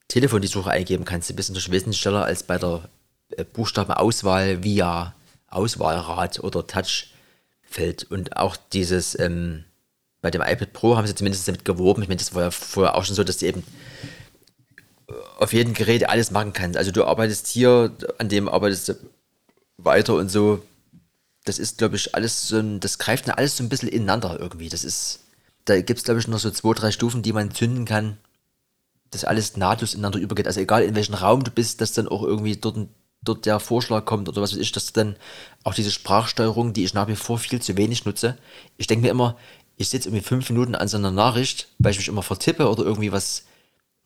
Telefon 0.08 0.42
die 0.42 0.48
Suche 0.48 0.72
eingeben 0.72 1.06
kannst. 1.06 1.30
Ein 1.30 1.36
bisschen 1.36 1.56
wesentlich 1.56 2.02
schneller 2.02 2.26
als 2.26 2.44
bei 2.44 2.58
der 2.58 2.90
äh, 3.30 3.44
Buchstabenauswahl 3.44 4.64
via 4.64 5.14
Auswahlrad 5.48 6.40
oder 6.40 6.66
Touchfeld. 6.66 8.04
Und 8.10 8.36
auch 8.36 8.58
dieses, 8.74 9.18
ähm, 9.20 9.64
bei 10.22 10.32
dem 10.32 10.42
iPad 10.42 10.74
Pro 10.74 10.98
haben 10.98 11.06
sie 11.06 11.14
zumindest 11.14 11.48
damit 11.48 11.66
geworben. 11.66 12.02
Ich 12.02 12.08
meine, 12.08 12.18
das 12.18 12.34
war 12.34 12.44
ja 12.44 12.52
vorher 12.52 12.96
auch 12.96 13.06
schon 13.06 13.16
so, 13.16 13.24
dass 13.24 13.38
du 13.38 13.46
eben 13.46 13.64
auf 15.38 15.54
jedem 15.54 15.74
Gerät 15.74 16.10
alles 16.10 16.32
machen 16.32 16.54
kannst. 16.54 16.78
Also 16.78 16.92
du 16.92 17.06
arbeitest 17.06 17.48
hier, 17.48 17.92
an 18.18 18.30
dem 18.30 18.50
arbeitest 18.50 18.90
du 18.90 18.94
weiter 19.78 20.16
und 20.16 20.30
so. 20.30 20.62
Das 21.44 21.60
ist, 21.60 21.78
glaube 21.78 21.96
ich, 21.96 22.16
alles 22.16 22.48
so 22.48 22.58
ein, 22.58 22.80
das 22.80 22.98
greift 22.98 23.30
alles 23.30 23.58
so 23.58 23.64
ein 23.64 23.70
bisschen 23.70 23.90
ineinander 23.90 24.40
irgendwie. 24.40 24.70
Das 24.70 24.84
ist, 24.84 25.20
da 25.66 25.80
gibt 25.80 26.00
es, 26.00 26.06
glaube 26.06 26.20
ich, 26.20 26.28
noch 26.28 26.40
so 26.40 26.50
zwei, 26.50 26.74
drei 26.74 26.92
Stufen, 26.92 27.22
die 27.22 27.34
man 27.34 27.52
zünden 27.52 27.86
kann, 27.86 28.18
dass 29.12 29.26
alles 29.26 29.58
nahtlos 29.58 29.94
ineinander 29.94 30.20
übergeht. 30.20 30.48
Also 30.48 30.60
egal 30.60 30.84
in 30.84 30.96
welchem 30.96 31.14
Raum 31.14 31.44
du 31.44 31.52
bist, 31.52 31.82
dass 31.82 31.94
dann 31.94 32.08
auch 32.08 32.24
irgendwie 32.24 32.56
dort, 32.56 32.88
dort 33.22 33.46
der 33.46 33.60
Vorschlag 33.60 34.06
kommt 34.06 34.28
oder 34.28 34.42
was 34.42 34.54
weiß 34.54 34.60
ich, 34.60 34.72
dass 34.72 34.92
dann 34.92 35.16
auch 35.64 35.76
diese 35.76 35.92
Sprachsteuerung, 35.92 36.74
die 36.74 36.84
ich 36.84 36.96
nach 36.96 37.08
wie 37.08 37.16
vor 37.16 37.38
viel 37.38 37.62
zu 37.62 37.78
wenig 37.78 38.06
nutze. 38.06 38.38
Ich 38.78 38.88
denke 38.88 39.04
mir 39.06 39.12
immer, 39.12 39.38
ich 39.78 39.90
sitze 39.90 40.10
irgendwie 40.10 40.26
fünf 40.26 40.50
Minuten 40.50 40.74
an 40.74 40.88
so 40.88 40.98
einer 40.98 41.12
Nachricht, 41.12 41.68
weil 41.78 41.92
ich 41.92 41.98
mich 41.98 42.08
immer 42.08 42.24
vertippe 42.24 42.70
oder 42.70 42.84
irgendwie 42.84 43.12
was 43.12 43.44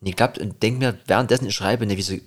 nie 0.00 0.12
klappt 0.12 0.38
und 0.38 0.62
denke 0.62 0.78
mir, 0.78 0.98
währenddessen 1.06 1.46
ich 1.46 1.54
schreibe, 1.54 1.86
ne, 1.86 1.96
wieso 1.96 2.14
äh, 2.14 2.20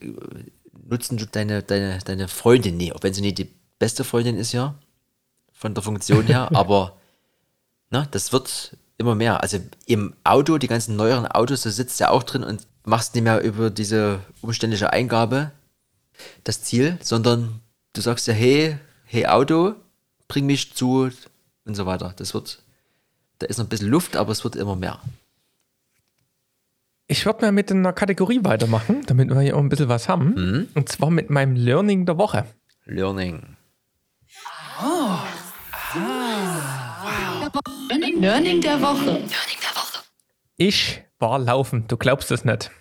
nutzen 0.88 1.18
du 1.18 1.26
deine, 1.26 1.64
deine, 1.64 2.00
deine 2.06 2.28
Freundin 2.28 2.78
nie, 2.78 2.94
auch 2.94 3.04
wenn 3.04 3.14
sie 3.14 3.22
nicht 3.22 3.38
die 3.38 3.52
beste 3.80 4.04
Freundin 4.04 4.38
ist, 4.38 4.52
ja, 4.52 4.76
von 5.52 5.74
der 5.74 5.84
Funktion 5.84 6.26
her, 6.26 6.50
aber 6.56 6.98
ne, 7.90 8.08
das 8.12 8.32
wird 8.32 8.78
immer 8.98 9.16
mehr. 9.16 9.42
Also 9.42 9.60
im 9.86 10.14
Auto, 10.24 10.58
die 10.58 10.68
ganzen 10.68 10.96
neueren 10.96 11.28
Autos, 11.28 11.62
da 11.62 11.70
sitzt 11.70 12.00
du 12.00 12.06
ja 12.06 12.10
auch 12.10 12.24
drin 12.24 12.44
und 12.44 12.68
machst 12.86 13.16
nicht 13.16 13.24
mehr 13.24 13.42
über 13.42 13.70
diese 13.70 14.20
umständliche 14.42 14.92
Eingabe 14.92 15.52
das 16.44 16.62
Ziel, 16.62 16.98
sondern 17.02 17.62
du 17.94 18.02
sagst 18.02 18.28
ja, 18.28 18.34
hey, 18.34 18.78
hey 19.06 19.26
Auto, 19.26 19.76
bring 20.28 20.46
mich 20.46 20.74
zu 20.74 21.10
und 21.66 21.76
so 21.76 21.86
weiter. 21.86 22.14
Das 22.18 22.34
wird, 22.34 22.62
da 23.40 23.48
ist 23.48 23.58
noch 23.58 23.66
ein 23.66 23.70
bisschen 23.70 23.90
Luft, 23.90 24.16
aber 24.16 24.32
es 24.32 24.44
wird 24.44 24.56
immer 24.56 24.76
mehr. 24.76 25.00
Ich 27.14 27.28
würde 27.28 27.46
mal 27.46 27.52
mit 27.52 27.72
einer 27.72 27.94
Kategorie 27.94 28.40
weitermachen, 28.42 29.04
damit 29.06 29.30
wir 29.30 29.40
hier 29.40 29.56
auch 29.56 29.60
ein 29.60 29.70
bisschen 29.70 29.88
was 29.88 30.10
haben. 30.10 30.68
Und 30.74 30.90
zwar 30.90 31.12
mit 31.12 31.30
meinem 31.30 31.56
Learning 31.56 32.08
der 32.08 32.18
Woche. 32.18 32.48
Learning. 32.86 33.56
Learning 38.20 38.62
der 38.62 38.82
Woche. 38.82 39.22
Ich 40.58 41.04
war 41.20 41.38
laufen. 41.38 41.86
Du 41.88 41.98
glaubst 41.98 42.32
es 42.32 42.46
nicht. 42.46 42.72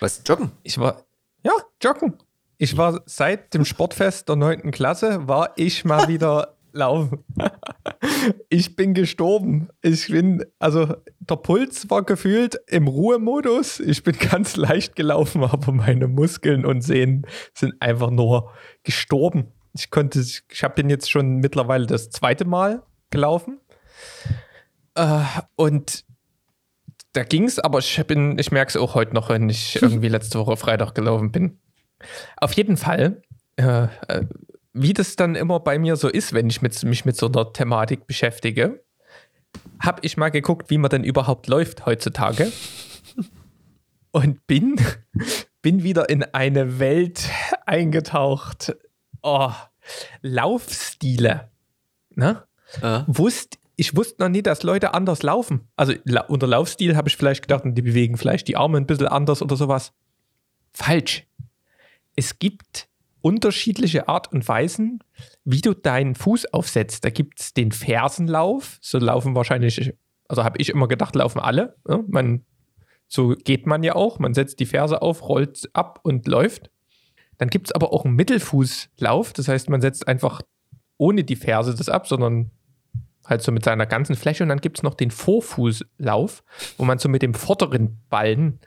Was? 0.00 0.20
Joggen? 0.26 0.50
Ich 0.64 0.76
war, 0.76 1.06
ja, 1.42 1.52
joggen. 1.82 2.18
Ich 2.58 2.76
war 2.76 3.00
seit 3.06 3.54
dem 3.54 3.64
Sportfest 3.64 4.28
der 4.28 4.36
9. 4.36 4.70
Klasse, 4.70 5.28
war 5.28 5.54
ich 5.56 5.86
mal 5.86 6.08
wieder 6.08 6.57
laufen. 6.78 7.24
Ich 8.48 8.76
bin 8.76 8.94
gestorben. 8.94 9.68
Ich 9.82 10.08
bin, 10.08 10.44
also 10.58 10.94
der 11.20 11.36
Puls 11.36 11.88
war 11.90 12.02
gefühlt 12.02 12.58
im 12.66 12.86
Ruhemodus. 12.88 13.80
Ich 13.80 14.02
bin 14.02 14.16
ganz 14.30 14.56
leicht 14.56 14.96
gelaufen, 14.96 15.42
aber 15.44 15.72
meine 15.72 16.08
Muskeln 16.08 16.64
und 16.64 16.82
Sehnen 16.82 17.26
sind 17.54 17.74
einfach 17.80 18.10
nur 18.10 18.52
gestorben. 18.82 19.52
Ich 19.74 19.90
konnte, 19.90 20.20
ich 20.20 20.62
habe 20.62 20.74
bin 20.74 20.90
jetzt 20.90 21.10
schon 21.10 21.36
mittlerweile 21.36 21.86
das 21.86 22.10
zweite 22.10 22.44
Mal 22.44 22.82
gelaufen. 23.10 23.60
Äh, 24.94 25.22
und 25.56 26.04
da 27.12 27.24
ging 27.24 27.44
es, 27.44 27.58
aber 27.58 27.78
ich, 27.78 28.04
bin, 28.06 28.38
ich 28.38 28.50
merke 28.50 28.70
es 28.70 28.76
auch 28.76 28.94
heute 28.94 29.14
noch, 29.14 29.28
wenn 29.28 29.48
ich 29.48 29.80
irgendwie 29.82 30.08
letzte 30.08 30.38
Woche 30.38 30.56
Freitag 30.56 30.94
gelaufen 30.94 31.30
bin. 31.32 31.58
Auf 32.36 32.52
jeden 32.52 32.76
Fall, 32.76 33.22
äh, 33.56 33.88
äh, 34.08 34.24
wie 34.82 34.92
das 34.92 35.16
dann 35.16 35.34
immer 35.34 35.60
bei 35.60 35.78
mir 35.78 35.96
so 35.96 36.08
ist, 36.08 36.32
wenn 36.32 36.48
ich 36.48 36.62
mit, 36.62 36.82
mich 36.84 37.04
mit 37.04 37.16
so 37.16 37.26
einer 37.26 37.52
Thematik 37.52 38.06
beschäftige, 38.06 38.84
habe 39.80 40.00
ich 40.02 40.16
mal 40.16 40.30
geguckt, 40.30 40.70
wie 40.70 40.78
man 40.78 40.90
denn 40.90 41.04
überhaupt 41.04 41.46
läuft 41.46 41.86
heutzutage. 41.86 42.52
Und 44.10 44.46
bin, 44.46 44.80
bin 45.62 45.82
wieder 45.82 46.08
in 46.08 46.22
eine 46.22 46.78
Welt 46.78 47.28
eingetaucht. 47.66 48.76
Oh, 49.22 49.52
Laufstile. 50.22 51.50
Ne? 52.14 52.44
Äh, 52.82 53.02
wusst, 53.06 53.58
ich 53.76 53.96
wusste 53.96 54.22
noch 54.22 54.28
nie, 54.28 54.42
dass 54.42 54.62
Leute 54.62 54.94
anders 54.94 55.22
laufen. 55.22 55.68
Also 55.76 55.94
unter 56.28 56.46
Laufstil 56.46 56.96
habe 56.96 57.08
ich 57.08 57.16
vielleicht 57.16 57.42
gedacht, 57.42 57.62
die 57.64 57.82
bewegen 57.82 58.16
vielleicht 58.16 58.48
die 58.48 58.56
Arme 58.56 58.78
ein 58.78 58.86
bisschen 58.86 59.08
anders 59.08 59.42
oder 59.42 59.56
sowas. 59.56 59.92
Falsch. 60.72 61.26
Es 62.16 62.38
gibt 62.38 62.87
unterschiedliche 63.20 64.08
Art 64.08 64.32
und 64.32 64.46
Weisen, 64.46 65.02
wie 65.44 65.60
du 65.60 65.74
deinen 65.74 66.14
Fuß 66.14 66.52
aufsetzt. 66.52 67.04
Da 67.04 67.10
gibt 67.10 67.40
es 67.40 67.54
den 67.54 67.72
Fersenlauf. 67.72 68.78
So 68.80 68.98
laufen 68.98 69.34
wahrscheinlich, 69.34 69.92
also 70.28 70.44
habe 70.44 70.58
ich 70.58 70.68
immer 70.70 70.88
gedacht, 70.88 71.14
laufen 71.14 71.40
alle. 71.40 71.76
Ja, 71.88 72.00
man, 72.06 72.44
so 73.08 73.34
geht 73.44 73.66
man 73.66 73.82
ja 73.82 73.94
auch. 73.94 74.18
Man 74.18 74.34
setzt 74.34 74.60
die 74.60 74.66
Ferse 74.66 75.02
auf, 75.02 75.28
rollt 75.28 75.68
ab 75.72 76.00
und 76.02 76.26
läuft. 76.26 76.70
Dann 77.38 77.48
gibt 77.48 77.68
es 77.68 77.72
aber 77.72 77.92
auch 77.92 78.04
einen 78.04 78.14
Mittelfußlauf. 78.14 79.32
Das 79.32 79.48
heißt, 79.48 79.70
man 79.70 79.80
setzt 79.80 80.06
einfach 80.06 80.42
ohne 80.96 81.24
die 81.24 81.36
Ferse 81.36 81.74
das 81.74 81.88
ab, 81.88 82.06
sondern 82.06 82.50
halt 83.24 83.42
so 83.42 83.52
mit 83.52 83.64
seiner 83.64 83.86
ganzen 83.86 84.16
Fläche. 84.16 84.42
Und 84.42 84.48
dann 84.48 84.60
gibt 84.60 84.78
es 84.78 84.82
noch 84.82 84.94
den 84.94 85.10
Vorfußlauf, 85.10 86.42
wo 86.76 86.84
man 86.84 86.98
so 86.98 87.08
mit 87.08 87.22
dem 87.22 87.34
vorderen 87.34 88.00
Ballen 88.08 88.60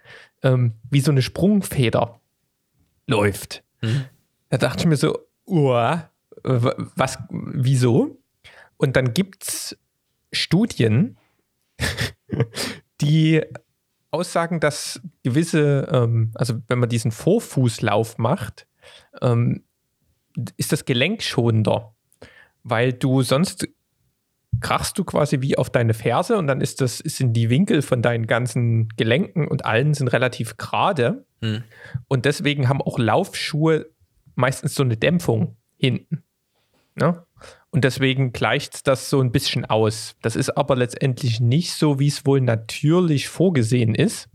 ähm, 0.44 0.76
wie 0.90 1.02
so 1.02 1.12
eine 1.12 1.22
Sprungfeder 1.22 2.20
läuft. 3.08 3.64
Da 4.52 4.58
dachte 4.58 4.82
ich 4.82 4.86
mir 4.86 4.98
so, 4.98 5.18
w- 6.44 6.74
was, 6.96 7.18
wieso? 7.30 8.18
Und 8.78 8.96
dann 8.96 9.14
gibt 9.14 9.48
es 9.48 9.78
Studien, 10.32 11.18
die 13.02 13.42
aussagen, 14.12 14.60
dass 14.60 15.02
gewisse, 15.24 15.88
ähm, 15.92 16.32
also 16.36 16.56
wenn 16.68 16.80
man 16.80 16.90
diesen 16.90 17.12
Vorfußlauf 17.12 18.18
macht, 18.18 18.68
ähm, 19.22 19.64
ist 20.58 20.72
das 20.72 20.86
gelenkschonender, 20.86 21.94
weil 22.64 22.94
du 22.94 23.22
sonst 23.22 23.68
krachst 24.60 24.98
du 24.98 25.06
quasi 25.06 25.42
wie 25.42 25.58
auf 25.58 25.70
deine 25.70 25.94
Ferse 25.94 26.38
und 26.38 26.48
dann 26.48 26.60
ist 26.62 26.82
das, 26.82 26.98
sind 26.98 27.34
die 27.34 27.50
Winkel 27.50 27.82
von 27.82 28.02
deinen 28.02 28.28
ganzen 28.28 28.90
Gelenken 28.98 29.48
und 29.48 29.66
allen 29.66 29.94
sind 29.94 30.10
relativ 30.10 30.58
gerade. 30.58 31.26
Hm. 31.42 31.64
Und 32.10 32.26
deswegen 32.26 32.68
haben 32.68 32.82
auch 32.82 33.00
Laufschuhe 33.00 33.90
meistens 34.42 34.76
so 34.76 34.84
eine 34.84 34.98
Dämpfung 34.98 35.56
hinten. 35.78 36.24
Ne? 36.96 37.26
Und 37.70 37.86
deswegen 37.86 38.34
gleicht 38.34 38.88
das 38.88 39.10
so 39.10 39.22
ein 39.22 39.32
bisschen 39.32 39.64
aus. 39.66 40.16
Das 40.22 40.36
ist 40.36 40.50
aber 40.50 40.76
letztendlich 40.76 41.40
nicht 41.40 41.74
so, 41.74 42.00
wie 42.00 42.08
es 42.08 42.26
wohl 42.26 42.42
natürlich 42.42 43.30
vorgesehen 43.30 43.96
ist. 43.96 44.30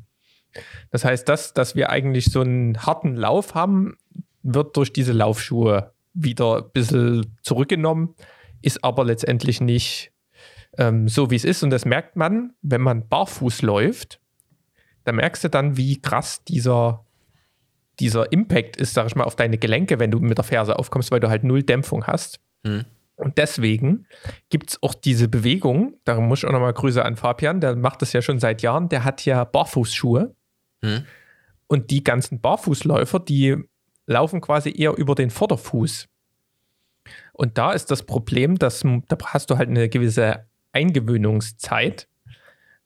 Das 0.91 1.05
heißt, 1.05 1.29
das, 1.29 1.53
dass 1.53 1.77
wir 1.77 1.91
eigentlich 1.91 2.27
so 2.27 2.41
einen 2.41 2.79
harten 2.87 3.15
Lauf 3.15 3.55
haben, 3.55 3.99
wird 4.43 4.77
durch 4.77 4.93
diese 4.93 5.13
Laufschuhe 5.13 5.93
wieder 6.15 6.59
ein 6.59 6.71
bisschen 6.73 7.37
zurückgenommen, 7.43 8.15
ist 8.63 8.83
aber 8.83 9.05
letztendlich 9.05 9.61
nicht 9.61 10.13
ähm, 10.79 11.09
so, 11.09 11.31
wie 11.31 11.37
es 11.37 11.45
ist. 11.45 11.63
Und 11.63 11.71
das 11.71 11.85
merkt 11.85 12.17
man, 12.17 12.55
wenn 12.63 12.81
man 12.81 13.07
barfuß 13.07 13.63
läuft. 13.63 14.21
Da 15.05 15.13
merkst 15.13 15.45
du 15.45 15.51
dann, 15.51 15.77
wie 15.77 16.01
krass 16.01 16.43
dieser, 16.45 17.05
dieser 18.01 18.33
Impact 18.33 18.77
ist, 18.77 18.95
sag 18.95 19.07
ich 19.07 19.17
mal, 19.17 19.25
auf 19.25 19.37
deine 19.37 19.59
Gelenke, 19.59 19.99
wenn 19.99 20.11
du 20.11 20.21
mit 20.21 20.39
der 20.39 20.45
Ferse 20.45 20.79
aufkommst, 20.79 21.11
weil 21.11 21.21
du 21.21 21.29
halt 21.29 21.45
null 21.45 21.63
Dämpfung 21.63 22.07
hast. 22.07 22.41
Hm. 22.65 22.85
Und 23.17 23.39
deswegen 23.39 24.07
gibt 24.51 24.71
es 24.71 24.83
auch 24.83 24.95
diese 24.95 25.29
Bewegung, 25.29 25.95
da 26.05 26.21
muss 26.21 26.41
ich 26.41 26.47
auch 26.47 26.53
nochmal 26.53 26.75
Grüße 26.75 27.03
an 27.03 27.17
Fabian, 27.17 27.61
der 27.61 27.75
macht 27.75 28.03
das 28.03 28.13
ja 28.13 28.21
schon 28.21 28.39
seit 28.39 28.61
Jahren, 28.61 28.91
der 28.91 29.05
hat 29.05 29.25
ja 29.25 29.45
Barfußschuhe. 29.45 30.35
Hm. 30.83 31.05
Und 31.67 31.91
die 31.91 32.05
ganzen 32.05 32.41
Barfußläufer, 32.41 33.19
die 33.19 33.57
laufen 34.07 34.41
quasi 34.41 34.73
eher 34.77 34.97
über 34.97 35.15
den 35.15 35.31
Vorderfuß. 35.31 36.09
Und 37.33 37.59
da 37.59 37.73
ist 37.73 37.91
das 37.91 38.03
Problem, 38.03 38.59
dass 38.59 38.81
da 38.81 39.17
hast 39.25 39.51
du 39.51 39.59
halt 39.59 39.69
eine 39.69 39.89
gewisse 39.89 40.47
Eingewöhnungszeit. 40.73 42.09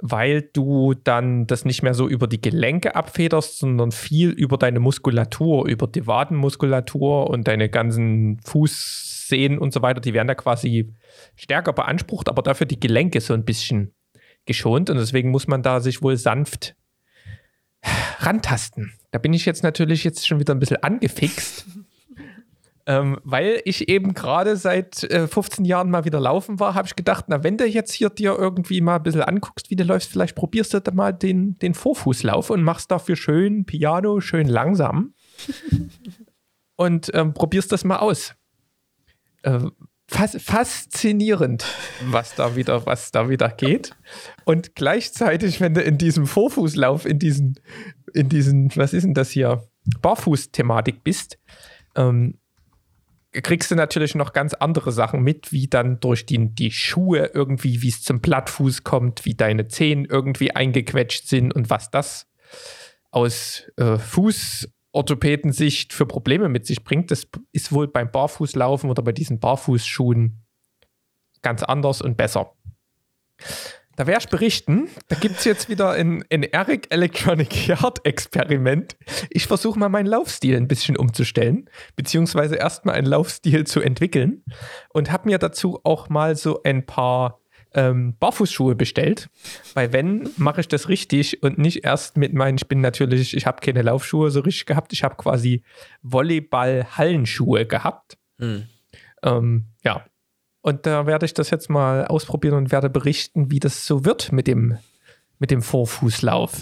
Weil 0.03 0.43
du 0.43 0.95
dann 0.95 1.47
das 1.47 1.65
nicht 1.65 1.83
mehr 1.83 1.95
so 1.95 2.09
über 2.09 2.27
die 2.27 2.41
Gelenke 2.41 2.95
abfederst, 2.95 3.59
sondern 3.59 3.93
viel 3.93 4.31
über 4.31 4.57
deine 4.57 4.81
Muskulatur, 4.81 5.67
über 5.67 5.87
die 5.87 6.07
Wadenmuskulatur 6.07 7.29
und 7.29 7.47
deine 7.47 7.69
ganzen 7.69 8.41
Fußsehnen 8.45 9.59
und 9.59 9.73
so 9.73 9.83
weiter, 9.83 10.01
die 10.01 10.15
werden 10.15 10.29
da 10.29 10.35
quasi 10.35 10.95
stärker 11.37 11.73
beansprucht, 11.73 12.29
aber 12.29 12.43
dafür 12.43 12.67
die 12.67 12.81
Gelenke 12.81 13.21
so 13.21 13.35
ein 13.35 13.45
bisschen 13.45 13.93
geschont 14.47 14.89
und 14.91 14.97
deswegen 14.97 15.31
muss 15.31 15.47
man 15.47 15.63
da 15.63 15.81
sich 15.81 16.03
wohl 16.03 16.17
sanft 16.17 16.75
rantasten. 18.19 18.93
Da 19.11 19.19
bin 19.19 19.33
ich 19.33 19.45
jetzt 19.45 19.63
natürlich 19.63 20.05
jetzt 20.05 20.27
schon 20.27 20.41
wieder 20.41 20.55
ein 20.55 20.59
bisschen 20.59 20.83
angefixt. 20.83 21.67
Ähm, 22.91 23.21
weil 23.23 23.63
ich 23.67 23.89
eben 23.89 24.15
gerade 24.15 24.57
seit 24.57 25.05
äh, 25.05 25.29
15 25.29 25.65
Jahren 25.65 25.91
mal 25.91 26.05
wieder 26.05 26.19
laufen 26.19 26.59
war, 26.59 26.75
habe 26.75 26.89
ich 26.89 26.97
gedacht, 26.97 27.27
na, 27.29 27.45
wenn 27.45 27.57
du 27.57 27.65
jetzt 27.65 27.93
hier 27.93 28.11
dir 28.11 28.37
irgendwie 28.37 28.81
mal 28.81 28.97
ein 28.97 29.05
bisschen 29.05 29.23
anguckst, 29.23 29.71
wie 29.71 29.77
du 29.77 29.85
läufst, 29.85 30.11
vielleicht 30.11 30.35
probierst 30.35 30.75
du 30.75 30.81
da 30.81 30.91
mal 30.91 31.13
den, 31.13 31.57
den 31.61 31.75
Vorfußlauf 31.75 32.51
und 32.51 32.65
machst 32.65 32.91
dafür 32.91 33.15
schön 33.15 33.65
Piano, 33.65 34.21
schön 34.21 34.49
langsam. 34.49 35.15
und 36.77 37.13
ähm, 37.15 37.33
probierst 37.33 37.71
das 37.71 37.85
mal 37.85 37.99
aus. 37.99 38.35
Äh, 39.43 39.61
fas 40.09 40.37
faszinierend, 40.41 41.65
was 42.07 42.35
da 42.35 42.57
wieder, 42.57 42.87
was 42.87 43.13
da 43.13 43.29
wieder 43.29 43.51
geht. 43.51 43.95
Und 44.45 44.75
gleichzeitig, 44.75 45.61
wenn 45.61 45.75
du 45.75 45.81
in 45.81 45.97
diesem 45.97 46.27
Vorfußlauf, 46.27 47.07
in 47.07 47.21
diesen, 47.21 47.61
in 48.15 48.29
diesen, 48.29 48.75
was 48.75 48.95
ist 48.95 49.05
denn 49.05 49.15
das 49.15 49.31
hier, 49.31 49.63
Barfuß-Thematik 50.03 51.05
bist, 51.05 51.39
ähm, 51.95 52.40
kriegst 53.33 53.71
du 53.71 53.77
natürlich 53.77 54.15
noch 54.15 54.33
ganz 54.33 54.55
andere 54.55 54.91
Sachen 54.93 55.23
mit, 55.23 55.53
wie 55.53 55.69
dann 55.69 56.01
durch 56.01 56.27
die, 56.27 56.53
die 56.55 56.73
Schuhe 56.73 57.31
irgendwie, 57.33 57.83
wie 57.83 57.89
es 57.89 58.03
zum 58.03 58.21
Plattfuß 58.21 58.83
kommt, 58.83 59.25
wie 59.25 59.35
deine 59.35 59.69
Zehen 59.69 60.05
irgendwie 60.05 60.55
eingequetscht 60.55 61.29
sind 61.29 61.55
und 61.55 61.71
was 61.71 61.91
das 61.91 62.29
aus 63.11 63.71
äh, 63.77 63.99
Fußorthopädensicht 63.99 65.93
für 65.93 66.07
Probleme 66.07 66.49
mit 66.49 66.67
sich 66.67 66.83
bringt. 66.83 67.11
Das 67.11 67.29
ist 67.53 67.73
wohl 67.73 67.89
beim 67.89 68.11
Barfußlaufen 68.11 68.91
oder 68.91 69.03
bei 69.03 69.13
diesen 69.13 69.39
Barfußschuhen 69.39 70.45
ganz 71.43 71.63
anders 71.63 72.03
und 72.03 72.17
besser. 72.17 72.55
Da 74.01 74.07
werde 74.07 74.25
ich 74.25 74.31
berichten. 74.31 74.89
Da 75.09 75.17
gibt 75.17 75.41
es 75.41 75.45
jetzt 75.45 75.69
wieder 75.69 75.91
ein, 75.91 76.25
ein 76.33 76.43
Eric 76.43 76.87
Electronic 76.89 77.69
Yard 77.69 77.99
Experiment. 78.07 78.97
Ich 79.29 79.47
versuche 79.47 79.79
mal 79.79 79.91
meinen 79.91 80.07
Laufstil 80.07 80.57
ein 80.57 80.69
bisschen 80.69 80.97
umzustellen, 80.97 81.69
beziehungsweise 81.97 82.55
erstmal 82.55 82.95
einen 82.95 83.07
Laufstil 83.07 83.67
zu 83.67 83.83
entwickeln 83.83 84.43
und 84.89 85.13
habe 85.13 85.29
mir 85.29 85.37
dazu 85.37 85.81
auch 85.85 86.09
mal 86.09 86.35
so 86.35 86.63
ein 86.63 86.87
paar 86.87 87.41
ähm, 87.75 88.17
Barfußschuhe 88.19 88.75
bestellt. 88.75 89.29
Weil 89.75 89.93
wenn, 89.93 90.31
mache 90.39 90.63
ich 90.63 90.69
das 90.69 90.89
richtig 90.89 91.43
und 91.43 91.59
nicht 91.59 91.85
erst 91.85 92.17
mit 92.17 92.33
meinen, 92.33 92.57
ich 92.57 92.69
bin 92.69 92.81
natürlich, 92.81 93.37
ich 93.37 93.45
habe 93.45 93.61
keine 93.61 93.83
Laufschuhe 93.83 94.31
so 94.31 94.41
richtig 94.41 94.65
gehabt, 94.65 94.95
ich 94.95 95.05
habe 95.05 95.17
quasi 95.17 95.63
Volleyball-Hallenschuhe 96.01 97.67
gehabt. 97.67 98.17
Mhm. 98.39 98.65
Ähm, 99.23 99.67
ja, 99.85 100.07
und 100.63 100.87
da 100.87 101.07
werde 101.07 101.27
ich 101.27 101.35
das 101.35 101.51
jetzt 101.51 101.71
mal 101.71 102.07
ausprobieren 102.07 102.55
und 102.55 102.73
werde 102.73 102.91
berichten, 102.91 103.51
wie 103.51 103.61
das 103.61 103.87
so 103.87 104.05
wird 104.05 104.33
mit 104.33 104.47
dem, 104.47 104.79
mit 105.39 105.51
dem 105.51 105.63
Vorfußlauf. 105.63 106.61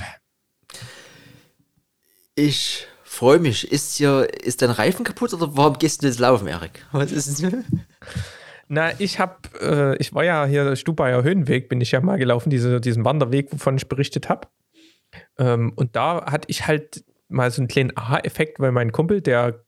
Ich 2.34 2.86
freue 3.02 3.40
mich. 3.40 3.72
Ist 3.72 3.96
hier, 3.96 4.28
ist 4.44 4.62
dein 4.62 4.70
Reifen 4.70 5.04
kaputt 5.04 5.34
oder 5.34 5.56
warum 5.56 5.78
gehst 5.78 6.02
du 6.02 6.06
jetzt 6.06 6.20
laufen, 6.20 6.46
Erik? 6.46 6.86
Was 6.92 7.10
ist 7.10 7.26
es? 7.26 7.52
Na, 8.68 8.92
ich 9.00 9.18
habe, 9.18 9.36
äh, 9.60 9.96
ich 9.96 10.14
war 10.14 10.24
ja 10.24 10.44
hier 10.44 10.76
Stubaier 10.76 11.22
Höhenweg, 11.22 11.68
bin 11.68 11.80
ich 11.80 11.90
ja 11.90 12.00
mal 12.00 12.18
gelaufen, 12.18 12.50
diese, 12.50 12.80
diesen 12.80 13.04
Wanderweg, 13.04 13.50
wovon 13.50 13.76
ich 13.76 13.88
berichtet 13.88 14.28
habe. 14.28 14.46
Ähm, 15.38 15.72
und 15.74 15.96
da 15.96 16.26
hatte 16.30 16.48
ich 16.50 16.66
halt 16.66 17.02
mal 17.28 17.50
so 17.50 17.62
einen 17.62 17.68
kleinen 17.68 17.96
Aha-Effekt, 17.96 18.60
weil 18.60 18.72
mein 18.72 18.92
Kumpel, 18.92 19.22
der 19.22 19.64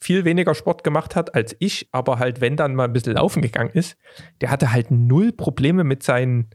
viel 0.00 0.24
weniger 0.24 0.54
Sport 0.54 0.82
gemacht 0.82 1.14
hat 1.14 1.34
als 1.34 1.54
ich, 1.58 1.88
aber 1.92 2.18
halt, 2.18 2.40
wenn 2.40 2.56
dann 2.56 2.74
mal 2.74 2.84
ein 2.84 2.92
bisschen 2.92 3.14
laufen 3.14 3.42
gegangen 3.42 3.70
ist, 3.72 3.96
der 4.40 4.50
hatte 4.50 4.72
halt 4.72 4.90
null 4.90 5.32
Probleme 5.32 5.84
mit 5.84 6.02
seinen, 6.02 6.48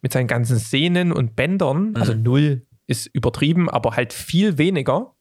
mit 0.00 0.12
seinen 0.12 0.28
ganzen 0.28 0.56
Sehnen 0.58 1.12
und 1.12 1.34
Bändern. 1.34 1.90
Mhm. 1.90 1.96
Also 1.96 2.14
null 2.14 2.66
ist 2.86 3.06
übertrieben, 3.06 3.68
aber 3.68 3.96
halt 3.96 4.12
viel 4.12 4.58
weniger. 4.58 5.14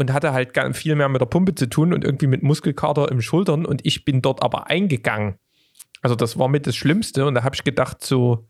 Und 0.00 0.12
hatte 0.12 0.32
halt 0.32 0.56
viel 0.76 0.94
mehr 0.94 1.08
mit 1.08 1.20
der 1.20 1.26
Pumpe 1.26 1.56
zu 1.56 1.68
tun 1.68 1.92
und 1.92 2.04
irgendwie 2.04 2.28
mit 2.28 2.44
Muskelkater 2.44 3.10
im 3.10 3.20
Schultern. 3.20 3.66
Und 3.66 3.84
ich 3.84 4.04
bin 4.04 4.22
dort 4.22 4.44
aber 4.44 4.68
eingegangen. 4.68 5.38
Also 6.02 6.14
das 6.14 6.38
war 6.38 6.46
mit 6.46 6.68
das 6.68 6.76
Schlimmste. 6.76 7.26
Und 7.26 7.34
da 7.34 7.42
habe 7.42 7.56
ich 7.56 7.64
gedacht, 7.64 8.04
so, 8.04 8.46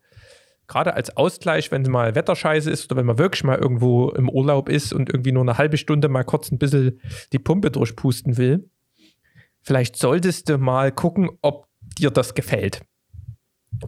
gerade 0.68 0.94
als 0.94 1.16
Ausgleich, 1.16 1.72
wenn 1.72 1.82
mal 1.82 2.14
Wetterscheiße 2.14 2.70
ist 2.70 2.90
oder 2.90 2.98
wenn 2.98 3.06
man 3.06 3.18
wirklich 3.18 3.42
mal 3.42 3.58
irgendwo 3.58 4.10
im 4.10 4.28
Urlaub 4.28 4.68
ist 4.68 4.92
und 4.92 5.08
irgendwie 5.08 5.32
nur 5.32 5.42
eine 5.42 5.58
halbe 5.58 5.78
Stunde 5.78 6.08
mal 6.08 6.24
kurz 6.24 6.52
ein 6.52 6.58
bisschen 6.58 7.00
die 7.32 7.38
Pumpe 7.38 7.70
durchpusten 7.70 8.36
will, 8.36 8.68
vielleicht 9.62 9.96
solltest 9.96 10.48
du 10.48 10.58
mal 10.58 10.92
gucken, 10.92 11.30
ob 11.42 11.66
dir 11.98 12.10
das 12.10 12.34
gefällt. 12.34 12.82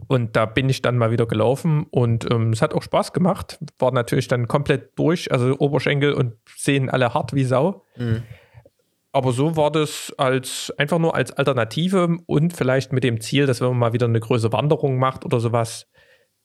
Und 0.07 0.35
da 0.35 0.45
bin 0.45 0.69
ich 0.69 0.81
dann 0.81 0.97
mal 0.97 1.11
wieder 1.11 1.25
gelaufen 1.25 1.85
und 1.89 2.29
ähm, 2.31 2.53
es 2.53 2.61
hat 2.61 2.73
auch 2.73 2.83
Spaß 2.83 3.13
gemacht. 3.13 3.59
War 3.77 3.91
natürlich 3.91 4.27
dann 4.27 4.47
komplett 4.47 4.97
durch, 4.97 5.31
also 5.31 5.57
Oberschenkel 5.59 6.13
und 6.13 6.35
sehen 6.55 6.89
alle 6.89 7.13
hart 7.13 7.33
wie 7.33 7.43
Sau. 7.43 7.83
Mhm. 7.97 8.23
Aber 9.11 9.33
so 9.33 9.57
war 9.57 9.71
das 9.71 10.13
als 10.17 10.73
einfach 10.77 10.97
nur 10.97 11.15
als 11.15 11.31
Alternative 11.33 12.17
und 12.25 12.53
vielleicht 12.55 12.93
mit 12.93 13.03
dem 13.03 13.19
Ziel, 13.19 13.45
dass 13.45 13.59
wenn 13.59 13.67
man 13.69 13.77
mal 13.77 13.93
wieder 13.93 14.05
eine 14.05 14.21
größere 14.21 14.53
Wanderung 14.53 14.97
macht 14.97 15.25
oder 15.25 15.41
sowas, 15.41 15.89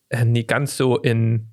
äh, 0.08 0.24
nicht 0.24 0.48
ganz 0.48 0.76
so 0.76 0.98
in, 0.98 1.48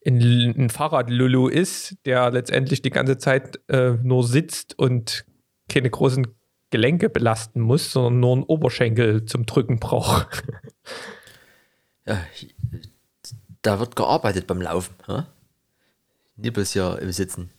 in, 0.00 0.20
in 0.20 0.70
Fahrradlulu 0.70 1.48
ist, 1.48 1.96
der 2.04 2.30
letztendlich 2.30 2.82
die 2.82 2.90
ganze 2.90 3.18
Zeit 3.18 3.60
äh, 3.68 3.92
nur 4.02 4.24
sitzt 4.24 4.78
und 4.78 5.24
keine 5.68 5.90
großen 5.90 6.26
Gelenke 6.70 7.10
belasten 7.10 7.60
muss, 7.60 7.92
sondern 7.92 8.20
nur 8.20 8.32
einen 8.32 8.42
Oberschenkel 8.44 9.24
zum 9.24 9.46
Drücken 9.46 9.78
braucht. 9.78 10.42
Ja, 12.06 12.18
da 13.62 13.78
wird 13.78 13.94
gearbeitet 13.94 14.46
beim 14.46 14.60
Laufen. 14.60 14.94
Ha? 15.06 15.26
Nippes 16.36 16.74
ja 16.74 16.94
im 16.94 17.12
Sitzen. 17.12 17.50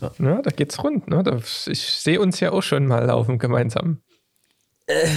Ja. 0.00 0.12
ja, 0.18 0.42
da 0.42 0.50
geht's 0.50 0.82
rund. 0.82 1.08
Ne? 1.08 1.22
Das, 1.22 1.68
ich 1.68 1.80
sehe 1.80 2.20
uns 2.20 2.40
ja 2.40 2.52
auch 2.52 2.62
schon 2.62 2.86
mal 2.86 3.04
laufen 3.04 3.38
gemeinsam. 3.38 4.02
Äh, 4.86 5.08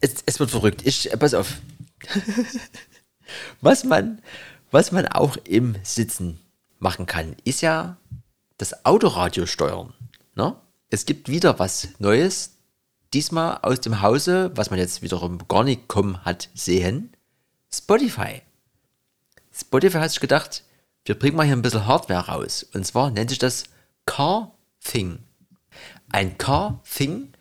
es, 0.00 0.22
es, 0.24 0.40
wird 0.40 0.50
verrückt. 0.50 0.82
Ich, 0.84 1.10
pass 1.18 1.34
auf, 1.34 1.58
was, 3.60 3.84
man, 3.84 4.20
was 4.70 4.92
man 4.92 5.06
auch 5.06 5.36
im 5.44 5.76
Sitzen 5.82 6.40
machen 6.78 7.06
kann, 7.06 7.36
ist 7.44 7.60
ja 7.60 7.96
das 8.58 8.84
Autoradio 8.84 9.46
steuern. 9.46 9.94
Ne? 10.34 10.56
Es 10.90 11.06
gibt 11.06 11.28
wieder 11.28 11.58
was 11.58 11.88
Neues, 11.98 12.56
diesmal 13.12 13.58
aus 13.62 13.80
dem 13.80 14.02
Hause, 14.02 14.50
was 14.54 14.70
man 14.70 14.78
jetzt 14.78 15.02
wiederum 15.02 15.46
gar 15.48 15.64
nicht 15.64 15.88
kommen 15.88 16.24
hat 16.24 16.48
sehen, 16.54 17.12
Spotify. 17.72 18.42
Spotify 19.52 19.98
hat 19.98 20.10
sich 20.10 20.20
gedacht, 20.20 20.64
wir 21.04 21.18
bringen 21.18 21.36
mal 21.36 21.46
hier 21.46 21.56
ein 21.56 21.62
bisschen 21.62 21.86
Hardware 21.86 22.26
raus. 22.26 22.66
Und 22.74 22.86
zwar 22.86 23.10
nennt 23.10 23.30
sich 23.30 23.38
das 23.38 23.64
Car 24.06 24.54
Thing. 24.82 25.18
Ein 26.10 26.38
Car 26.38 26.82
Thing 26.84 27.32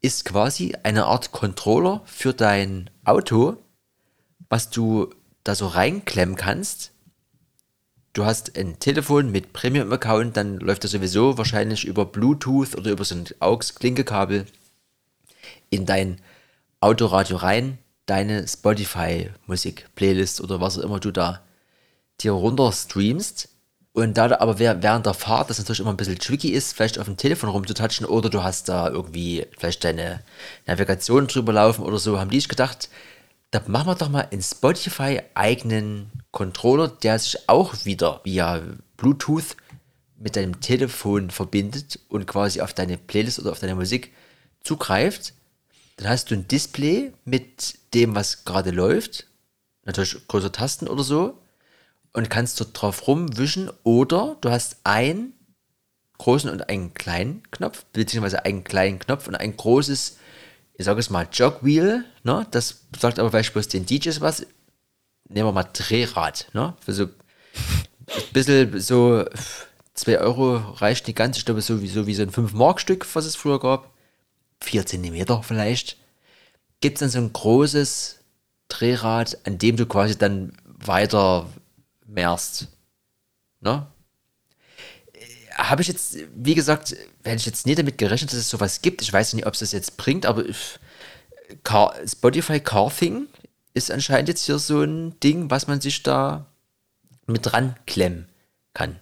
ist 0.00 0.24
quasi 0.24 0.74
eine 0.82 1.06
Art 1.06 1.32
Controller 1.32 2.02
für 2.04 2.34
dein 2.34 2.90
Auto, 3.04 3.56
was 4.54 4.70
du 4.70 5.10
da 5.42 5.56
so 5.56 5.66
reinklemmen 5.66 6.36
kannst. 6.36 6.92
Du 8.12 8.24
hast 8.24 8.56
ein 8.56 8.78
Telefon 8.78 9.32
mit 9.32 9.52
Premium-Account, 9.52 10.36
dann 10.36 10.60
läuft 10.60 10.84
das 10.84 10.92
sowieso 10.92 11.36
wahrscheinlich 11.36 11.84
über 11.84 12.06
Bluetooth 12.06 12.76
oder 12.76 12.92
über 12.92 13.04
so 13.04 13.16
ein 13.16 13.24
AUX-Klinkekabel 13.40 14.46
in 15.70 15.86
dein 15.86 16.20
Autoradio 16.78 17.38
rein, 17.38 17.78
deine 18.06 18.46
Spotify-Musik-Playlist 18.46 20.40
oder 20.40 20.60
was 20.60 20.78
auch 20.78 20.84
immer 20.84 21.00
du 21.00 21.10
da 21.10 21.40
dir 22.20 22.30
runter 22.30 22.70
streamst. 22.70 23.48
Und 23.92 24.16
da 24.16 24.38
aber 24.38 24.60
während 24.60 24.84
der 25.06 25.14
Fahrt 25.14 25.50
das 25.50 25.58
natürlich 25.58 25.80
immer 25.80 25.92
ein 25.92 25.96
bisschen 25.96 26.20
tricky 26.20 26.50
ist, 26.50 26.74
vielleicht 26.74 27.00
auf 27.00 27.06
dem 27.06 27.16
Telefon 27.16 27.50
rumzutatschen 27.50 28.06
oder 28.06 28.30
du 28.30 28.44
hast 28.44 28.68
da 28.68 28.88
irgendwie 28.88 29.48
vielleicht 29.58 29.82
deine 29.82 30.20
Navigation 30.66 31.26
drüber 31.26 31.52
laufen 31.52 31.82
oder 31.82 31.98
so, 31.98 32.20
haben 32.20 32.30
die 32.30 32.38
sich 32.38 32.48
gedacht, 32.48 32.88
da 33.54 33.62
machen 33.68 33.86
wir 33.86 33.94
doch 33.94 34.08
mal 34.08 34.28
einen 34.32 34.42
Spotify 34.42 35.22
eigenen 35.34 36.10
Controller, 36.32 36.88
der 36.88 37.20
sich 37.20 37.48
auch 37.48 37.84
wieder 37.84 38.20
via 38.24 38.60
Bluetooth 38.96 39.56
mit 40.18 40.34
deinem 40.34 40.60
Telefon 40.60 41.30
verbindet 41.30 42.00
und 42.08 42.26
quasi 42.26 42.60
auf 42.60 42.74
deine 42.74 42.98
Playlist 42.98 43.38
oder 43.38 43.52
auf 43.52 43.60
deine 43.60 43.76
Musik 43.76 44.12
zugreift. 44.60 45.34
Dann 45.96 46.08
hast 46.08 46.32
du 46.32 46.34
ein 46.34 46.48
Display 46.48 47.12
mit 47.24 47.78
dem, 47.94 48.16
was 48.16 48.44
gerade 48.44 48.72
läuft. 48.72 49.28
Natürlich 49.84 50.26
größere 50.26 50.50
Tasten 50.50 50.88
oder 50.88 51.04
so. 51.04 51.38
Und 52.12 52.30
kannst 52.30 52.58
dort 52.58 52.70
drauf 52.72 53.06
rumwischen. 53.06 53.70
Oder 53.84 54.36
du 54.40 54.50
hast 54.50 54.78
einen 54.82 55.32
großen 56.18 56.50
und 56.50 56.68
einen 56.68 56.92
kleinen 56.92 57.48
Knopf, 57.52 57.84
beziehungsweise 57.92 58.44
einen 58.44 58.64
kleinen 58.64 58.98
Knopf 58.98 59.28
und 59.28 59.36
ein 59.36 59.56
großes 59.56 60.16
ich 60.76 60.84
sage 60.84 61.00
es 61.00 61.10
mal, 61.10 61.28
Jogwheel, 61.32 62.04
ne? 62.22 62.46
das 62.50 62.84
sagt 62.98 63.18
aber 63.18 63.30
vielleicht 63.30 63.52
bloß 63.52 63.68
den 63.68 63.86
DJs 63.86 64.20
was. 64.20 64.46
nehmen 65.28 65.48
wir 65.48 65.52
mal 65.52 65.68
Drehrad, 65.72 66.48
ne? 66.52 66.74
Für 66.80 66.92
so 66.92 67.04
ein 67.04 68.32
bisschen 68.32 68.80
so 68.80 69.24
2 69.94 70.18
Euro 70.18 70.56
reicht 70.56 71.06
nicht 71.06 71.16
ganz. 71.16 71.38
Ich 71.38 71.44
glaube, 71.44 71.62
so 71.62 71.80
wie, 71.80 71.88
so 71.88 72.00
ein 72.00 72.30
5-Mark-Stück, 72.30 73.06
was 73.14 73.24
es 73.24 73.36
früher 73.36 73.60
gab. 73.60 73.92
4 74.60 74.86
Zentimeter 74.86 75.42
vielleicht. 75.42 75.96
Gibt 76.80 76.96
es 76.96 77.00
dann 77.00 77.10
so 77.10 77.18
ein 77.18 77.32
großes 77.32 78.20
Drehrad, 78.68 79.38
an 79.46 79.58
dem 79.58 79.76
du 79.76 79.86
quasi 79.86 80.18
dann 80.18 80.52
weiter 80.64 81.48
mehrst. 82.06 82.68
Ne? 83.60 83.86
Habe 85.54 85.82
ich 85.82 85.88
jetzt, 85.88 86.16
wie 86.34 86.54
gesagt, 86.54 86.96
hätte 87.22 87.36
ich 87.36 87.46
jetzt 87.46 87.66
nie 87.66 87.74
damit 87.74 87.98
gerechnet, 87.98 88.32
dass 88.32 88.38
es 88.38 88.50
sowas 88.50 88.82
gibt. 88.82 89.02
Ich 89.02 89.12
weiß 89.12 89.34
nicht, 89.34 89.46
ob 89.46 89.54
es 89.54 89.60
das 89.60 89.72
jetzt 89.72 89.96
bringt, 89.96 90.26
aber 90.26 90.44
ich, 90.44 90.78
Car, 91.62 91.94
Spotify 92.06 92.60
Carthing 92.60 93.26
ist 93.74 93.90
anscheinend 93.90 94.28
jetzt 94.28 94.46
hier 94.46 94.58
so 94.58 94.82
ein 94.82 95.18
Ding, 95.20 95.50
was 95.50 95.66
man 95.66 95.80
sich 95.80 96.02
da 96.02 96.46
mit 97.26 97.46
dran 97.46 97.76
klemmen 97.86 98.28
kann. 98.72 98.96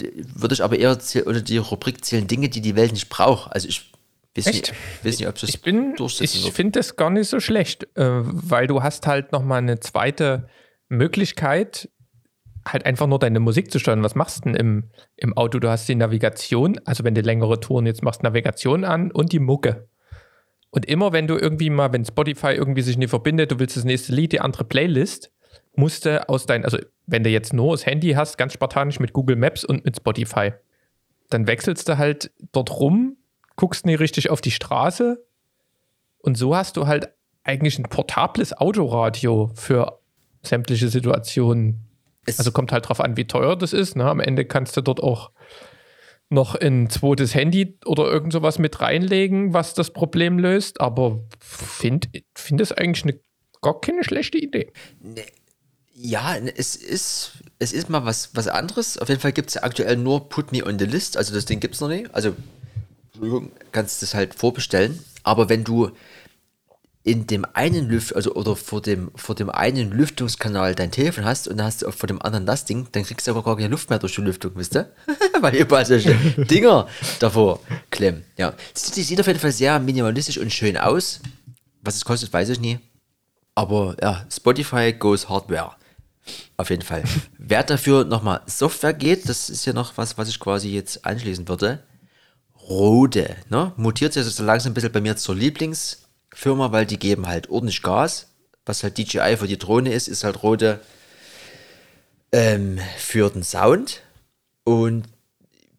Würde 0.00 0.54
ich 0.54 0.62
aber 0.62 0.78
eher 0.78 0.98
unter 1.24 1.40
die 1.40 1.58
Rubrik 1.58 2.04
zählen 2.04 2.26
Dinge, 2.26 2.48
die 2.48 2.60
die 2.60 2.76
Welt 2.76 2.92
nicht 2.92 3.08
braucht. 3.08 3.52
Also 3.52 3.68
ich 3.68 3.90
weiß 4.36 4.46
nicht, 4.46 4.72
weiß 5.02 5.18
nicht, 5.18 5.28
ob 5.28 5.34
das 5.34 5.50
Ich 5.50 5.62
bin, 5.62 5.96
durchsetzen 5.96 6.46
ich 6.46 6.52
finde 6.52 6.78
das 6.78 6.96
gar 6.96 7.10
nicht 7.10 7.28
so 7.28 7.40
schlecht, 7.40 7.84
äh, 7.96 8.06
weil 8.22 8.66
du 8.66 8.82
hast 8.82 9.06
halt 9.06 9.32
nochmal 9.32 9.58
eine 9.58 9.80
zweite 9.80 10.48
Möglichkeit, 10.88 11.88
halt 12.72 12.86
einfach 12.86 13.06
nur 13.06 13.18
deine 13.18 13.40
Musik 13.40 13.70
zu 13.70 13.78
steuern. 13.78 14.02
Was 14.02 14.14
machst 14.14 14.38
du 14.38 14.50
denn 14.50 14.54
im, 14.54 14.90
im 15.16 15.36
Auto? 15.36 15.58
Du 15.58 15.68
hast 15.68 15.88
die 15.88 15.94
Navigation, 15.94 16.80
also 16.84 17.04
wenn 17.04 17.14
du 17.14 17.20
längere 17.20 17.60
Touren 17.60 17.86
jetzt 17.86 18.02
machst, 18.02 18.22
Navigation 18.22 18.84
an 18.84 19.10
und 19.10 19.32
die 19.32 19.38
Mucke. 19.38 19.88
Und 20.70 20.86
immer 20.86 21.12
wenn 21.12 21.26
du 21.26 21.36
irgendwie 21.36 21.70
mal, 21.70 21.92
wenn 21.92 22.04
Spotify 22.04 22.52
irgendwie 22.52 22.82
sich 22.82 22.98
nicht 22.98 23.10
verbindet, 23.10 23.50
du 23.50 23.58
willst 23.58 23.76
das 23.76 23.84
nächste 23.84 24.12
Lied, 24.12 24.32
die 24.32 24.40
andere 24.40 24.64
Playlist, 24.64 25.32
musst 25.74 26.04
du 26.04 26.28
aus 26.28 26.46
dein, 26.46 26.64
also 26.64 26.78
wenn 27.06 27.24
du 27.24 27.30
jetzt 27.30 27.52
nur 27.52 27.72
das 27.72 27.86
Handy 27.86 28.12
hast, 28.12 28.36
ganz 28.36 28.52
spartanisch 28.52 29.00
mit 29.00 29.12
Google 29.12 29.36
Maps 29.36 29.64
und 29.64 29.84
mit 29.84 29.96
Spotify, 29.96 30.52
dann 31.30 31.46
wechselst 31.46 31.88
du 31.88 31.98
halt 31.98 32.32
dort 32.52 32.78
rum, 32.78 33.16
guckst 33.56 33.86
nie 33.86 33.94
richtig 33.94 34.30
auf 34.30 34.40
die 34.40 34.50
Straße 34.50 35.24
und 36.18 36.36
so 36.36 36.54
hast 36.54 36.76
du 36.76 36.86
halt 36.86 37.08
eigentlich 37.44 37.78
ein 37.78 37.84
portables 37.84 38.52
Autoradio 38.52 39.50
für 39.54 40.00
sämtliche 40.42 40.88
Situationen. 40.88 41.87
Es- 42.28 42.38
also 42.38 42.52
kommt 42.52 42.72
halt 42.72 42.88
drauf 42.88 43.00
an, 43.00 43.16
wie 43.16 43.26
teuer 43.26 43.56
das 43.56 43.72
ist. 43.72 43.96
Ne? 43.96 44.04
Am 44.04 44.20
Ende 44.20 44.44
kannst 44.44 44.76
du 44.76 44.80
dort 44.80 45.02
auch 45.02 45.30
noch 46.30 46.54
ein 46.54 46.90
zweites 46.90 47.34
Handy 47.34 47.78
oder 47.86 48.04
irgend 48.10 48.32
sowas 48.32 48.58
mit 48.58 48.80
reinlegen, 48.80 49.54
was 49.54 49.74
das 49.74 49.90
Problem 49.92 50.38
löst. 50.38 50.80
Aber 50.80 51.20
finde 51.40 52.08
find 52.34 52.60
es 52.60 52.70
eigentlich 52.72 53.04
eine, 53.04 53.18
gar 53.62 53.80
keine 53.80 54.04
schlechte 54.04 54.36
Idee. 54.38 54.70
Ja, 55.94 56.36
es 56.36 56.76
ist, 56.76 57.32
es 57.58 57.72
ist 57.72 57.88
mal 57.88 58.04
was, 58.04 58.30
was 58.34 58.46
anderes. 58.46 58.98
Auf 58.98 59.08
jeden 59.08 59.20
Fall 59.20 59.32
gibt 59.32 59.48
es 59.48 59.54
ja 59.54 59.62
aktuell 59.64 59.96
nur 59.96 60.28
Put 60.28 60.52
Me 60.52 60.64
on 60.64 60.78
the 60.78 60.84
List. 60.84 61.16
Also 61.16 61.34
das 61.34 61.44
Ding 61.46 61.60
gibt 61.60 61.74
es 61.74 61.80
noch 61.80 61.88
nicht. 61.88 62.14
Also 62.14 62.36
Entschuldigung, 63.06 63.50
kannst 63.72 64.02
das 64.02 64.14
halt 64.14 64.34
vorbestellen. 64.34 65.02
Aber 65.24 65.48
wenn 65.48 65.64
du 65.64 65.90
in 67.04 67.26
dem 67.26 67.46
einen 67.54 67.88
Lüft, 67.88 68.14
also 68.14 68.34
oder 68.34 68.56
vor 68.56 68.82
dem, 68.82 69.10
vor 69.14 69.34
dem 69.34 69.48
einen 69.50 69.90
Lüftungskanal 69.90 70.74
dein 70.74 70.90
Telefon 70.90 71.24
hast 71.24 71.48
und 71.48 71.56
dann 71.56 71.66
hast 71.66 71.82
du 71.82 71.88
auch 71.88 71.94
vor 71.94 72.06
dem 72.06 72.20
anderen 72.20 72.44
das 72.44 72.64
Ding, 72.64 72.88
dann 72.92 73.04
kriegst 73.04 73.26
du 73.26 73.30
aber 73.30 73.42
gar 73.42 73.56
keine 73.56 73.68
Luft 73.68 73.88
mehr 73.88 73.98
durch 73.98 74.14
die 74.14 74.20
Lüftung, 74.20 74.52
wisst 74.56 74.76
ihr? 74.76 74.92
Weil 75.40 75.54
überall 75.56 75.86
solche 75.86 76.14
Dinger 76.36 76.86
davor 77.18 77.60
klemmen. 77.90 78.24
Ja. 78.36 78.52
Sieht, 78.74 79.06
sieht 79.06 79.20
auf 79.20 79.26
jeden 79.26 79.38
Fall 79.38 79.52
sehr 79.52 79.78
minimalistisch 79.78 80.38
und 80.38 80.52
schön 80.52 80.76
aus. 80.76 81.20
Was 81.82 81.96
es 81.96 82.04
kostet, 82.04 82.32
weiß 82.32 82.50
ich 82.50 82.60
nie. 82.60 82.78
Aber 83.54 83.96
ja, 84.02 84.26
Spotify 84.30 84.92
goes 84.92 85.28
Hardware. 85.28 85.72
Auf 86.56 86.70
jeden 86.70 86.82
Fall. 86.82 87.04
Wer 87.38 87.62
dafür 87.62 88.04
nochmal 88.04 88.42
Software 88.46 88.92
geht, 88.92 89.28
das 89.28 89.48
ist 89.48 89.64
ja 89.64 89.72
noch 89.72 89.96
was, 89.96 90.18
was 90.18 90.28
ich 90.28 90.38
quasi 90.38 90.70
jetzt 90.70 91.06
anschließen 91.06 91.48
würde. 91.48 91.82
Rode, 92.68 93.36
ne? 93.48 93.72
Mutiert 93.76 94.12
sich 94.12 94.24
so 94.24 94.44
langsam 94.44 94.72
ein 94.72 94.74
bisschen 94.74 94.92
bei 94.92 95.00
mir 95.00 95.16
zur 95.16 95.36
Lieblingsfirma, 96.38 96.72
weil 96.72 96.86
die 96.86 96.98
geben 96.98 97.26
halt 97.26 97.50
ordentlich 97.50 97.82
Gas. 97.82 98.28
Was 98.64 98.82
halt 98.82 98.98
DJI 98.98 99.36
für 99.36 99.48
die 99.48 99.58
Drohne 99.58 99.92
ist, 99.92 100.08
ist 100.08 100.24
halt 100.24 100.42
Rode 100.42 100.80
ähm, 102.32 102.78
für 102.98 103.30
den 103.30 103.42
Sound. 103.42 104.02
Und 104.64 105.04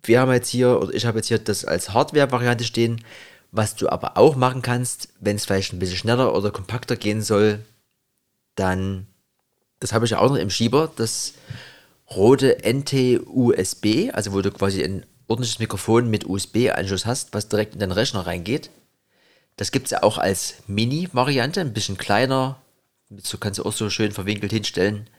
wir 0.04 0.20
haben 0.20 0.32
jetzt 0.32 0.50
hier, 0.50 0.80
oder 0.82 0.94
ich 0.94 1.06
habe 1.06 1.20
jetzt 1.20 1.28
hier 1.28 1.40
das 1.40 1.66
als 1.66 1.94
Hardware-Variante 1.94 2.64
stehen. 2.64 3.04
Was 3.52 3.76
du 3.76 3.90
aber 3.90 4.18
auch 4.18 4.36
machen 4.36 4.62
kannst, 4.62 5.10
wenn 5.20 5.36
es 5.36 5.46
vielleicht 5.46 5.74
ein 5.74 5.80
bisschen 5.80 5.98
schneller 5.98 6.36
oder 6.36 6.52
kompakter 6.52 6.96
gehen 6.96 7.22
soll, 7.22 7.60
dann, 8.56 9.08
das 9.80 9.94
habe 9.94 10.06
ich 10.06 10.12
ja 10.12 10.20
auch 10.20 10.30
noch 10.30 10.36
im 10.36 10.50
Schieber, 10.50 10.92
das 10.96 11.34
Rode 12.12 12.58
NT-USB, 12.64 14.12
also 14.14 14.34
wo 14.34 14.42
du 14.42 14.52
quasi 14.52 14.84
ein 14.84 15.06
ordentliches 15.28 15.60
Mikrofon 15.60 16.10
mit 16.10 16.26
USB-Anschluss 16.26 17.06
hast, 17.06 17.34
was 17.34 17.50
direkt 17.50 17.74
in 17.74 17.80
den 17.80 17.92
Rechner 17.92 18.26
reingeht. 18.26 18.70
Das 19.60 19.72
gibt 19.72 19.88
es 19.88 19.92
ja 19.92 20.04
auch 20.04 20.18
als 20.18 20.64
Mini-Variante, 20.68 21.60
ein 21.60 21.74
bisschen 21.74 21.98
kleiner, 21.98 22.62
so 23.18 23.38
kannst 23.38 23.60
du 23.60 23.64
auch 23.64 23.74
so 23.74 23.90
schön 23.90 24.14
verwinkelt 24.14 24.54
hinstellen. 24.54 25.10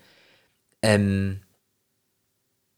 Ähm, 0.80 1.42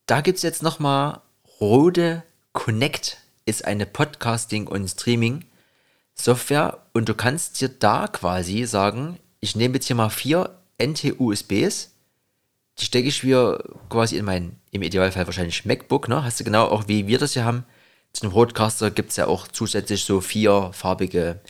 da 0.07 0.23
gibt 0.23 0.39
es 0.39 0.43
jetzt 0.43 0.65
nochmal 0.65 1.21
Rode 1.61 2.25
Connect, 2.53 3.19
ist 3.45 3.65
eine 3.65 3.87
Podcasting- 3.87 4.67
und 4.67 4.89
Streaming-Software 4.89 6.83
und 6.95 7.09
du 7.09 7.15
kannst 7.15 7.61
dir 7.61 7.69
da 7.69 8.09
quasi 8.09 8.65
sagen, 8.65 9.21
ich 9.39 9.55
nehme 9.55 9.75
jetzt 9.75 9.87
hier 9.87 9.95
mal 9.95 10.11
vier 10.11 10.59
NT-USBs, 10.83 11.93
die 12.81 12.85
stecke 12.85 13.07
ich 13.07 13.23
mir 13.23 13.63
quasi 13.89 14.17
in 14.17 14.25
mein, 14.25 14.57
im 14.73 14.83
Idealfall 14.83 15.27
wahrscheinlich 15.27 15.65
MacBook, 15.65 16.09
ne? 16.09 16.25
Hast 16.25 16.41
du 16.41 16.45
genau 16.45 16.67
auch 16.67 16.89
wie 16.89 17.07
wir 17.07 17.21
das 17.21 17.35
hier 17.35 17.45
haben. 17.45 17.65
Zu 18.13 18.25
einem 18.25 18.33
Roadcaster 18.33 18.91
gibt 18.91 19.11
es 19.11 19.17
ja 19.17 19.27
auch 19.27 19.49
zusätzlich 19.49 20.05
so 20.05 20.21
vier 20.21 20.71
farbige 20.73 21.41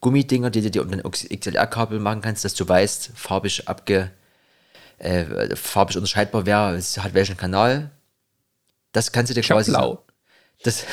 Gummidinger, 0.00 0.50
die 0.50 0.62
du 0.62 0.70
dir 0.70 0.82
um 0.82 0.90
den 0.90 1.02
XLR-Kabel 1.02 2.00
machen 2.00 2.22
kannst, 2.22 2.44
dass 2.44 2.54
du 2.54 2.68
weißt, 2.68 3.12
farbig 3.14 3.68
abge, 3.68 4.10
äh, 4.98 5.54
farbig 5.56 5.96
unterscheidbar 5.96 6.74
es 6.74 6.98
hat 6.98 7.14
welchen 7.14 7.36
Kanal. 7.36 7.90
Das 8.92 9.12
kannst 9.12 9.30
du 9.30 9.34
dir 9.34 9.40
Ich 9.40 9.48
quasi. 9.48 9.70
blau. 9.70 10.04
Das, 10.64 10.84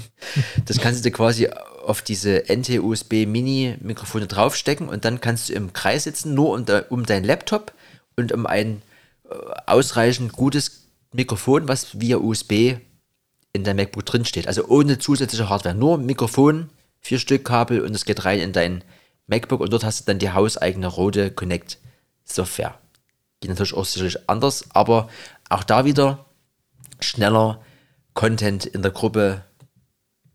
das 0.66 0.78
kannst 0.80 1.00
du 1.00 1.08
dir 1.08 1.14
quasi 1.14 1.48
auf 1.48 2.02
diese 2.02 2.44
NT-USB-Mini-Mikrofone 2.48 4.26
draufstecken 4.26 4.88
und 4.88 5.04
dann 5.04 5.20
kannst 5.20 5.48
du 5.48 5.52
im 5.52 5.72
Kreis 5.72 6.04
sitzen, 6.04 6.34
nur 6.34 6.50
um, 6.50 6.64
um 6.88 7.06
deinen 7.06 7.24
Laptop 7.24 7.72
und 8.16 8.32
um 8.32 8.46
ein 8.46 8.82
äh, 9.28 9.34
ausreichend 9.66 10.32
gutes 10.32 10.88
Mikrofon, 11.12 11.68
was 11.68 12.00
via 12.00 12.16
USB 12.16 12.76
in 13.54 13.64
deinem 13.64 13.76
MacBook 13.76 14.04
drin 14.04 14.26
steht. 14.26 14.46
Also 14.46 14.66
ohne 14.66 14.98
zusätzliche 14.98 15.48
Hardware. 15.48 15.74
Nur 15.74 15.96
Mikrofon, 15.96 16.68
vier 17.00 17.18
Stück 17.18 17.44
Kabel 17.46 17.80
und 17.80 17.94
es 17.94 18.04
geht 18.04 18.26
rein 18.26 18.40
in 18.40 18.52
dein 18.52 18.84
MacBook 19.26 19.60
und 19.60 19.72
dort 19.72 19.84
hast 19.84 20.00
du 20.00 20.04
dann 20.04 20.18
die 20.18 20.32
hauseigene 20.32 20.88
Rode 20.88 21.30
Connect 21.30 21.78
Software. 22.24 22.78
Geht 23.40 23.50
natürlich 23.50 23.74
auch 23.74 23.84
sicherlich 23.84 24.28
anders, 24.28 24.64
aber 24.70 25.08
auch 25.48 25.64
da 25.64 25.84
wieder 25.84 26.26
schneller 27.00 27.62
Content 28.12 28.66
in 28.66 28.82
der 28.82 28.90
Gruppe 28.90 29.44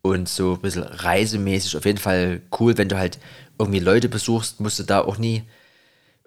und 0.01 0.29
so 0.29 0.53
ein 0.53 0.61
bisschen 0.61 0.83
reisemäßig 0.83 1.75
auf 1.75 1.85
jeden 1.85 1.97
Fall 1.97 2.41
cool, 2.59 2.77
wenn 2.77 2.89
du 2.89 2.97
halt 2.97 3.19
irgendwie 3.57 3.79
Leute 3.79 4.07
besuchst, 4.07 4.59
musst 4.59 4.79
du 4.79 4.83
da 4.83 5.01
auch 5.01 5.17
nie 5.17 5.43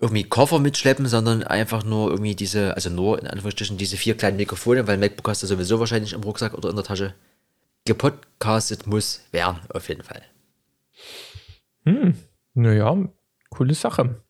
irgendwie 0.02 0.24
Koffer 0.24 0.58
mitschleppen, 0.58 1.06
sondern 1.06 1.44
einfach 1.44 1.84
nur 1.84 2.10
irgendwie 2.10 2.34
diese, 2.34 2.74
also 2.74 2.90
nur 2.90 3.20
in 3.20 3.28
Anführungsstrichen 3.28 3.78
diese 3.78 3.96
vier 3.96 4.16
kleinen 4.16 4.36
Mikrofone, 4.36 4.88
weil 4.88 4.98
MacBook 4.98 5.28
hast 5.28 5.44
du 5.44 5.46
sowieso 5.46 5.78
wahrscheinlich 5.78 6.12
im 6.12 6.24
Rucksack 6.24 6.54
oder 6.54 6.70
in 6.70 6.76
der 6.76 6.84
Tasche. 6.84 7.14
Gepodcastet 7.84 8.88
muss 8.88 9.22
werden, 9.30 9.60
auf 9.68 9.88
jeden 9.88 10.02
Fall. 10.02 10.22
Naja, 12.54 13.08
coole 13.48 13.74
Sache. 13.74 14.20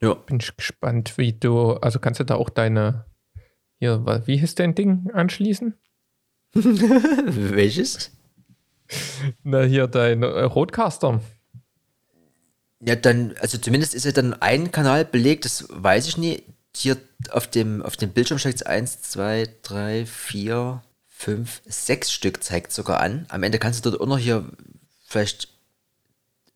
Ja, 0.00 0.14
Bin 0.14 0.38
ich 0.40 0.56
gespannt, 0.56 1.18
wie 1.18 1.32
du, 1.32 1.72
also 1.72 1.98
kannst 1.98 2.20
du 2.20 2.24
da 2.24 2.36
auch 2.36 2.50
deine, 2.50 3.06
hier, 3.80 4.04
wie 4.26 4.36
hieß 4.36 4.54
dein 4.54 4.76
Ding 4.76 5.10
anschließen? 5.12 5.74
welches? 6.54 8.12
Na, 9.42 9.62
hier 9.62 9.88
dein 9.88 10.22
äh, 10.22 10.42
Roadcaster. 10.42 11.20
Ja, 12.80 12.94
dann, 12.94 13.34
also 13.40 13.58
zumindest 13.58 13.94
ist 13.94 14.04
ja 14.04 14.12
dann 14.12 14.34
ein 14.34 14.70
Kanal 14.70 15.04
belegt, 15.04 15.44
das 15.44 15.66
weiß 15.68 16.06
ich 16.08 16.16
nie. 16.18 16.42
Hier 16.74 16.98
auf 17.30 17.46
dem, 17.46 17.82
auf 17.82 17.96
dem 17.96 18.10
Bildschirm 18.10 18.38
steht 18.38 18.56
es 18.56 18.62
1, 18.62 19.00
2, 19.02 19.48
3, 19.62 20.04
4, 20.04 20.82
5, 21.08 21.62
6 21.64 22.12
Stück 22.12 22.44
zeigt 22.44 22.72
sogar 22.72 23.00
an. 23.00 23.24
Am 23.30 23.42
Ende 23.42 23.58
kannst 23.58 23.84
du 23.84 23.90
dort 23.90 24.02
auch 24.02 24.06
noch 24.06 24.18
hier 24.18 24.44
vielleicht 25.06 25.48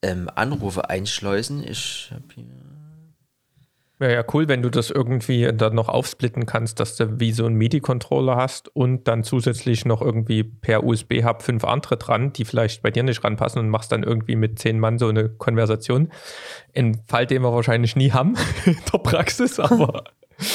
ähm, 0.02 0.30
Anrufe 0.34 0.90
einschleusen. 0.90 1.66
Ich 1.66 2.10
habe 2.12 2.24
hier. 2.34 2.79
Wäre 4.01 4.14
ja 4.14 4.24
cool, 4.32 4.48
wenn 4.48 4.62
du 4.62 4.70
das 4.70 4.88
irgendwie 4.88 5.53
dann 5.53 5.74
noch 5.74 5.90
aufsplitten 5.90 6.46
kannst, 6.46 6.80
dass 6.80 6.96
du 6.96 7.20
wie 7.20 7.32
so 7.32 7.44
einen 7.44 7.57
MIDI-Controller 7.57 8.34
hast 8.34 8.74
und 8.74 9.07
dann 9.07 9.24
zusätzlich 9.24 9.84
noch 9.84 10.01
irgendwie 10.01 10.42
per 10.42 10.84
USB-Hub 10.84 11.42
fünf 11.42 11.64
andere 11.64 11.98
dran, 11.98 12.32
die 12.32 12.46
vielleicht 12.46 12.82
bei 12.82 12.90
dir 12.90 13.03
nicht 13.03 13.22
ranpassen 13.22 13.59
und 13.59 13.68
machst 13.68 13.92
dann 13.92 14.03
irgendwie 14.03 14.36
mit 14.36 14.59
zehn 14.59 14.80
Mann 14.80 14.98
so 14.98 15.09
eine 15.09 15.28
Konversation. 15.28 16.11
Ein 16.74 17.03
Fall, 17.09 17.26
den 17.26 17.42
wir 17.42 17.53
wahrscheinlich 17.53 17.94
nie 17.94 18.11
haben 18.11 18.36
in 18.64 18.78
der 18.90 18.98
Praxis, 19.01 19.61
aber 19.61 20.05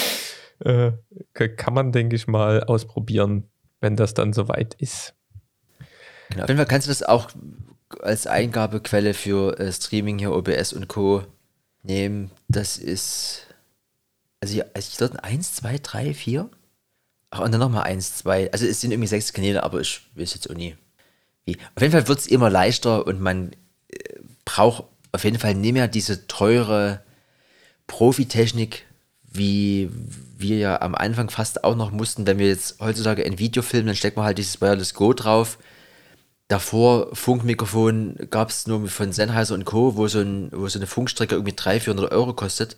äh, 0.61 0.93
kann 1.33 1.75
man, 1.75 1.91
denke 1.91 2.15
ich, 2.15 2.25
mal 2.25 2.63
ausprobieren, 2.63 3.43
wenn 3.79 3.95
das 3.95 4.15
dann 4.15 4.33
soweit 4.33 4.73
ist. 4.79 5.13
Genau. 6.31 6.45
Auf 6.45 6.67
kannst 6.67 6.87
du 6.87 6.89
das 6.89 7.03
auch 7.03 7.29
als 8.01 8.25
Eingabequelle 8.25 9.13
für 9.13 9.59
äh, 9.59 9.71
Streaming 9.71 10.17
hier, 10.17 10.33
OBS 10.33 10.73
und 10.73 10.87
Co. 10.87 11.21
nehmen. 11.85 12.31
Das 12.47 12.77
ist. 12.77 13.47
Also, 14.41 14.61
also 14.73 14.89
ich 14.91 14.97
glaube, 14.97 15.23
1, 15.23 15.53
2, 15.55 15.79
3, 15.81 16.13
4. 16.13 16.49
Ach, 17.31 17.39
und 17.39 17.51
dann 17.51 17.59
nochmal 17.59 17.83
1, 17.83 18.17
2. 18.17 18.51
Also, 18.51 18.65
es 18.65 18.81
sind 18.81 18.91
irgendwie 18.91 19.07
sechs 19.07 19.33
Kanäle, 19.33 19.63
aber 19.63 19.81
ich 19.81 20.01
weiß 20.15 20.33
jetzt 20.33 20.49
auch 20.49 20.55
nie. 20.55 20.75
Wie. 21.45 21.57
Auf 21.75 21.81
jeden 21.81 21.91
Fall 21.91 22.07
wird 22.07 22.19
es 22.19 22.27
immer 22.27 22.49
leichter 22.49 23.05
und 23.07 23.21
man 23.21 23.51
äh, 23.89 23.97
braucht 24.45 24.85
auf 25.11 25.23
jeden 25.23 25.39
Fall 25.39 25.55
nicht 25.55 25.73
mehr 25.73 25.87
diese 25.87 26.27
teure 26.27 27.01
Profitechnik, 27.87 28.85
wie 29.23 29.89
wir 30.37 30.57
ja 30.57 30.81
am 30.81 30.95
Anfang 30.95 31.29
fast 31.29 31.63
auch 31.63 31.75
noch 31.75 31.91
mussten, 31.91 32.27
wenn 32.27 32.39
wir 32.39 32.47
jetzt 32.47 32.79
heutzutage 32.79 33.25
ein 33.25 33.39
Video 33.39 33.63
filmen, 33.63 33.87
dann 33.87 33.95
steckt 33.95 34.17
man 34.17 34.25
halt 34.25 34.37
dieses 34.37 34.59
Wireless 34.61 34.93
Go 34.93 35.13
drauf 35.13 35.57
davor 36.47 37.15
Funkmikrofon 37.15 38.27
gab 38.29 38.49
es 38.49 38.67
nur 38.67 38.87
von 38.87 39.11
Sennheiser 39.11 39.55
und 39.55 39.65
Co., 39.65 39.95
wo 39.95 40.07
so, 40.07 40.19
ein, 40.19 40.49
wo 40.51 40.67
so 40.67 40.79
eine 40.79 40.87
Funkstrecke 40.87 41.35
irgendwie 41.35 41.55
300, 41.55 41.83
400 41.83 42.11
Euro 42.11 42.33
kostet, 42.33 42.77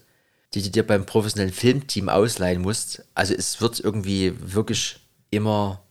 die 0.54 0.62
du 0.62 0.70
dir 0.70 0.86
beim 0.86 1.06
professionellen 1.06 1.54
Filmteam 1.54 2.10
ausleihen 2.10 2.62
musst. 2.62 3.04
Also 3.14 3.34
es 3.34 3.60
wird 3.62 3.80
irgendwie 3.80 4.34
wirklich 4.40 5.00
immer 5.30 5.82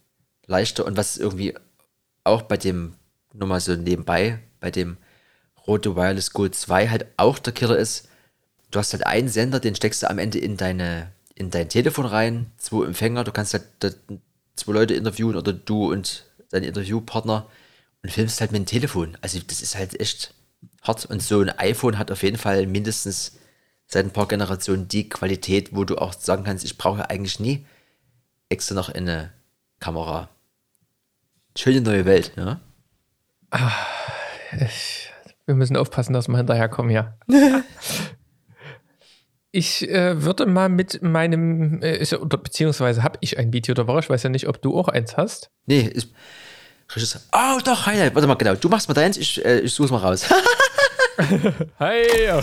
leichter 0.47 0.87
und 0.87 0.97
was 0.97 1.19
irgendwie 1.19 1.55
auch 2.25 2.43
bei 2.43 2.57
dem, 2.57 2.95
nur 3.33 3.49
mal 3.49 3.61
so 3.61 3.75
nebenbei, 3.75 4.41
bei 4.61 4.71
dem 4.71 4.97
Rote 5.67 5.97
Wireless 5.97 6.33
Go 6.33 6.49
2 6.49 6.89
halt 6.89 7.07
auch 7.17 7.39
der 7.39 7.53
Killer 7.53 7.77
ist, 7.77 8.09
du 8.71 8.79
hast 8.79 8.93
halt 8.93 9.07
einen 9.07 9.29
Sender, 9.29 9.61
den 9.61 9.75
steckst 9.75 10.03
du 10.03 10.11
am 10.11 10.19
Ende 10.19 10.39
in 10.39 10.57
deine 10.57 11.13
in 11.37 11.51
dein 11.51 11.69
Telefon 11.69 12.07
rein, 12.07 12.51
zwei 12.57 12.87
Empfänger, 12.87 13.23
du 13.23 13.31
kannst 13.31 13.53
halt 13.53 13.67
zwei 14.57 14.73
Leute 14.73 14.95
interviewen 14.95 15.37
oder 15.37 15.53
du 15.53 15.93
und 15.93 16.25
dein 16.51 16.63
Interviewpartner 16.63 17.47
und 18.07 18.13
filmst 18.13 18.41
halt 18.41 18.53
mit 18.53 18.61
dem 18.61 18.67
Telefon. 18.67 19.19
Also 19.21 19.41
das 19.45 19.61
ist 19.63 19.77
halt 19.77 19.99
echt 19.99 20.33
hart. 20.83 21.07
Und 21.07 21.21
so 21.21 21.41
ein 21.41 21.51
iPhone 21.51 21.99
hat 21.99 22.13
auf 22.13 22.23
jeden 22.23 22.39
Fall 22.39 22.69
mindestens 22.69 23.37
seit 23.89 24.05
ein 24.05 24.13
paar 24.13 24.29
Generationen 24.29 24.87
die 24.87 25.09
Qualität, 25.09 25.75
wo 25.75 25.83
du 25.83 25.99
auch 25.99 26.13
sagen 26.13 26.45
kannst, 26.45 26.65
ich 26.65 26.79
brauche 26.79 27.11
eigentlich 27.11 27.41
nie 27.41 27.67
extra 28.49 28.77
noch 28.77 28.91
eine 28.91 29.33
Kamera. 29.81 30.29
Schöne 31.59 31.81
neue 31.81 32.05
Welt, 32.05 32.31
ja. 32.37 32.61
Ach, 33.51 33.89
ich, 34.53 35.11
wir 35.47 35.57
müssen 35.57 35.77
aufpassen, 35.77 36.13
dass 36.13 36.29
wir 36.29 36.37
hinterherkommen, 36.37 36.93
ja. 36.93 37.19
ich 39.51 39.89
äh, 39.91 40.23
würde 40.23 40.47
mal 40.47 40.69
mit 40.69 41.03
meinem, 41.03 41.83
äh, 41.83 42.07
oder 42.15 42.39
beziehungsweise 42.39 43.03
habe 43.03 43.19
ich 43.21 43.37
ein 43.37 43.53
Video 43.53 43.75
der 43.75 43.89
Woche, 43.89 43.99
ich 43.99 44.11
weiß 44.11 44.23
ja 44.23 44.31
nicht, 44.31 44.47
ob 44.47 44.63
du 44.63 44.79
auch 44.79 44.87
eins 44.87 45.17
hast. 45.17 45.51
Nee, 45.67 45.81
ist, 45.81 46.13
Regisseur. 46.95 47.21
Oh, 47.33 47.59
doch, 47.65 47.87
Highlight. 47.87 48.15
Warte 48.15 48.29
mal, 48.29 48.35
genau. 48.35 48.55
Du 48.55 48.69
machst 48.69 48.89
mal 48.89 48.95
deins, 48.95 49.17
ich, 49.17 49.45
äh, 49.45 49.61
ich 49.61 49.73
such's 49.73 49.91
mal 49.91 49.99
raus. 49.99 50.25
Hi. 51.79 52.43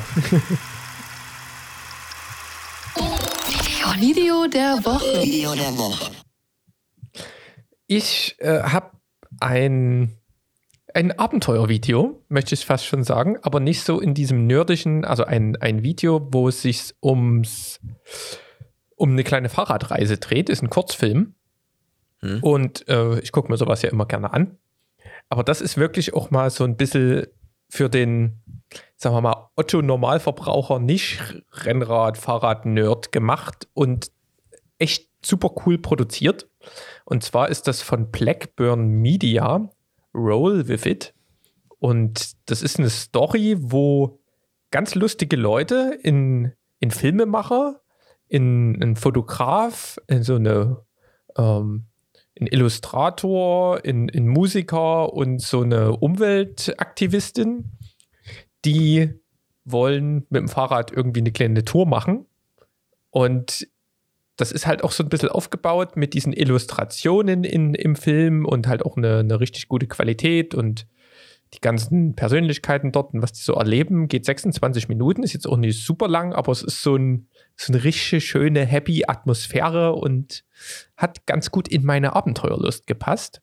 Video 3.99 4.47
der 4.47 4.83
Woche. 4.83 5.23
Video 5.23 5.55
der 5.55 5.77
Woche. 5.77 6.11
Ich 7.87 8.35
äh, 8.39 8.63
habe 8.63 8.91
ein, 9.39 10.17
ein 10.93 11.17
Abenteuervideo, 11.17 12.21
möchte 12.27 12.55
ich 12.55 12.65
fast 12.65 12.85
schon 12.85 13.03
sagen, 13.03 13.37
aber 13.43 13.59
nicht 13.59 13.83
so 13.83 14.01
in 14.01 14.13
diesem 14.13 14.45
nerdischen, 14.45 15.05
also 15.05 15.23
ein, 15.23 15.55
ein 15.57 15.83
Video, 15.83 16.27
wo 16.31 16.49
es 16.49 16.61
sich 16.61 16.93
ums 17.01 17.79
um 18.95 19.11
eine 19.11 19.23
kleine 19.23 19.49
Fahrradreise 19.49 20.17
dreht, 20.17 20.49
ist 20.49 20.61
ein 20.61 20.69
Kurzfilm. 20.69 21.35
Hm. 22.23 22.41
Und 22.41 22.87
äh, 22.87 23.19
ich 23.19 23.31
gucke 23.31 23.51
mir 23.51 23.57
sowas 23.57 23.81
ja 23.81 23.89
immer 23.89 24.05
gerne 24.05 24.33
an. 24.33 24.57
Aber 25.29 25.43
das 25.43 25.61
ist 25.61 25.77
wirklich 25.77 26.13
auch 26.13 26.31
mal 26.31 26.49
so 26.49 26.63
ein 26.63 26.77
bisschen 26.77 27.27
für 27.69 27.89
den, 27.89 28.41
sagen 28.95 29.15
wir 29.15 29.21
mal, 29.21 29.49
Otto-Normalverbraucher 29.55 30.79
nicht 30.79 31.19
Rennrad, 31.51 32.17
Fahrrad-Nerd 32.17 33.11
gemacht 33.11 33.67
und 33.73 34.11
echt 34.77 35.09
super 35.25 35.51
cool 35.65 35.77
produziert. 35.77 36.47
Und 37.03 37.23
zwar 37.23 37.49
ist 37.49 37.67
das 37.67 37.81
von 37.81 38.09
Blackburn 38.11 38.87
Media, 38.87 39.69
Roll 40.13 40.67
with 40.67 40.85
It. 40.85 41.13
Und 41.79 42.33
das 42.49 42.61
ist 42.61 42.79
eine 42.79 42.89
Story, 42.89 43.57
wo 43.59 44.19
ganz 44.71 44.95
lustige 44.95 45.35
Leute 45.35 45.99
in, 46.01 46.53
in 46.79 46.91
Filmemacher, 46.91 47.81
in 48.27 48.81
einen 48.81 48.95
Fotograf, 48.95 49.97
in 50.07 50.23
so 50.23 50.35
eine 50.35 50.85
ähm, 51.37 51.87
ein 52.39 52.47
Illustrator, 52.47 53.79
ein, 53.85 54.09
ein 54.09 54.27
Musiker 54.27 55.13
und 55.13 55.41
so 55.41 55.61
eine 55.61 55.91
Umweltaktivistin, 55.91 57.71
die 58.65 59.13
wollen 59.65 60.25
mit 60.29 60.41
dem 60.41 60.49
Fahrrad 60.49 60.91
irgendwie 60.91 61.21
eine 61.21 61.31
kleine 61.31 61.63
Tour 61.63 61.85
machen. 61.85 62.25
Und 63.09 63.67
das 64.35 64.51
ist 64.51 64.65
halt 64.65 64.83
auch 64.83 64.91
so 64.91 65.03
ein 65.03 65.09
bisschen 65.09 65.29
aufgebaut 65.29 65.95
mit 65.95 66.13
diesen 66.13 66.33
Illustrationen 66.33 67.43
in, 67.43 67.75
im 67.75 67.95
Film 67.95 68.45
und 68.45 68.67
halt 68.67 68.83
auch 68.83 68.97
eine, 68.97 69.19
eine 69.19 69.39
richtig 69.39 69.67
gute 69.67 69.87
Qualität 69.87 70.55
und 70.55 70.87
die 71.53 71.61
ganzen 71.61 72.15
Persönlichkeiten 72.15 72.91
dort 72.91 73.13
und 73.13 73.21
was 73.21 73.33
die 73.33 73.41
so 73.41 73.53
erleben, 73.53 74.07
geht 74.07 74.25
26 74.25 74.89
Minuten, 74.89 75.23
ist 75.23 75.33
jetzt 75.33 75.47
auch 75.47 75.57
nicht 75.57 75.85
super 75.85 76.07
lang, 76.07 76.33
aber 76.33 76.51
es 76.51 76.63
ist 76.63 76.81
so, 76.81 76.95
ein, 76.95 77.27
so 77.55 77.73
eine 77.73 77.83
richtig 77.83 78.25
schöne, 78.25 78.65
happy 78.65 79.03
Atmosphäre 79.07 79.93
und 79.93 80.43
hat 80.97 81.25
ganz 81.25 81.51
gut 81.51 81.67
in 81.67 81.85
meine 81.85 82.15
Abenteuerlust 82.15 82.87
gepasst. 82.87 83.41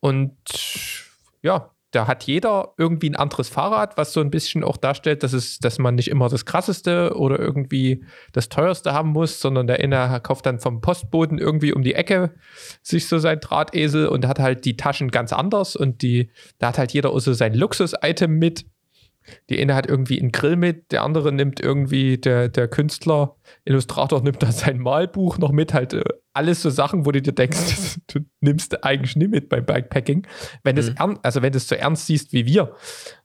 Und 0.00 0.36
ja, 1.42 1.70
da 1.92 2.06
hat 2.06 2.24
jeder 2.24 2.74
irgendwie 2.76 3.10
ein 3.10 3.16
anderes 3.16 3.48
Fahrrad, 3.48 3.96
was 3.96 4.12
so 4.12 4.20
ein 4.20 4.30
bisschen 4.30 4.64
auch 4.64 4.76
darstellt, 4.76 5.22
dass, 5.22 5.32
es, 5.32 5.58
dass 5.58 5.78
man 5.78 5.94
nicht 5.94 6.08
immer 6.08 6.28
das 6.28 6.44
krasseste 6.44 7.16
oder 7.16 7.38
irgendwie 7.38 8.04
das 8.32 8.48
teuerste 8.48 8.92
haben 8.92 9.10
muss, 9.10 9.40
sondern 9.40 9.66
der 9.66 9.80
eine 9.80 10.20
kauft 10.20 10.46
dann 10.46 10.58
vom 10.58 10.80
Postboten 10.80 11.38
irgendwie 11.38 11.72
um 11.72 11.82
die 11.82 11.94
Ecke 11.94 12.34
sich 12.82 13.08
so 13.08 13.18
sein 13.18 13.40
Drahtesel 13.40 14.08
und 14.08 14.26
hat 14.26 14.38
halt 14.38 14.64
die 14.64 14.76
Taschen 14.76 15.10
ganz 15.10 15.32
anders 15.32 15.76
und 15.76 16.02
die, 16.02 16.30
da 16.58 16.68
hat 16.68 16.78
halt 16.78 16.92
jeder 16.92 17.10
auch 17.10 17.20
so 17.20 17.32
sein 17.32 17.54
Luxus-Item 17.54 18.32
mit 18.38 18.66
die 19.50 19.60
eine 19.60 19.74
hat 19.74 19.86
irgendwie 19.86 20.20
einen 20.20 20.32
Grill 20.32 20.56
mit, 20.56 20.92
der 20.92 21.02
andere 21.02 21.32
nimmt 21.32 21.60
irgendwie, 21.60 22.18
der, 22.18 22.48
der 22.48 22.68
Künstler, 22.68 23.36
Illustrator 23.64 24.22
nimmt 24.22 24.42
da 24.42 24.52
sein 24.52 24.78
Malbuch 24.78 25.38
noch 25.38 25.52
mit, 25.52 25.74
halt 25.74 25.94
äh, 25.94 26.04
alles 26.32 26.62
so 26.62 26.70
Sachen, 26.70 27.06
wo 27.06 27.12
du 27.12 27.22
dir 27.22 27.32
denkst, 27.32 27.98
du 28.08 28.20
nimmst 28.40 28.84
eigentlich 28.84 29.16
nicht 29.16 29.30
mit 29.30 29.48
beim 29.48 29.64
Bikepacking. 29.64 30.26
Wenn 30.62 30.76
mhm. 30.76 30.80
es 30.80 30.94
also 31.22 31.42
wenn 31.42 31.52
du 31.52 31.56
es 31.56 31.68
so 31.68 31.74
ernst 31.74 32.06
siehst 32.06 32.32
wie 32.32 32.46
wir, 32.46 32.74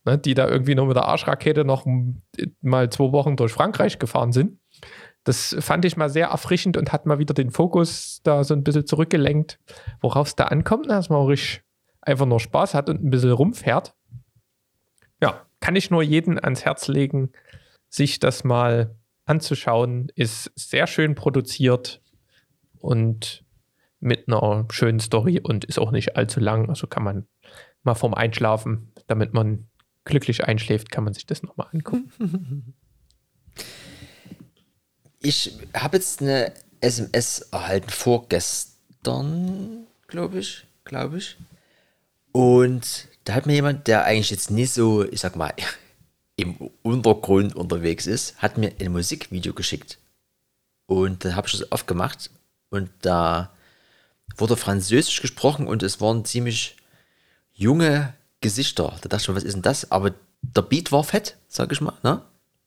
ne, 0.04 0.18
die 0.18 0.34
da 0.34 0.48
irgendwie 0.48 0.74
noch 0.74 0.86
mit 0.86 0.96
der 0.96 1.04
Arschrakete 1.04 1.64
noch 1.64 1.86
mal 2.60 2.90
zwei 2.90 3.12
Wochen 3.12 3.36
durch 3.36 3.52
Frankreich 3.52 3.98
gefahren 3.98 4.32
sind. 4.32 4.58
Das 5.24 5.54
fand 5.60 5.84
ich 5.84 5.96
mal 5.96 6.10
sehr 6.10 6.28
erfrischend 6.28 6.76
und 6.76 6.92
hat 6.92 7.06
mal 7.06 7.20
wieder 7.20 7.34
den 7.34 7.50
Fokus 7.50 8.20
da 8.24 8.42
so 8.42 8.54
ein 8.54 8.64
bisschen 8.64 8.86
zurückgelenkt, 8.86 9.60
worauf 10.00 10.28
es 10.28 10.34
da 10.34 10.44
ankommt, 10.44 10.90
dass 10.90 11.10
man 11.10 11.18
auch 11.18 11.28
richtig 11.28 11.62
einfach 12.00 12.26
nur 12.26 12.40
Spaß 12.40 12.74
hat 12.74 12.90
und 12.90 13.02
ein 13.02 13.10
bisschen 13.10 13.30
rumfährt. 13.30 13.94
Ja, 15.22 15.46
kann 15.62 15.76
ich 15.76 15.90
nur 15.90 16.02
jeden 16.02 16.38
ans 16.38 16.66
Herz 16.66 16.88
legen, 16.88 17.30
sich 17.88 18.18
das 18.18 18.44
mal 18.44 18.94
anzuschauen. 19.24 20.10
Ist 20.14 20.50
sehr 20.56 20.86
schön 20.86 21.14
produziert 21.14 22.02
und 22.78 23.44
mit 24.00 24.26
einer 24.26 24.66
schönen 24.70 24.98
Story 25.00 25.40
und 25.40 25.64
ist 25.64 25.78
auch 25.78 25.92
nicht 25.92 26.16
allzu 26.16 26.40
lang. 26.40 26.68
Also 26.68 26.88
kann 26.88 27.04
man 27.04 27.26
mal 27.84 27.94
vorm 27.94 28.12
Einschlafen, 28.12 28.92
damit 29.06 29.32
man 29.32 29.68
glücklich 30.04 30.44
einschläft, 30.44 30.90
kann 30.90 31.04
man 31.04 31.14
sich 31.14 31.26
das 31.26 31.42
nochmal 31.42 31.68
angucken. 31.72 32.74
Ich 35.24 35.56
habe 35.72 35.98
jetzt 35.98 36.20
eine 36.20 36.52
SMS 36.80 37.42
erhalten 37.52 37.90
vorgestern, 37.90 39.86
glaube 40.08 40.40
ich, 40.40 40.66
glaube 40.82 41.18
ich. 41.18 41.36
Und 42.32 43.06
da 43.24 43.34
hat 43.34 43.46
mir 43.46 43.54
jemand, 43.54 43.86
der 43.86 44.04
eigentlich 44.04 44.30
jetzt 44.30 44.50
nicht 44.50 44.72
so, 44.72 45.04
ich 45.04 45.20
sag 45.20 45.36
mal, 45.36 45.52
im 46.36 46.56
Untergrund 46.82 47.54
unterwegs 47.54 48.06
ist, 48.06 48.36
hat 48.38 48.58
mir 48.58 48.72
ein 48.80 48.92
Musikvideo 48.92 49.52
geschickt. 49.52 49.98
Und 50.86 51.24
da 51.24 51.34
habe 51.34 51.46
ich 51.46 51.58
das 51.58 51.70
aufgemacht 51.72 52.30
und 52.70 52.90
da 53.02 53.52
wurde 54.36 54.56
Französisch 54.56 55.20
gesprochen 55.20 55.66
und 55.66 55.82
es 55.82 56.00
waren 56.00 56.24
ziemlich 56.24 56.76
junge 57.52 58.14
Gesichter. 58.40 58.96
Da 59.02 59.08
dachte 59.08 59.22
ich 59.22 59.28
mir, 59.28 59.36
was 59.36 59.44
ist 59.44 59.54
denn 59.54 59.62
das? 59.62 59.90
Aber 59.90 60.12
der 60.42 60.62
Beat 60.62 60.90
war 60.90 61.04
fett, 61.04 61.36
sag 61.48 61.72
ich 61.72 61.80
mal. 61.80 61.94
Ne? 62.02 62.22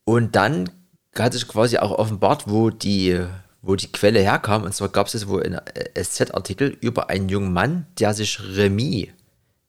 Und 0.06 0.36
dann 0.36 0.70
hat 1.18 1.34
sich 1.34 1.48
quasi 1.48 1.78
auch 1.78 1.92
offenbart, 1.92 2.48
wo 2.48 2.70
die, 2.70 3.20
wo 3.62 3.76
die 3.76 3.92
Quelle 3.92 4.22
herkam. 4.22 4.64
Und 4.64 4.74
zwar 4.74 4.90
gab 4.90 5.08
es 5.08 5.28
wohl 5.28 5.44
einen 5.44 5.60
SZ-Artikel 5.96 6.78
über 6.82 7.10
einen 7.10 7.30
jungen 7.30 7.52
Mann, 7.52 7.88
der 8.00 8.14
sich 8.14 8.40
Remy 8.40 9.12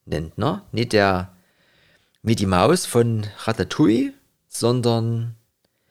nennt, 0.06 0.38
ne? 0.38 0.62
Nicht 0.72 0.92
der 0.92 1.32
Mickey 2.22 2.46
Maus 2.46 2.86
von 2.86 3.26
Ratatouille, 3.44 4.12
sondern 4.48 5.36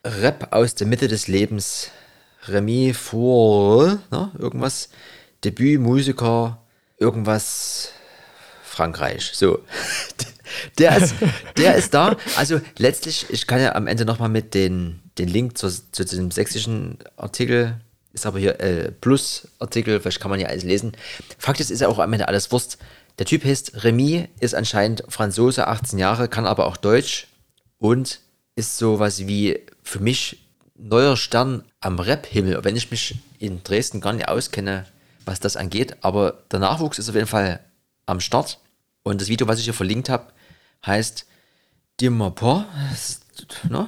Rap 0.03 0.49
aus 0.51 0.75
der 0.75 0.87
Mitte 0.87 1.07
des 1.07 1.27
Lebens. 1.27 1.91
Remy 2.47 2.93
Four, 2.93 3.99
ne? 4.11 4.31
Irgendwas. 4.37 4.89
Debütmusiker, 5.43 6.61
irgendwas 6.97 7.91
Frankreich. 8.63 9.31
So. 9.33 9.59
Der 10.77 10.95
ist, 10.97 11.15
der 11.57 11.75
ist 11.75 11.93
da. 11.93 12.15
Also 12.37 12.61
letztlich, 12.77 13.25
ich 13.29 13.47
kann 13.47 13.59
ja 13.59 13.75
am 13.75 13.87
Ende 13.87 14.05
nochmal 14.05 14.29
mit 14.29 14.53
den, 14.53 15.01
den 15.17 15.27
Link 15.27 15.57
zu, 15.57 15.69
zu 15.69 16.05
diesem 16.05 16.31
sächsischen 16.31 16.99
Artikel, 17.17 17.81
ist 18.13 18.25
aber 18.25 18.39
hier 18.39 18.59
äh, 18.59 18.91
Plus-Artikel, 18.91 19.99
vielleicht 19.99 20.21
kann 20.21 20.31
man 20.31 20.39
ja 20.39 20.47
alles 20.47 20.63
lesen. 20.63 20.93
Fakt 21.37 21.59
ist, 21.59 21.71
ist 21.71 21.81
ja 21.81 21.87
auch 21.87 21.99
am 21.99 22.13
Ende 22.13 22.27
alles 22.27 22.51
Wurst. 22.51 22.77
Der 23.17 23.25
Typ 23.25 23.45
heißt 23.45 23.83
Remy, 23.83 24.27
ist 24.39 24.55
anscheinend 24.55 25.03
Franzose, 25.07 25.67
18 25.67 25.99
Jahre, 25.99 26.27
kann 26.27 26.45
aber 26.45 26.67
auch 26.67 26.77
Deutsch 26.77 27.27
und 27.77 28.19
ist 28.55 28.77
sowas 28.77 29.27
wie 29.27 29.61
für 29.83 29.99
mich 29.99 30.45
neuer 30.75 31.15
Stern 31.15 31.63
am 31.79 31.99
Rap-Himmel, 31.99 32.63
wenn 32.63 32.75
ich 32.75 32.91
mich 32.91 33.15
in 33.39 33.63
Dresden 33.63 34.01
gar 34.01 34.13
nicht 34.13 34.27
auskenne, 34.27 34.85
was 35.23 35.39
das 35.39 35.55
angeht. 35.55 35.95
Aber 36.01 36.43
der 36.51 36.59
Nachwuchs 36.59 36.99
ist 36.99 37.09
auf 37.09 37.15
jeden 37.15 37.27
Fall 37.27 37.61
am 38.05 38.19
Start. 38.19 38.59
Und 39.03 39.21
das 39.21 39.29
Video, 39.29 39.47
was 39.47 39.59
ich 39.59 39.65
hier 39.65 39.73
verlinkt 39.73 40.09
habe, 40.09 40.33
heißt 40.85 41.25
Dimmer 42.01 42.31
Po. 42.31 42.65
Ne? 43.69 43.87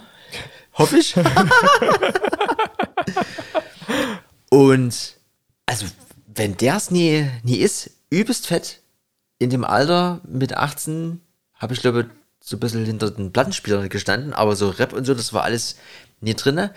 Hoffe 0.73 0.97
ich. 0.97 1.15
Und 4.49 5.15
also, 5.65 5.86
wenn 6.28 6.55
der 6.57 6.78
es 6.78 6.91
nie, 6.91 7.30
nie 7.43 7.57
ist, 7.57 7.89
übelst 8.09 8.47
fett, 8.47 8.80
in 9.39 9.49
dem 9.49 9.63
Alter 9.63 10.21
mit 10.27 10.55
18 10.55 11.21
habe 11.55 11.73
ich 11.73 11.81
glaube 11.81 12.09
so 12.39 12.55
ein 12.55 12.59
bisschen 12.59 12.85
hinter 12.85 13.11
den 13.11 13.33
Plattenspielern 13.33 13.89
gestanden, 13.89 14.33
aber 14.33 14.55
so 14.55 14.69
Rap 14.69 14.93
und 14.93 15.05
so, 15.05 15.13
das 15.13 15.33
war 15.33 15.43
alles 15.43 15.75
nie 16.21 16.33
drinne. 16.33 16.73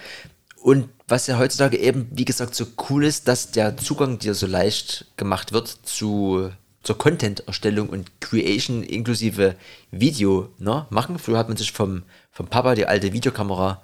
Und 0.61 0.89
was 1.07 1.27
ja 1.27 1.39
heutzutage 1.39 1.79
eben, 1.79 2.09
wie 2.11 2.25
gesagt, 2.25 2.55
so 2.55 2.67
cool 2.89 3.05
ist, 3.05 3.29
dass 3.29 3.51
der 3.51 3.77
Zugang 3.77 4.19
dir 4.19 4.35
so 4.35 4.47
leicht 4.47 5.07
gemacht 5.17 5.53
wird 5.53 5.69
zu, 5.85 6.51
zur 6.83 6.99
Content-Erstellung 6.99 7.89
und 7.89 8.21
Creation 8.21 8.83
inklusive 8.83 9.55
Video 9.91 10.51
ne, 10.59 10.87
machen. 10.91 11.19
Früher 11.19 11.39
hat 11.39 11.49
man 11.49 11.57
sich 11.57 11.73
vom, 11.73 12.03
vom 12.31 12.49
Papa 12.49 12.75
die 12.75 12.87
alte 12.87 13.13
Videokamera 13.13 13.81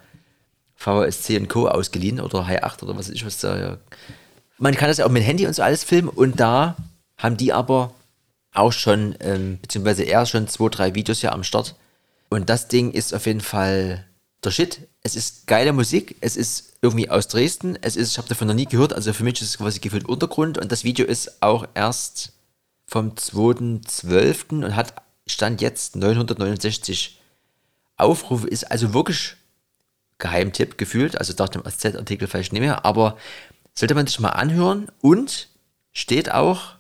VSC 0.75 1.47
Co. 1.47 1.69
ausgeliehen 1.69 2.21
oder 2.21 2.47
High 2.47 2.63
8 2.63 2.83
oder 2.83 2.97
was 2.97 3.09
weiß 3.09 3.15
ich 3.15 3.25
was 3.25 3.41
da. 3.41 3.59
Ja. 3.59 3.79
Man 4.59 4.75
kann 4.75 4.89
das 4.89 4.99
ja 4.99 5.07
auch 5.07 5.11
mit 5.11 5.23
Handy 5.23 5.47
und 5.47 5.55
so 5.55 5.63
alles 5.63 5.85
filmen 5.85 6.09
und 6.09 6.39
da 6.39 6.77
haben 7.17 7.37
die 7.39 7.53
aber 7.53 7.95
auch 8.57 8.73
schon, 8.73 9.15
ähm, 9.21 9.59
beziehungsweise 9.61 10.05
er 10.05 10.27
schon 10.27 10.49
zwei, 10.49 10.69
drei 10.69 10.95
Videos 10.95 11.23
ja 11.23 11.33
am 11.33 11.45
Start. 11.45 11.77
Und 12.29 12.49
das 12.49 12.69
Ding 12.69 12.91
ist 12.93 13.15
auf 13.15 13.27
jeden 13.27 13.41
Fall 13.41 14.05
der 14.45 14.51
Shit. 14.51 14.81
Es 15.03 15.17
ist 15.17 15.47
geile 15.47 15.73
Musik, 15.73 16.17
es 16.21 16.37
ist 16.37 16.75
irgendwie 16.83 17.11
aus 17.11 17.29
Dresden, 17.29 17.79
es 17.81 17.97
ist, 17.97 18.13
ich 18.13 18.19
habe 18.19 18.29
davon 18.29 18.49
noch 18.49 18.55
nie 18.55 18.67
gehört, 18.67 18.93
also 18.93 19.13
für 19.13 19.25
mich 19.25 19.41
ist 19.41 19.49
es 19.49 19.59
quasi 19.59 19.79
gefühlt 19.81 20.09
Untergrund. 20.09 20.59
Und 20.59 20.73
das 20.73 20.85
Video 20.85 21.07
ist 21.07 21.43
auch 21.43 21.67
erst 21.75 22.33
vom 22.87 23.11
2.12. 23.11 24.65
und 24.65 24.77
hat 24.77 24.95
Stand 25.27 25.61
jetzt 25.61 25.97
969 25.97 27.21
Aufrufe, 27.97 28.47
ist 28.47 28.71
also 28.71 28.95
wirklich 28.95 29.37
Geheimtipp 30.19 30.79
gefühlt, 30.79 31.19
also 31.19 31.35
nach 31.39 31.49
dem 31.49 31.63
SZ-Artikel 31.65 32.29
vielleicht 32.29 32.53
nicht 32.53 32.63
mehr, 32.63 32.85
aber 32.85 33.17
sollte 33.75 33.95
man 33.95 34.07
sich 34.07 34.21
mal 34.21 34.31
anhören. 34.31 34.89
Und 35.01 35.49
steht 35.97 36.31
auch 36.31 36.76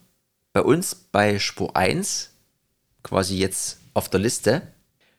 bei 0.56 0.62
uns 0.62 0.94
bei 0.94 1.38
Spur 1.38 1.76
1 1.76 2.30
quasi 3.02 3.36
jetzt 3.36 3.76
auf 3.92 4.08
der 4.08 4.20
Liste. 4.20 4.62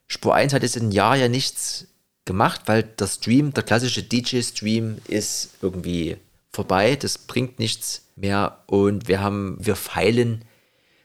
Spur 0.08 0.34
1 0.34 0.52
hat 0.52 0.64
jetzt 0.64 0.78
ein 0.78 0.92
Jahr 0.92 1.16
ja 1.16 1.28
nichts 1.28 1.86
gemacht, 2.26 2.62
weil 2.66 2.82
der 2.82 3.06
Stream, 3.06 3.54
der 3.54 3.62
klassische 3.62 4.02
DJ-Stream 4.02 4.98
ist 5.08 5.52
irgendwie 5.62 6.18
vorbei, 6.52 6.96
das 6.96 7.20
bringt 7.20 7.60
nichts 7.60 8.02
mehr 8.16 8.64
und 8.66 9.08
wir 9.08 9.22
haben, 9.22 9.58
wir 9.60 9.76
feilen 9.76 10.44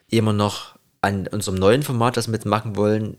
immer 0.08 0.32
noch 0.32 0.78
an 1.02 1.26
unserem 1.26 1.58
neuen 1.58 1.82
Format, 1.82 2.16
das 2.16 2.28
wir 2.28 2.32
mitmachen 2.32 2.74
wollen. 2.74 3.18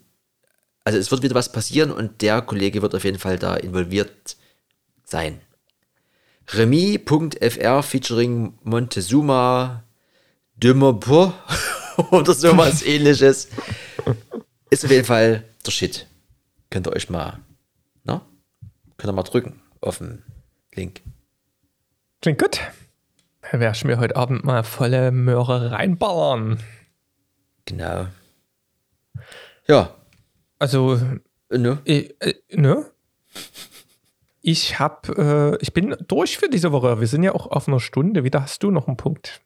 Also 0.83 0.97
es 0.97 1.11
wird 1.11 1.21
wieder 1.21 1.35
was 1.35 1.51
passieren 1.51 1.91
und 1.91 2.23
der 2.23 2.41
Kollege 2.41 2.81
wird 2.81 2.95
auf 2.95 3.03
jeden 3.03 3.19
Fall 3.19 3.37
da 3.37 3.53
involviert 3.53 4.35
sein. 5.03 5.41
Remy.fr 6.51 7.83
featuring 7.83 8.57
Montezuma 8.63 9.83
Dümmerpur 10.63 11.33
oder 12.11 12.33
sowas 12.33 12.83
ähnliches. 12.83 13.49
Ist 14.69 14.85
auf 14.85 14.91
jeden 14.91 15.05
Fall 15.05 15.43
der 15.65 15.71
Shit. 15.71 16.07
Könnt 16.69 16.87
ihr 16.87 16.93
euch 16.93 17.09
mal, 17.09 17.39
ne? 18.05 18.21
Könnt 18.97 19.11
ihr 19.11 19.13
mal 19.15 19.23
drücken 19.23 19.61
auf 19.81 19.97
den 19.97 20.23
Link. 20.73 21.01
Klingt 22.21 22.41
gut. 22.41 22.61
Da 23.51 23.59
werde 23.59 23.75
ich 23.75 23.83
mir 23.83 23.99
heute 23.99 24.15
Abend 24.15 24.45
mal 24.45 24.63
volle 24.63 25.11
Möhre 25.11 25.71
reinballern. 25.71 26.59
Genau. 27.65 28.07
Ja. 29.67 29.93
Also, 30.59 30.99
Ne? 31.49 31.79
äh, 31.85 32.09
äh, 32.19 32.33
ne? 32.51 32.85
Ich 34.41 34.79
hab, 34.79 35.07
äh, 35.09 35.55
ich 35.57 35.73
bin 35.73 35.95
durch 36.07 36.37
für 36.37 36.49
diese 36.49 36.71
Woche. 36.71 36.99
Wir 36.99 37.07
sind 37.07 37.23
ja 37.23 37.33
auch 37.33 37.47
auf 37.47 37.67
einer 37.67 37.79
Stunde. 37.79 38.23
Wieder 38.23 38.41
hast 38.41 38.63
du 38.63 38.71
noch 38.71 38.87
einen 38.87 38.97
Punkt. 38.97 39.41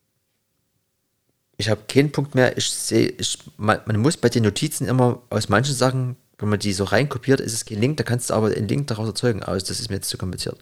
Ich 1.58 1.70
habe 1.70 1.82
keinen 1.88 2.12
Punkt 2.12 2.36
mehr. 2.36 2.56
Ich 2.58 2.70
sehe, 2.70 3.10
ich, 3.10 3.40
man, 3.58 3.80
man 3.86 3.98
muss 3.98 4.16
bei 4.18 4.30
den 4.30 4.44
Notizen 4.44 4.88
immer 4.88 5.22
aus 5.30 5.50
manchen 5.50 5.74
Sachen, 5.74 6.16
wenn 6.38 6.50
man 6.50 6.60
die 6.60 6.72
so 6.72 6.84
reinkopiert, 6.84 7.40
ist 7.40 7.54
es 7.54 7.66
kein 7.66 7.82
Link, 7.82 7.98
da 7.98 8.04
kannst 8.04 8.30
du 8.30 8.36
aber 8.36 8.48
einen 8.48 8.68
Link 8.68 8.88
daraus 8.88 9.08
erzeugen. 9.08 9.44
Aus, 9.44 9.64
das 9.64 9.80
ist 9.80 9.90
mir 9.90 9.96
jetzt 9.96 10.10
zu 10.10 10.18
kompliziert. 10.18 10.58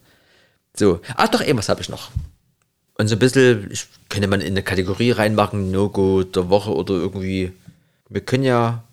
So. 0.74 1.02
Ach 1.16 1.28
doch, 1.28 1.42
irgendwas 1.42 1.68
habe 1.68 1.82
ich 1.82 1.90
noch. 1.90 2.12
Und 2.98 3.10
so 3.10 3.16
ein 3.16 3.20
bisschen, 3.20 3.70
ich 3.72 3.88
könnte 4.08 4.30
man 4.30 4.40
in 4.40 4.54
eine 4.54 4.64
Kategorie 4.64 5.12
reinmachen, 5.12 5.70
No-Go 5.70 6.24
der 6.24 6.50
Woche 6.50 6.74
oder 6.74 6.94
irgendwie. 6.94 7.52
Wir 8.08 8.22
können 8.22 8.46
ja. 8.46 8.84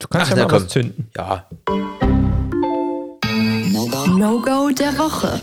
Du 0.00 0.08
kannst 0.08 0.32
Ach, 0.32 0.36
ja 0.36 0.42
mal 0.42 0.50
komm. 0.50 0.64
was 0.64 0.72
zünden. 0.72 1.10
Ja, 1.16 1.46
No-Go 4.08 4.70
der 4.70 4.98
Woche. 4.98 5.40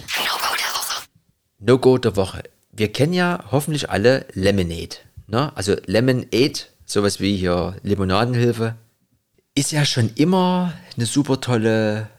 No-Go 1.59 1.97
der 1.97 2.15
Woche. 2.17 2.43
Wir 2.71 2.91
kennen 2.91 3.13
ja 3.13 3.43
hoffentlich 3.51 3.89
alle 3.89 4.25
Lemonade. 4.33 4.97
Ne? 5.27 5.51
Also 5.55 5.75
Lemonade, 5.85 6.59
sowas 6.85 7.19
wie 7.19 7.37
hier 7.37 7.75
Limonadenhilfe, 7.83 8.75
ist 9.55 9.71
ja 9.71 9.85
schon 9.85 10.11
immer 10.15 10.73
eine 10.95 11.05
super 11.05 11.39
tolle 11.41 12.09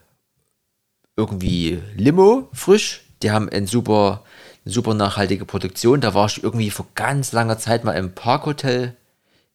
irgendwie 1.17 1.81
Limo 1.97 2.49
frisch. 2.53 3.03
Die 3.23 3.31
haben 3.31 3.49
ein 3.49 3.67
super, 3.67 4.23
eine 4.65 4.75
super 4.75 4.95
nachhaltige 4.95 5.45
Produktion. 5.45 6.01
Da 6.01 6.15
war 6.15 6.27
ich 6.27 6.43
irgendwie 6.43 6.71
vor 6.71 6.87
ganz 6.95 7.33
langer 7.33 7.59
Zeit 7.59 7.85
mal 7.85 7.93
im 7.93 8.15
Parkhotel 8.15 8.97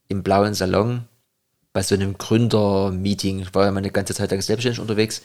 im 0.08 0.24
blauen 0.24 0.54
Salon 0.54 1.06
bei 1.72 1.84
so 1.84 1.96
einem 1.96 2.18
Gründer-Meeting. 2.18 3.40
Ich 3.40 3.54
war 3.54 3.66
ja 3.66 3.72
mal 3.72 3.80
eine 3.80 3.92
ganze 3.92 4.14
Zeit 4.14 4.32
lang 4.32 4.42
selbstständig 4.42 4.80
unterwegs. 4.80 5.22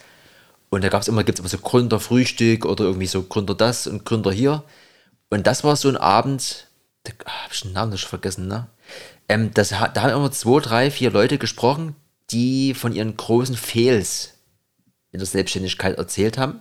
Und 0.68 0.84
da 0.84 0.88
gab 0.88 1.02
es 1.02 1.08
immer, 1.08 1.24
gibt's 1.24 1.40
immer 1.40 1.48
so 1.48 1.58
Gründerfrühstück 1.58 2.66
oder 2.66 2.84
irgendwie 2.84 3.06
so 3.06 3.22
Gründer 3.22 3.54
das 3.54 3.86
und 3.86 4.04
Gründer 4.04 4.32
hier. 4.32 4.64
Und 5.30 5.46
das 5.46 5.64
war 5.64 5.76
so 5.76 5.88
ein 5.88 5.96
Abend, 5.96 6.68
da 7.04 7.12
hab 7.26 7.52
ich 7.52 7.60
den 7.60 7.72
Namen 7.72 7.92
nicht 7.92 8.04
vergessen, 8.04 8.48
ne? 8.48 8.66
Ähm, 9.28 9.52
das, 9.54 9.68
da 9.70 9.94
haben 9.96 10.10
immer 10.10 10.32
zwei, 10.32 10.60
drei, 10.60 10.90
vier 10.90 11.10
Leute 11.10 11.38
gesprochen, 11.38 11.94
die 12.30 12.74
von 12.74 12.92
ihren 12.92 13.16
großen 13.16 13.56
Fails 13.56 14.34
in 15.12 15.18
der 15.20 15.26
Selbstständigkeit 15.26 15.96
erzählt 15.96 16.38
haben. 16.38 16.60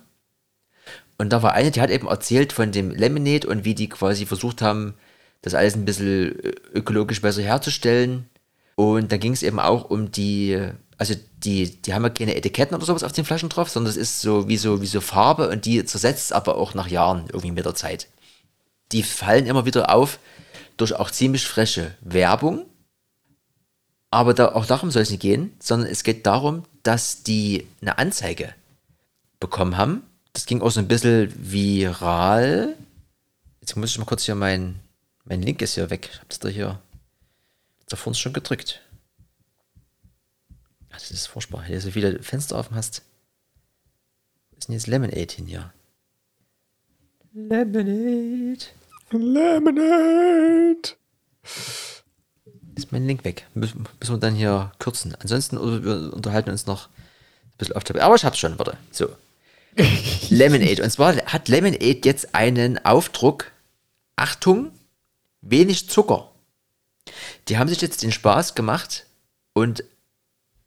Und 1.18 1.30
da 1.30 1.42
war 1.44 1.54
eine, 1.54 1.72
die 1.72 1.82
hat 1.82 1.90
eben 1.90 2.08
erzählt 2.08 2.54
von 2.54 2.72
dem 2.72 2.92
Lemonade 2.92 3.48
und 3.48 3.66
wie 3.66 3.76
die 3.76 3.90
quasi 3.90 4.26
versucht 4.26 4.62
haben, 4.62 4.96
das 5.42 5.54
alles 5.54 5.76
ein 5.76 5.86
bisschen 5.86 6.08
ö- 6.08 6.54
ökologisch 6.74 7.22
besser 7.22 7.42
herzustellen. 7.42 8.30
Und 8.76 9.12
da 9.12 9.18
ging 9.18 9.34
es 9.34 9.44
eben 9.44 9.60
auch 9.60 9.90
um 9.90 10.12
die, 10.12 10.60
also 10.98 11.14
die, 11.38 11.82
die 11.82 11.94
haben 11.94 12.04
ja 12.04 12.10
keine 12.10 12.36
Etiketten 12.36 12.76
oder 12.76 12.86
sowas 12.86 13.04
auf 13.04 13.12
den 13.12 13.26
Flaschen 13.26 13.50
drauf, 13.50 13.70
sondern 13.70 13.92
es 13.92 13.98
ist 13.98 14.22
so 14.22 14.48
wie 14.48 14.58
so, 14.58 14.82
wie 14.82 14.88
so 14.88 15.02
Farbe 15.02 15.50
und 15.50 15.66
die 15.66 15.84
zersetzt 15.86 16.34
aber 16.34 16.58
auch 16.58 16.74
nach 16.74 16.88
Jahren 16.88 17.26
irgendwie 17.28 17.52
mit 17.52 17.66
der 17.66 17.76
Zeit. 17.76 18.08
Die 18.94 19.04
fallen 19.04 19.46
immer 19.46 19.66
wieder 19.66 19.94
auf 19.94 20.20
durch 20.78 20.94
auch 20.94 21.12
ziemlich 21.12 21.46
freche 21.46 21.96
Werbung. 22.02 22.66
Aber 24.12 24.34
da, 24.34 24.54
auch 24.54 24.66
darum 24.66 24.92
soll 24.92 25.02
es 25.02 25.10
nicht 25.10 25.22
gehen, 25.22 25.54
sondern 25.60 25.90
es 25.90 26.04
geht 26.04 26.26
darum, 26.26 26.64
dass 26.84 27.24
die 27.24 27.68
eine 27.82 27.98
Anzeige 27.98 28.54
bekommen 29.40 29.76
haben. 29.78 30.04
Das 30.34 30.46
ging 30.46 30.62
auch 30.62 30.70
so 30.70 30.80
ein 30.80 30.88
bisschen 30.88 31.34
viral. 31.36 32.76
Jetzt 33.60 33.76
muss 33.76 33.92
ich 33.92 33.98
mal 33.98 34.06
kurz 34.06 34.24
hier 34.24 34.36
mein, 34.36 34.80
mein 35.26 35.42
Link 35.42 35.62
ist 35.62 35.76
hier 35.76 35.90
weg. 35.90 36.10
Ich 36.14 36.20
hab's 36.20 36.40
da 36.40 36.50
hier 36.50 36.80
da 37.88 37.98
vorne 37.98 38.16
schon 38.16 38.34
gedrückt. 38.34 38.82
Ah, 40.90 40.94
Das 40.94 41.12
ist 41.12 41.28
furchtbar. 41.28 41.64
Wenn 41.64 41.74
du 41.74 41.82
so 41.82 41.92
viele 41.92 42.22
Fenster 42.22 42.58
offen 42.58 42.76
hast. 42.76 43.04
Wo 44.52 44.58
ist 44.58 44.68
denn 44.68 44.74
jetzt 44.74 44.88
Lemonade 44.88 45.34
hin 45.34 45.46
hier? 45.46 45.74
Lemonade. 47.34 48.66
Lemonade. 49.22 50.96
Ist 52.76 52.92
mein 52.92 53.06
Link 53.06 53.24
weg. 53.24 53.48
Müssen, 53.54 53.88
müssen 54.00 54.16
wir 54.16 54.20
dann 54.20 54.36
hier 54.36 54.72
kürzen. 54.80 55.16
Ansonsten 55.20 55.58
wir 55.84 56.14
unterhalten 56.14 56.50
uns 56.50 56.66
noch 56.66 56.88
ein 56.88 57.58
bisschen 57.58 57.76
auf 57.76 57.84
der. 57.84 58.02
Aber 58.04 58.16
ich 58.16 58.26
hab's 58.26 58.40
schon, 58.40 58.58
warte. 58.58 58.78
So. 58.92 59.10
Lemonade. 60.30 60.84
Und 60.84 60.90
zwar 60.90 61.16
hat 61.16 61.48
Lemonade 61.48 62.02
jetzt 62.04 62.34
einen 62.34 62.84
Aufdruck. 62.84 63.52
Achtung, 64.16 64.72
wenig 65.42 65.90
Zucker. 65.90 66.30
Die 67.48 67.58
haben 67.58 67.68
sich 67.68 67.82
jetzt 67.82 68.04
den 68.04 68.12
Spaß 68.12 68.56
gemacht 68.56 69.06
und 69.54 69.84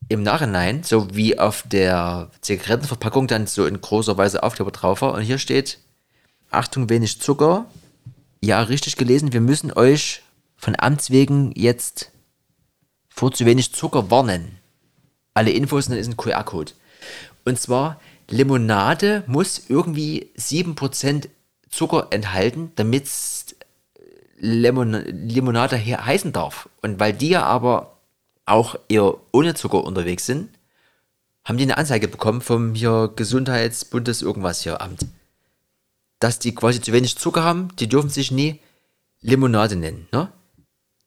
im 0.09 0.23
Nachhinein, 0.23 0.83
so 0.85 1.15
wie 1.15 1.39
auf 1.39 1.65
der 1.67 2.31
Zigarettenverpackung 2.41 3.27
dann 3.27 3.47
so 3.47 3.67
in 3.67 3.81
großer 3.81 4.17
Weise 4.17 4.43
Aufkleber 4.43 4.71
drauf 4.71 5.03
war. 5.03 5.15
Und 5.15 5.23
hier 5.23 5.39
steht, 5.39 5.79
Achtung, 6.51 6.89
wenig 6.89 7.21
Zucker. 7.21 7.67
Ja, 8.41 8.63
richtig 8.63 8.97
gelesen, 8.97 9.33
wir 9.33 9.41
müssen 9.41 9.73
euch 9.73 10.23
von 10.57 10.77
Amts 10.79 11.11
wegen 11.11 11.53
jetzt 11.55 12.11
vor 13.09 13.33
zu 13.33 13.47
wenig 13.47 13.73
Zucker 13.73 14.11
warnen. 14.11 14.59
Alle 15.35 15.51
Infos 15.51 15.87
dann 15.87 15.99
ist 15.99 16.09
ein 16.09 16.17
QR-Code. 16.17 16.73
Und 17.45 17.59
zwar, 17.59 18.01
Limonade 18.29 19.23
muss 19.27 19.69
irgendwie 19.69 20.31
7% 20.37 21.29
Zucker 21.71 22.09
enthalten, 22.11 22.73
damit 22.77 23.09
Lemon 24.39 24.93
Limonade 24.93 25.77
he 25.77 25.97
heißen 25.97 26.33
darf. 26.33 26.69
Und 26.83 27.01
weil 27.01 27.13
die 27.13 27.31
ja 27.31 27.45
aber 27.45 27.97
auch 28.45 28.77
eher 28.89 29.15
ohne 29.33 29.55
Zucker 29.55 29.85
unterwegs 29.85 30.27
sind, 30.27 30.51
haben 31.45 31.59
die 31.59 31.65
eine 31.65 31.79
Anzeige 31.79 32.09
bekommen 32.09 32.41
vom 32.41 32.75
hier 32.75 33.13
Gesundheitsbundes 33.15 34.23
irgendwas 34.23 34.63
hier 34.63 34.81
Amt. 34.81 35.07
Dass 36.27 36.41
die 36.41 36.57
quasi 36.57 36.81
zu 36.81 36.93
wenig 36.93 37.17
Zucker 37.17 37.45
haben, 37.45 37.69
die 37.79 37.89
dürfen 37.89 38.11
sich 38.11 38.33
nie 38.33 38.59
Limonade 39.21 39.77
nennen, 39.77 40.09
ne? 40.11 40.33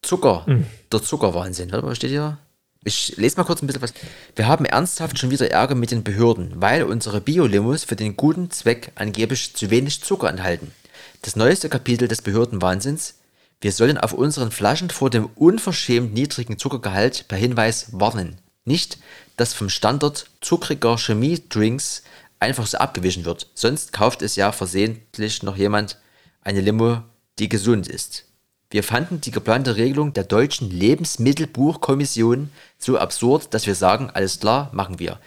Zucker, 0.00 0.46
der 0.90 1.02
Zuckerwahnsinn. 1.02 1.70
Warte 1.70 1.84
mal, 1.84 1.94
steht 1.94 2.08
hier? 2.08 2.38
Ich 2.84 3.18
lese 3.18 3.36
mal 3.36 3.44
kurz 3.44 3.60
ein 3.60 3.66
bisschen 3.66 3.82
was. 3.82 3.92
Wir 4.34 4.48
haben 4.48 4.64
ernsthaft 4.64 5.18
schon 5.18 5.30
wieder 5.30 5.50
Ärger 5.50 5.74
mit 5.74 5.90
den 5.90 6.04
Behörden, 6.04 6.52
weil 6.54 6.84
unsere 6.84 7.20
Bio-Limos 7.20 7.84
für 7.84 7.96
den 7.96 8.16
guten 8.16 8.50
Zweck 8.50 8.92
angeblich 8.94 9.54
zu 9.54 9.68
wenig 9.68 10.00
Zucker 10.00 10.30
enthalten. 10.30 10.72
Das 11.20 11.36
neueste 11.36 11.68
Kapitel 11.68 12.08
des 12.08 12.22
Behördenwahnsinns. 12.22 13.16
Wir 13.60 13.72
sollen 13.72 13.98
auf 13.98 14.14
unseren 14.14 14.50
Flaschen 14.50 14.88
vor 14.88 15.10
dem 15.10 15.26
unverschämt 15.34 16.14
niedrigen 16.14 16.58
Zuckergehalt 16.58 17.28
per 17.28 17.36
Hinweis 17.36 17.88
warnen. 17.92 18.38
Nicht, 18.64 18.96
dass 19.36 19.52
vom 19.52 19.68
Standard 19.68 20.30
zuckriger 20.40 20.96
Chemiedrinks 20.96 22.04
einfach 22.40 22.66
so 22.66 22.78
abgewichen 22.78 23.24
wird. 23.24 23.46
Sonst 23.54 23.92
kauft 23.92 24.22
es 24.22 24.36
ja 24.36 24.50
versehentlich 24.50 25.42
noch 25.42 25.56
jemand 25.56 25.98
eine 26.42 26.60
Limo, 26.60 27.02
die 27.38 27.48
gesund 27.48 27.86
ist. 27.86 28.24
Wir 28.70 28.82
fanden 28.82 29.20
die 29.20 29.30
geplante 29.30 29.76
Regelung 29.76 30.12
der 30.12 30.24
deutschen 30.24 30.70
Lebensmittelbuchkommission 30.70 32.50
so 32.78 32.98
absurd, 32.98 33.52
dass 33.52 33.66
wir 33.66 33.74
sagen, 33.74 34.10
alles 34.10 34.40
klar, 34.40 34.70
machen 34.72 34.98
wir. 34.98 35.18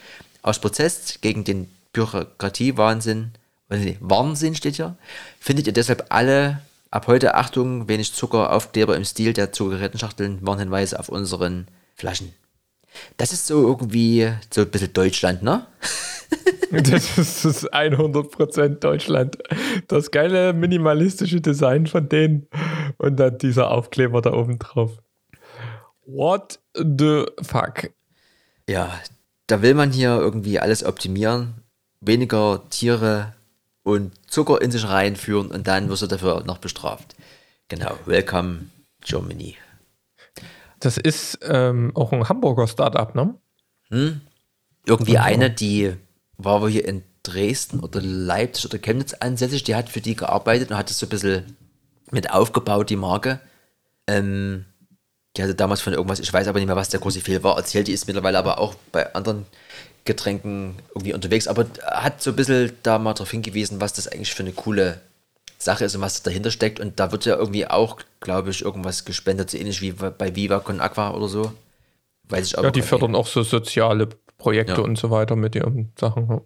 Aus 0.42 0.60
Protest 0.60 1.22
gegen 1.22 1.44
den 1.44 1.70
Bürokratiewahnsinn, 1.92 3.32
oder 3.70 3.80
nee, 3.80 3.98
Wahnsinn 4.00 4.56
steht 4.56 4.78
hier, 4.78 4.96
findet 5.40 5.68
ihr 5.68 5.74
deshalb 5.74 6.06
alle 6.10 6.62
ab 6.90 7.08
heute 7.08 7.36
Achtung, 7.36 7.88
wenig 7.90 8.14
Zucker, 8.14 8.52
Aufkleber 8.52 8.96
im 8.96 9.04
Stil 9.04 9.34
der 9.34 9.52
Zigarettenschachteln, 9.52 10.40
Warnhinweise 10.42 11.00
auf 11.00 11.10
unseren 11.10 11.68
Flaschen. 11.96 12.34
Das 13.18 13.34
ist 13.34 13.48
so 13.48 13.66
irgendwie 13.68 14.32
so 14.52 14.62
ein 14.62 14.70
bisschen 14.70 14.94
Deutschland, 14.94 15.44
ne? 15.44 15.66
Das 16.72 17.20
ist 17.20 17.46
das 17.46 17.72
100% 17.72 18.80
Deutschland. 18.80 19.38
Das 19.88 20.10
geile 20.10 20.54
minimalistische 20.54 21.40
Design 21.40 21.86
von 21.86 22.10
denen. 22.10 22.48
Und 22.98 23.18
dann 23.18 23.38
dieser 23.38 23.70
Aufkleber 23.70 24.22
da 24.22 24.34
oben 24.34 24.58
drauf. 24.58 24.98
What 26.06 26.60
the 26.74 27.26
fuck? 27.44 27.92
Ja, 28.68 29.00
da 29.48 29.62
will 29.62 29.76
man 29.76 29.92
hier 29.92 30.18
irgendwie 30.18 30.60
alles 30.60 30.84
optimieren, 30.84 31.54
weniger 32.02 32.64
Tiere 32.70 33.34
und 33.84 34.12
Zucker 34.28 34.62
in 34.62 34.72
sich 34.72 34.88
reinführen 34.88 35.52
und 35.52 35.68
dann 35.68 35.90
wirst 35.90 36.02
du 36.02 36.08
dafür 36.08 36.44
noch 36.44 36.58
bestraft. 36.58 37.16
Genau, 37.68 37.98
welcome 38.06 38.70
Germany. 39.02 39.58
Das 40.84 40.98
ist 40.98 41.40
ähm, 41.44 41.92
auch 41.96 42.12
ein 42.12 42.28
Hamburger 42.28 42.68
Startup, 42.68 43.16
ne? 43.16 43.36
Irgendwie 44.86 45.18
eine, 45.18 45.50
die 45.50 45.94
war 46.38 46.62
wohl 46.62 46.70
hier 46.70 46.86
in 46.86 47.04
Dresden 47.24 47.80
oder 47.80 48.02
Leipzig 48.02 48.66
oder 48.66 48.80
Chemnitz 48.80 49.14
ansässig, 49.14 49.64
die 49.64 49.76
hat 49.76 49.88
für 49.88 50.02
die 50.02 50.18
gearbeitet 50.18 50.72
und 50.72 50.78
hat 50.78 50.90
das 50.90 51.00
so 51.00 51.06
ein 51.06 51.10
bisschen 51.10 51.56
mit 52.12 52.32
aufgebaut, 52.32 52.90
die 52.90 52.98
Marke. 52.98 53.40
Ähm, 54.08 54.66
die 55.38 55.44
hatte 55.44 55.56
damals 55.56 55.80
von 55.80 55.94
irgendwas, 55.94 56.20
ich 56.20 56.34
weiß 56.34 56.50
aber 56.50 56.60
nicht 56.60 56.68
mehr, 56.68 56.76
was 56.76 56.90
der 56.90 57.00
große 57.00 57.22
Fehl 57.22 57.44
war, 57.44 57.56
erzählt, 57.56 57.88
die 57.88 57.94
ist 57.94 58.08
mittlerweile 58.08 58.38
aber 58.38 58.60
auch 58.60 58.76
bei 58.92 59.16
anderen 59.16 59.46
Getränken 60.04 60.76
irgendwie 60.90 61.14
unterwegs, 61.14 61.48
aber 61.48 61.66
hat 61.86 62.22
so 62.22 62.32
ein 62.32 62.36
bisschen 62.36 62.74
da 62.84 63.00
mal 63.00 63.14
darauf 63.14 63.32
hingewiesen, 63.32 63.80
was 63.80 63.94
das 63.94 64.10
eigentlich 64.10 64.34
für 64.34 64.44
eine 64.44 64.52
coole 64.52 65.00
Sache 65.64 65.86
ist 65.86 65.96
und 65.96 66.02
was 66.02 66.24
dahinter 66.24 66.52
steckt. 66.52 66.80
Und 66.80 67.00
da 67.00 67.12
wird 67.12 67.26
ja 67.26 67.36
irgendwie 67.36 67.68
auch, 67.68 67.98
glaube 68.20 68.52
ich, 68.52 68.62
irgendwas 68.64 69.06
gespendet, 69.06 69.50
so 69.50 69.58
ähnlich 69.58 69.82
wie 69.82 69.92
bei 69.92 70.36
Viva 70.36 70.60
Con 70.60 70.80
Aqua 70.82 71.12
oder 71.12 71.28
so. 71.28 71.52
Weiß 72.30 72.48
ich 72.48 72.58
aber 72.58 72.68
Ja, 72.68 72.72
die 72.72 72.82
fördern 72.82 73.16
auch 73.16 73.28
so 73.28 73.44
soziale 73.44 74.08
Projekte 74.38 74.74
Ja. 74.74 74.80
und 74.80 74.98
so 74.98 75.10
weiter 75.12 75.36
mit 75.36 75.56
ihren 75.56 75.92
Sachen. 76.00 76.28
ja. 76.30 76.42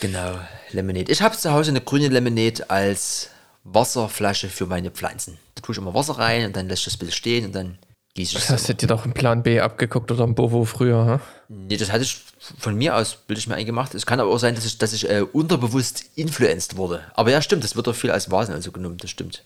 Genau, 0.00 0.38
Lemonade. 0.72 1.10
Ich 1.10 1.22
habe 1.22 1.36
zu 1.36 1.52
Hause 1.52 1.70
eine 1.70 1.80
grüne 1.80 2.08
Lemonade 2.08 2.68
als 2.68 3.30
Wasserflasche 3.64 4.48
für 4.48 4.66
meine 4.66 4.90
Pflanzen. 4.90 5.38
Da 5.54 5.62
tue 5.62 5.72
ich 5.74 5.78
immer 5.78 5.94
Wasser 5.94 6.18
rein 6.18 6.46
und 6.46 6.56
dann 6.56 6.68
lässt 6.68 6.80
ich 6.80 6.84
das 6.86 6.96
bisschen 6.96 7.14
stehen 7.14 7.46
und 7.46 7.54
dann 7.54 7.78
Das 8.16 8.50
hast 8.50 8.68
du 8.68 8.74
dir 8.74 8.86
doch 8.86 9.04
im 9.04 9.12
Plan 9.12 9.42
B 9.42 9.60
abgeguckt 9.60 10.10
oder 10.10 10.24
im 10.24 10.34
Bovo 10.34 10.64
früher, 10.64 11.04
ha? 11.04 11.20
Nee, 11.48 11.76
das 11.76 11.92
hatte 11.92 12.04
ich 12.04 12.16
von 12.58 12.74
mir 12.76 12.96
aus, 12.96 13.16
bilde 13.26 13.38
ich 13.38 13.46
mir 13.46 13.54
eingemacht. 13.56 13.94
Es 13.94 14.06
kann 14.06 14.20
aber 14.20 14.30
auch 14.30 14.38
sein, 14.38 14.54
dass 14.54 14.64
ich, 14.64 14.78
dass 14.78 14.92
ich 14.92 15.08
äh, 15.10 15.20
unterbewusst 15.20 16.04
influenced 16.14 16.76
wurde. 16.76 17.02
Aber 17.14 17.30
ja, 17.30 17.42
stimmt, 17.42 17.64
das 17.64 17.76
wird 17.76 17.86
doch 17.86 17.94
viel 17.94 18.10
als 18.10 18.30
Vasen 18.30 18.54
also 18.54 18.72
genommen, 18.72 18.96
das 18.98 19.10
stimmt. 19.10 19.44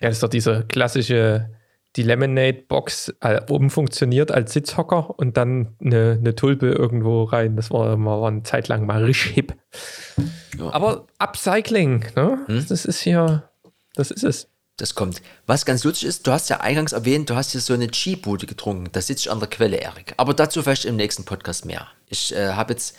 Ja, 0.00 0.08
das 0.08 0.16
ist 0.16 0.22
doch 0.22 0.28
diese 0.28 0.64
klassische, 0.66 1.50
die 1.96 2.02
Lemonade-Box 2.02 3.14
äh, 3.20 3.40
oben 3.50 3.70
funktioniert 3.70 4.30
als 4.32 4.52
Sitzhocker 4.52 5.18
und 5.18 5.36
dann 5.36 5.76
eine, 5.80 6.16
eine 6.18 6.34
Tulpe 6.34 6.70
irgendwo 6.70 7.24
rein. 7.24 7.56
Das 7.56 7.70
war, 7.70 7.96
mal- 7.96 8.20
war 8.20 8.28
eine 8.28 8.42
Zeit 8.42 8.68
lang 8.68 8.86
mal 8.86 9.04
richtig 9.04 9.32
hip. 9.32 9.54
Ja. 10.58 10.70
Aber 10.72 11.06
Upcycling, 11.18 12.06
ne? 12.16 12.38
Das 12.68 12.84
ist 12.84 13.00
hier, 13.00 13.48
das 13.94 14.10
ist 14.10 14.24
es. 14.24 14.48
Das 14.80 14.94
kommt. 14.94 15.20
Was 15.46 15.66
ganz 15.66 15.84
lustig 15.84 16.08
ist, 16.08 16.26
du 16.26 16.32
hast 16.32 16.48
ja 16.48 16.60
eingangs 16.60 16.92
erwähnt, 16.92 17.28
du 17.28 17.34
hast 17.34 17.52
hier 17.52 17.60
so 17.60 17.74
eine 17.74 17.88
Chi-Bude 17.88 18.46
getrunken. 18.46 18.88
Da 18.92 19.02
sitze 19.02 19.26
ich 19.26 19.30
an 19.30 19.38
der 19.38 19.50
Quelle, 19.50 19.76
Erik. 19.76 20.14
Aber 20.16 20.32
dazu 20.32 20.62
vielleicht 20.62 20.86
im 20.86 20.96
nächsten 20.96 21.24
Podcast 21.24 21.66
mehr. 21.66 21.86
Ich 22.06 22.34
äh, 22.34 22.54
habe 22.54 22.72
jetzt 22.72 22.96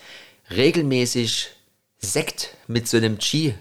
regelmäßig 0.52 1.50
Sekt 1.98 2.56
mit 2.68 2.88
so 2.88 2.98
einem 2.98 3.18
Chi 3.18 3.56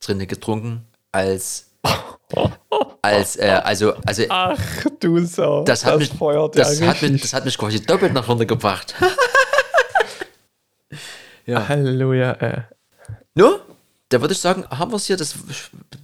drinne 0.00 0.26
getrunken 0.26 0.88
als 1.12 1.70
als 3.02 3.36
äh, 3.36 3.60
also 3.62 3.94
also 4.04 4.24
Ach 4.28 4.58
du 4.98 5.24
Sau. 5.24 5.62
das 5.62 5.84
hat 5.84 6.00
mich 6.00 6.10
feuert 6.10 6.58
das 6.58 6.80
ja 6.80 6.88
hat 6.88 7.00
mich 7.00 7.22
das 7.22 7.32
hat 7.32 7.44
mich 7.44 7.56
quasi 7.56 7.80
doppelt 7.80 8.12
nach 8.12 8.24
vorne 8.24 8.46
gebracht. 8.46 8.96
Halleluja. 11.46 12.32
Äh. 12.32 12.62
No? 13.36 13.60
Da 14.08 14.20
würde 14.20 14.34
ich 14.34 14.40
sagen, 14.40 14.64
haben 14.70 14.92
wir 14.92 14.96
es 14.96 15.06
hier. 15.06 15.16
Das 15.16 15.36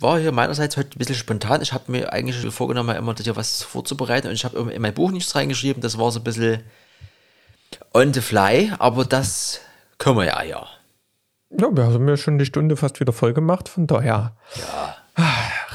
war 0.00 0.18
hier 0.18 0.32
meinerseits 0.32 0.76
heute 0.76 0.96
ein 0.96 0.98
bisschen 0.98 1.14
spontan. 1.14 1.62
Ich 1.62 1.72
habe 1.72 1.90
mir 1.92 2.12
eigentlich 2.12 2.52
vorgenommen, 2.52 2.96
immer 2.96 3.14
hier 3.14 3.36
was 3.36 3.62
vorzubereiten 3.62 4.26
und 4.28 4.34
ich 4.34 4.44
habe 4.44 4.72
in 4.72 4.82
mein 4.82 4.94
Buch 4.94 5.12
nichts 5.12 5.34
reingeschrieben. 5.34 5.82
Das 5.82 5.98
war 5.98 6.10
so 6.10 6.18
ein 6.18 6.24
bisschen 6.24 6.62
on 7.94 8.12
the 8.12 8.20
fly, 8.20 8.72
aber 8.78 9.04
das 9.04 9.60
können 9.98 10.16
wir 10.16 10.24
ja, 10.24 10.42
ja. 10.42 10.66
Ja, 11.50 11.68
wir 11.70 11.84
haben 11.84 12.08
ja 12.08 12.16
schon 12.16 12.38
die 12.38 12.46
Stunde 12.46 12.76
fast 12.76 12.98
wieder 12.98 13.12
voll 13.12 13.34
gemacht, 13.34 13.68
von 13.68 13.86
daher. 13.86 14.36
Ja. 14.56 14.96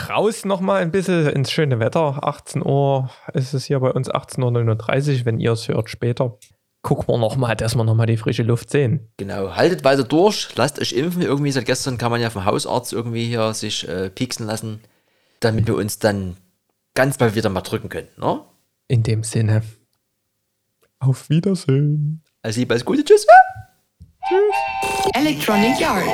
Raus 0.10 0.46
nochmal 0.46 0.82
ein 0.82 0.92
bisschen 0.92 1.28
ins 1.28 1.52
schöne 1.52 1.80
Wetter. 1.80 2.24
18 2.24 2.66
Uhr 2.66 3.10
ist 3.34 3.54
es 3.54 3.66
hier 3.66 3.80
bei 3.80 3.92
uns 3.92 4.10
18.39 4.10 5.20
Uhr, 5.20 5.26
wenn 5.26 5.40
ihr 5.40 5.52
es 5.52 5.68
hört 5.68 5.90
später. 5.90 6.38
Gucken 6.88 7.10
wir 7.10 7.18
nochmal, 7.18 7.54
dass 7.58 7.76
wir 7.76 7.84
nochmal 7.84 8.06
die 8.06 8.16
frische 8.16 8.44
Luft 8.44 8.70
sehen. 8.70 9.10
Genau. 9.18 9.58
Haltet 9.58 9.84
weiter 9.84 10.06
durch, 10.06 10.48
lasst 10.56 10.80
euch 10.80 10.94
impfen. 10.94 11.22
Irgendwie 11.22 11.52
seit 11.52 11.66
gestern 11.66 11.98
kann 11.98 12.12
man 12.12 12.22
ja 12.22 12.30
vom 12.30 12.46
Hausarzt 12.46 12.94
irgendwie 12.94 13.26
hier 13.26 13.54
sich 13.54 13.86
äh, 13.90 14.10
pieksen 14.10 14.48
lassen, 14.48 14.80
damit 15.42 15.68
wir 15.68 15.76
uns 15.76 16.00
dann 16.00 16.38
ganz 16.94 17.18
bald 17.18 17.36
wieder 17.36 17.50
mal 17.50 17.60
drücken 17.60 17.90
können. 17.90 18.08
Ne? 18.16 18.40
In 18.88 19.04
dem 19.04 19.26
Sinne. 19.26 19.64
Auf 21.00 21.30
Wiedersehen. 21.30 22.24
Also, 22.42 22.62
alles 22.70 22.86
Gute, 22.86 23.04
tschüss. 23.04 23.28
Electronic 25.14 25.78
Yard. 25.82 26.06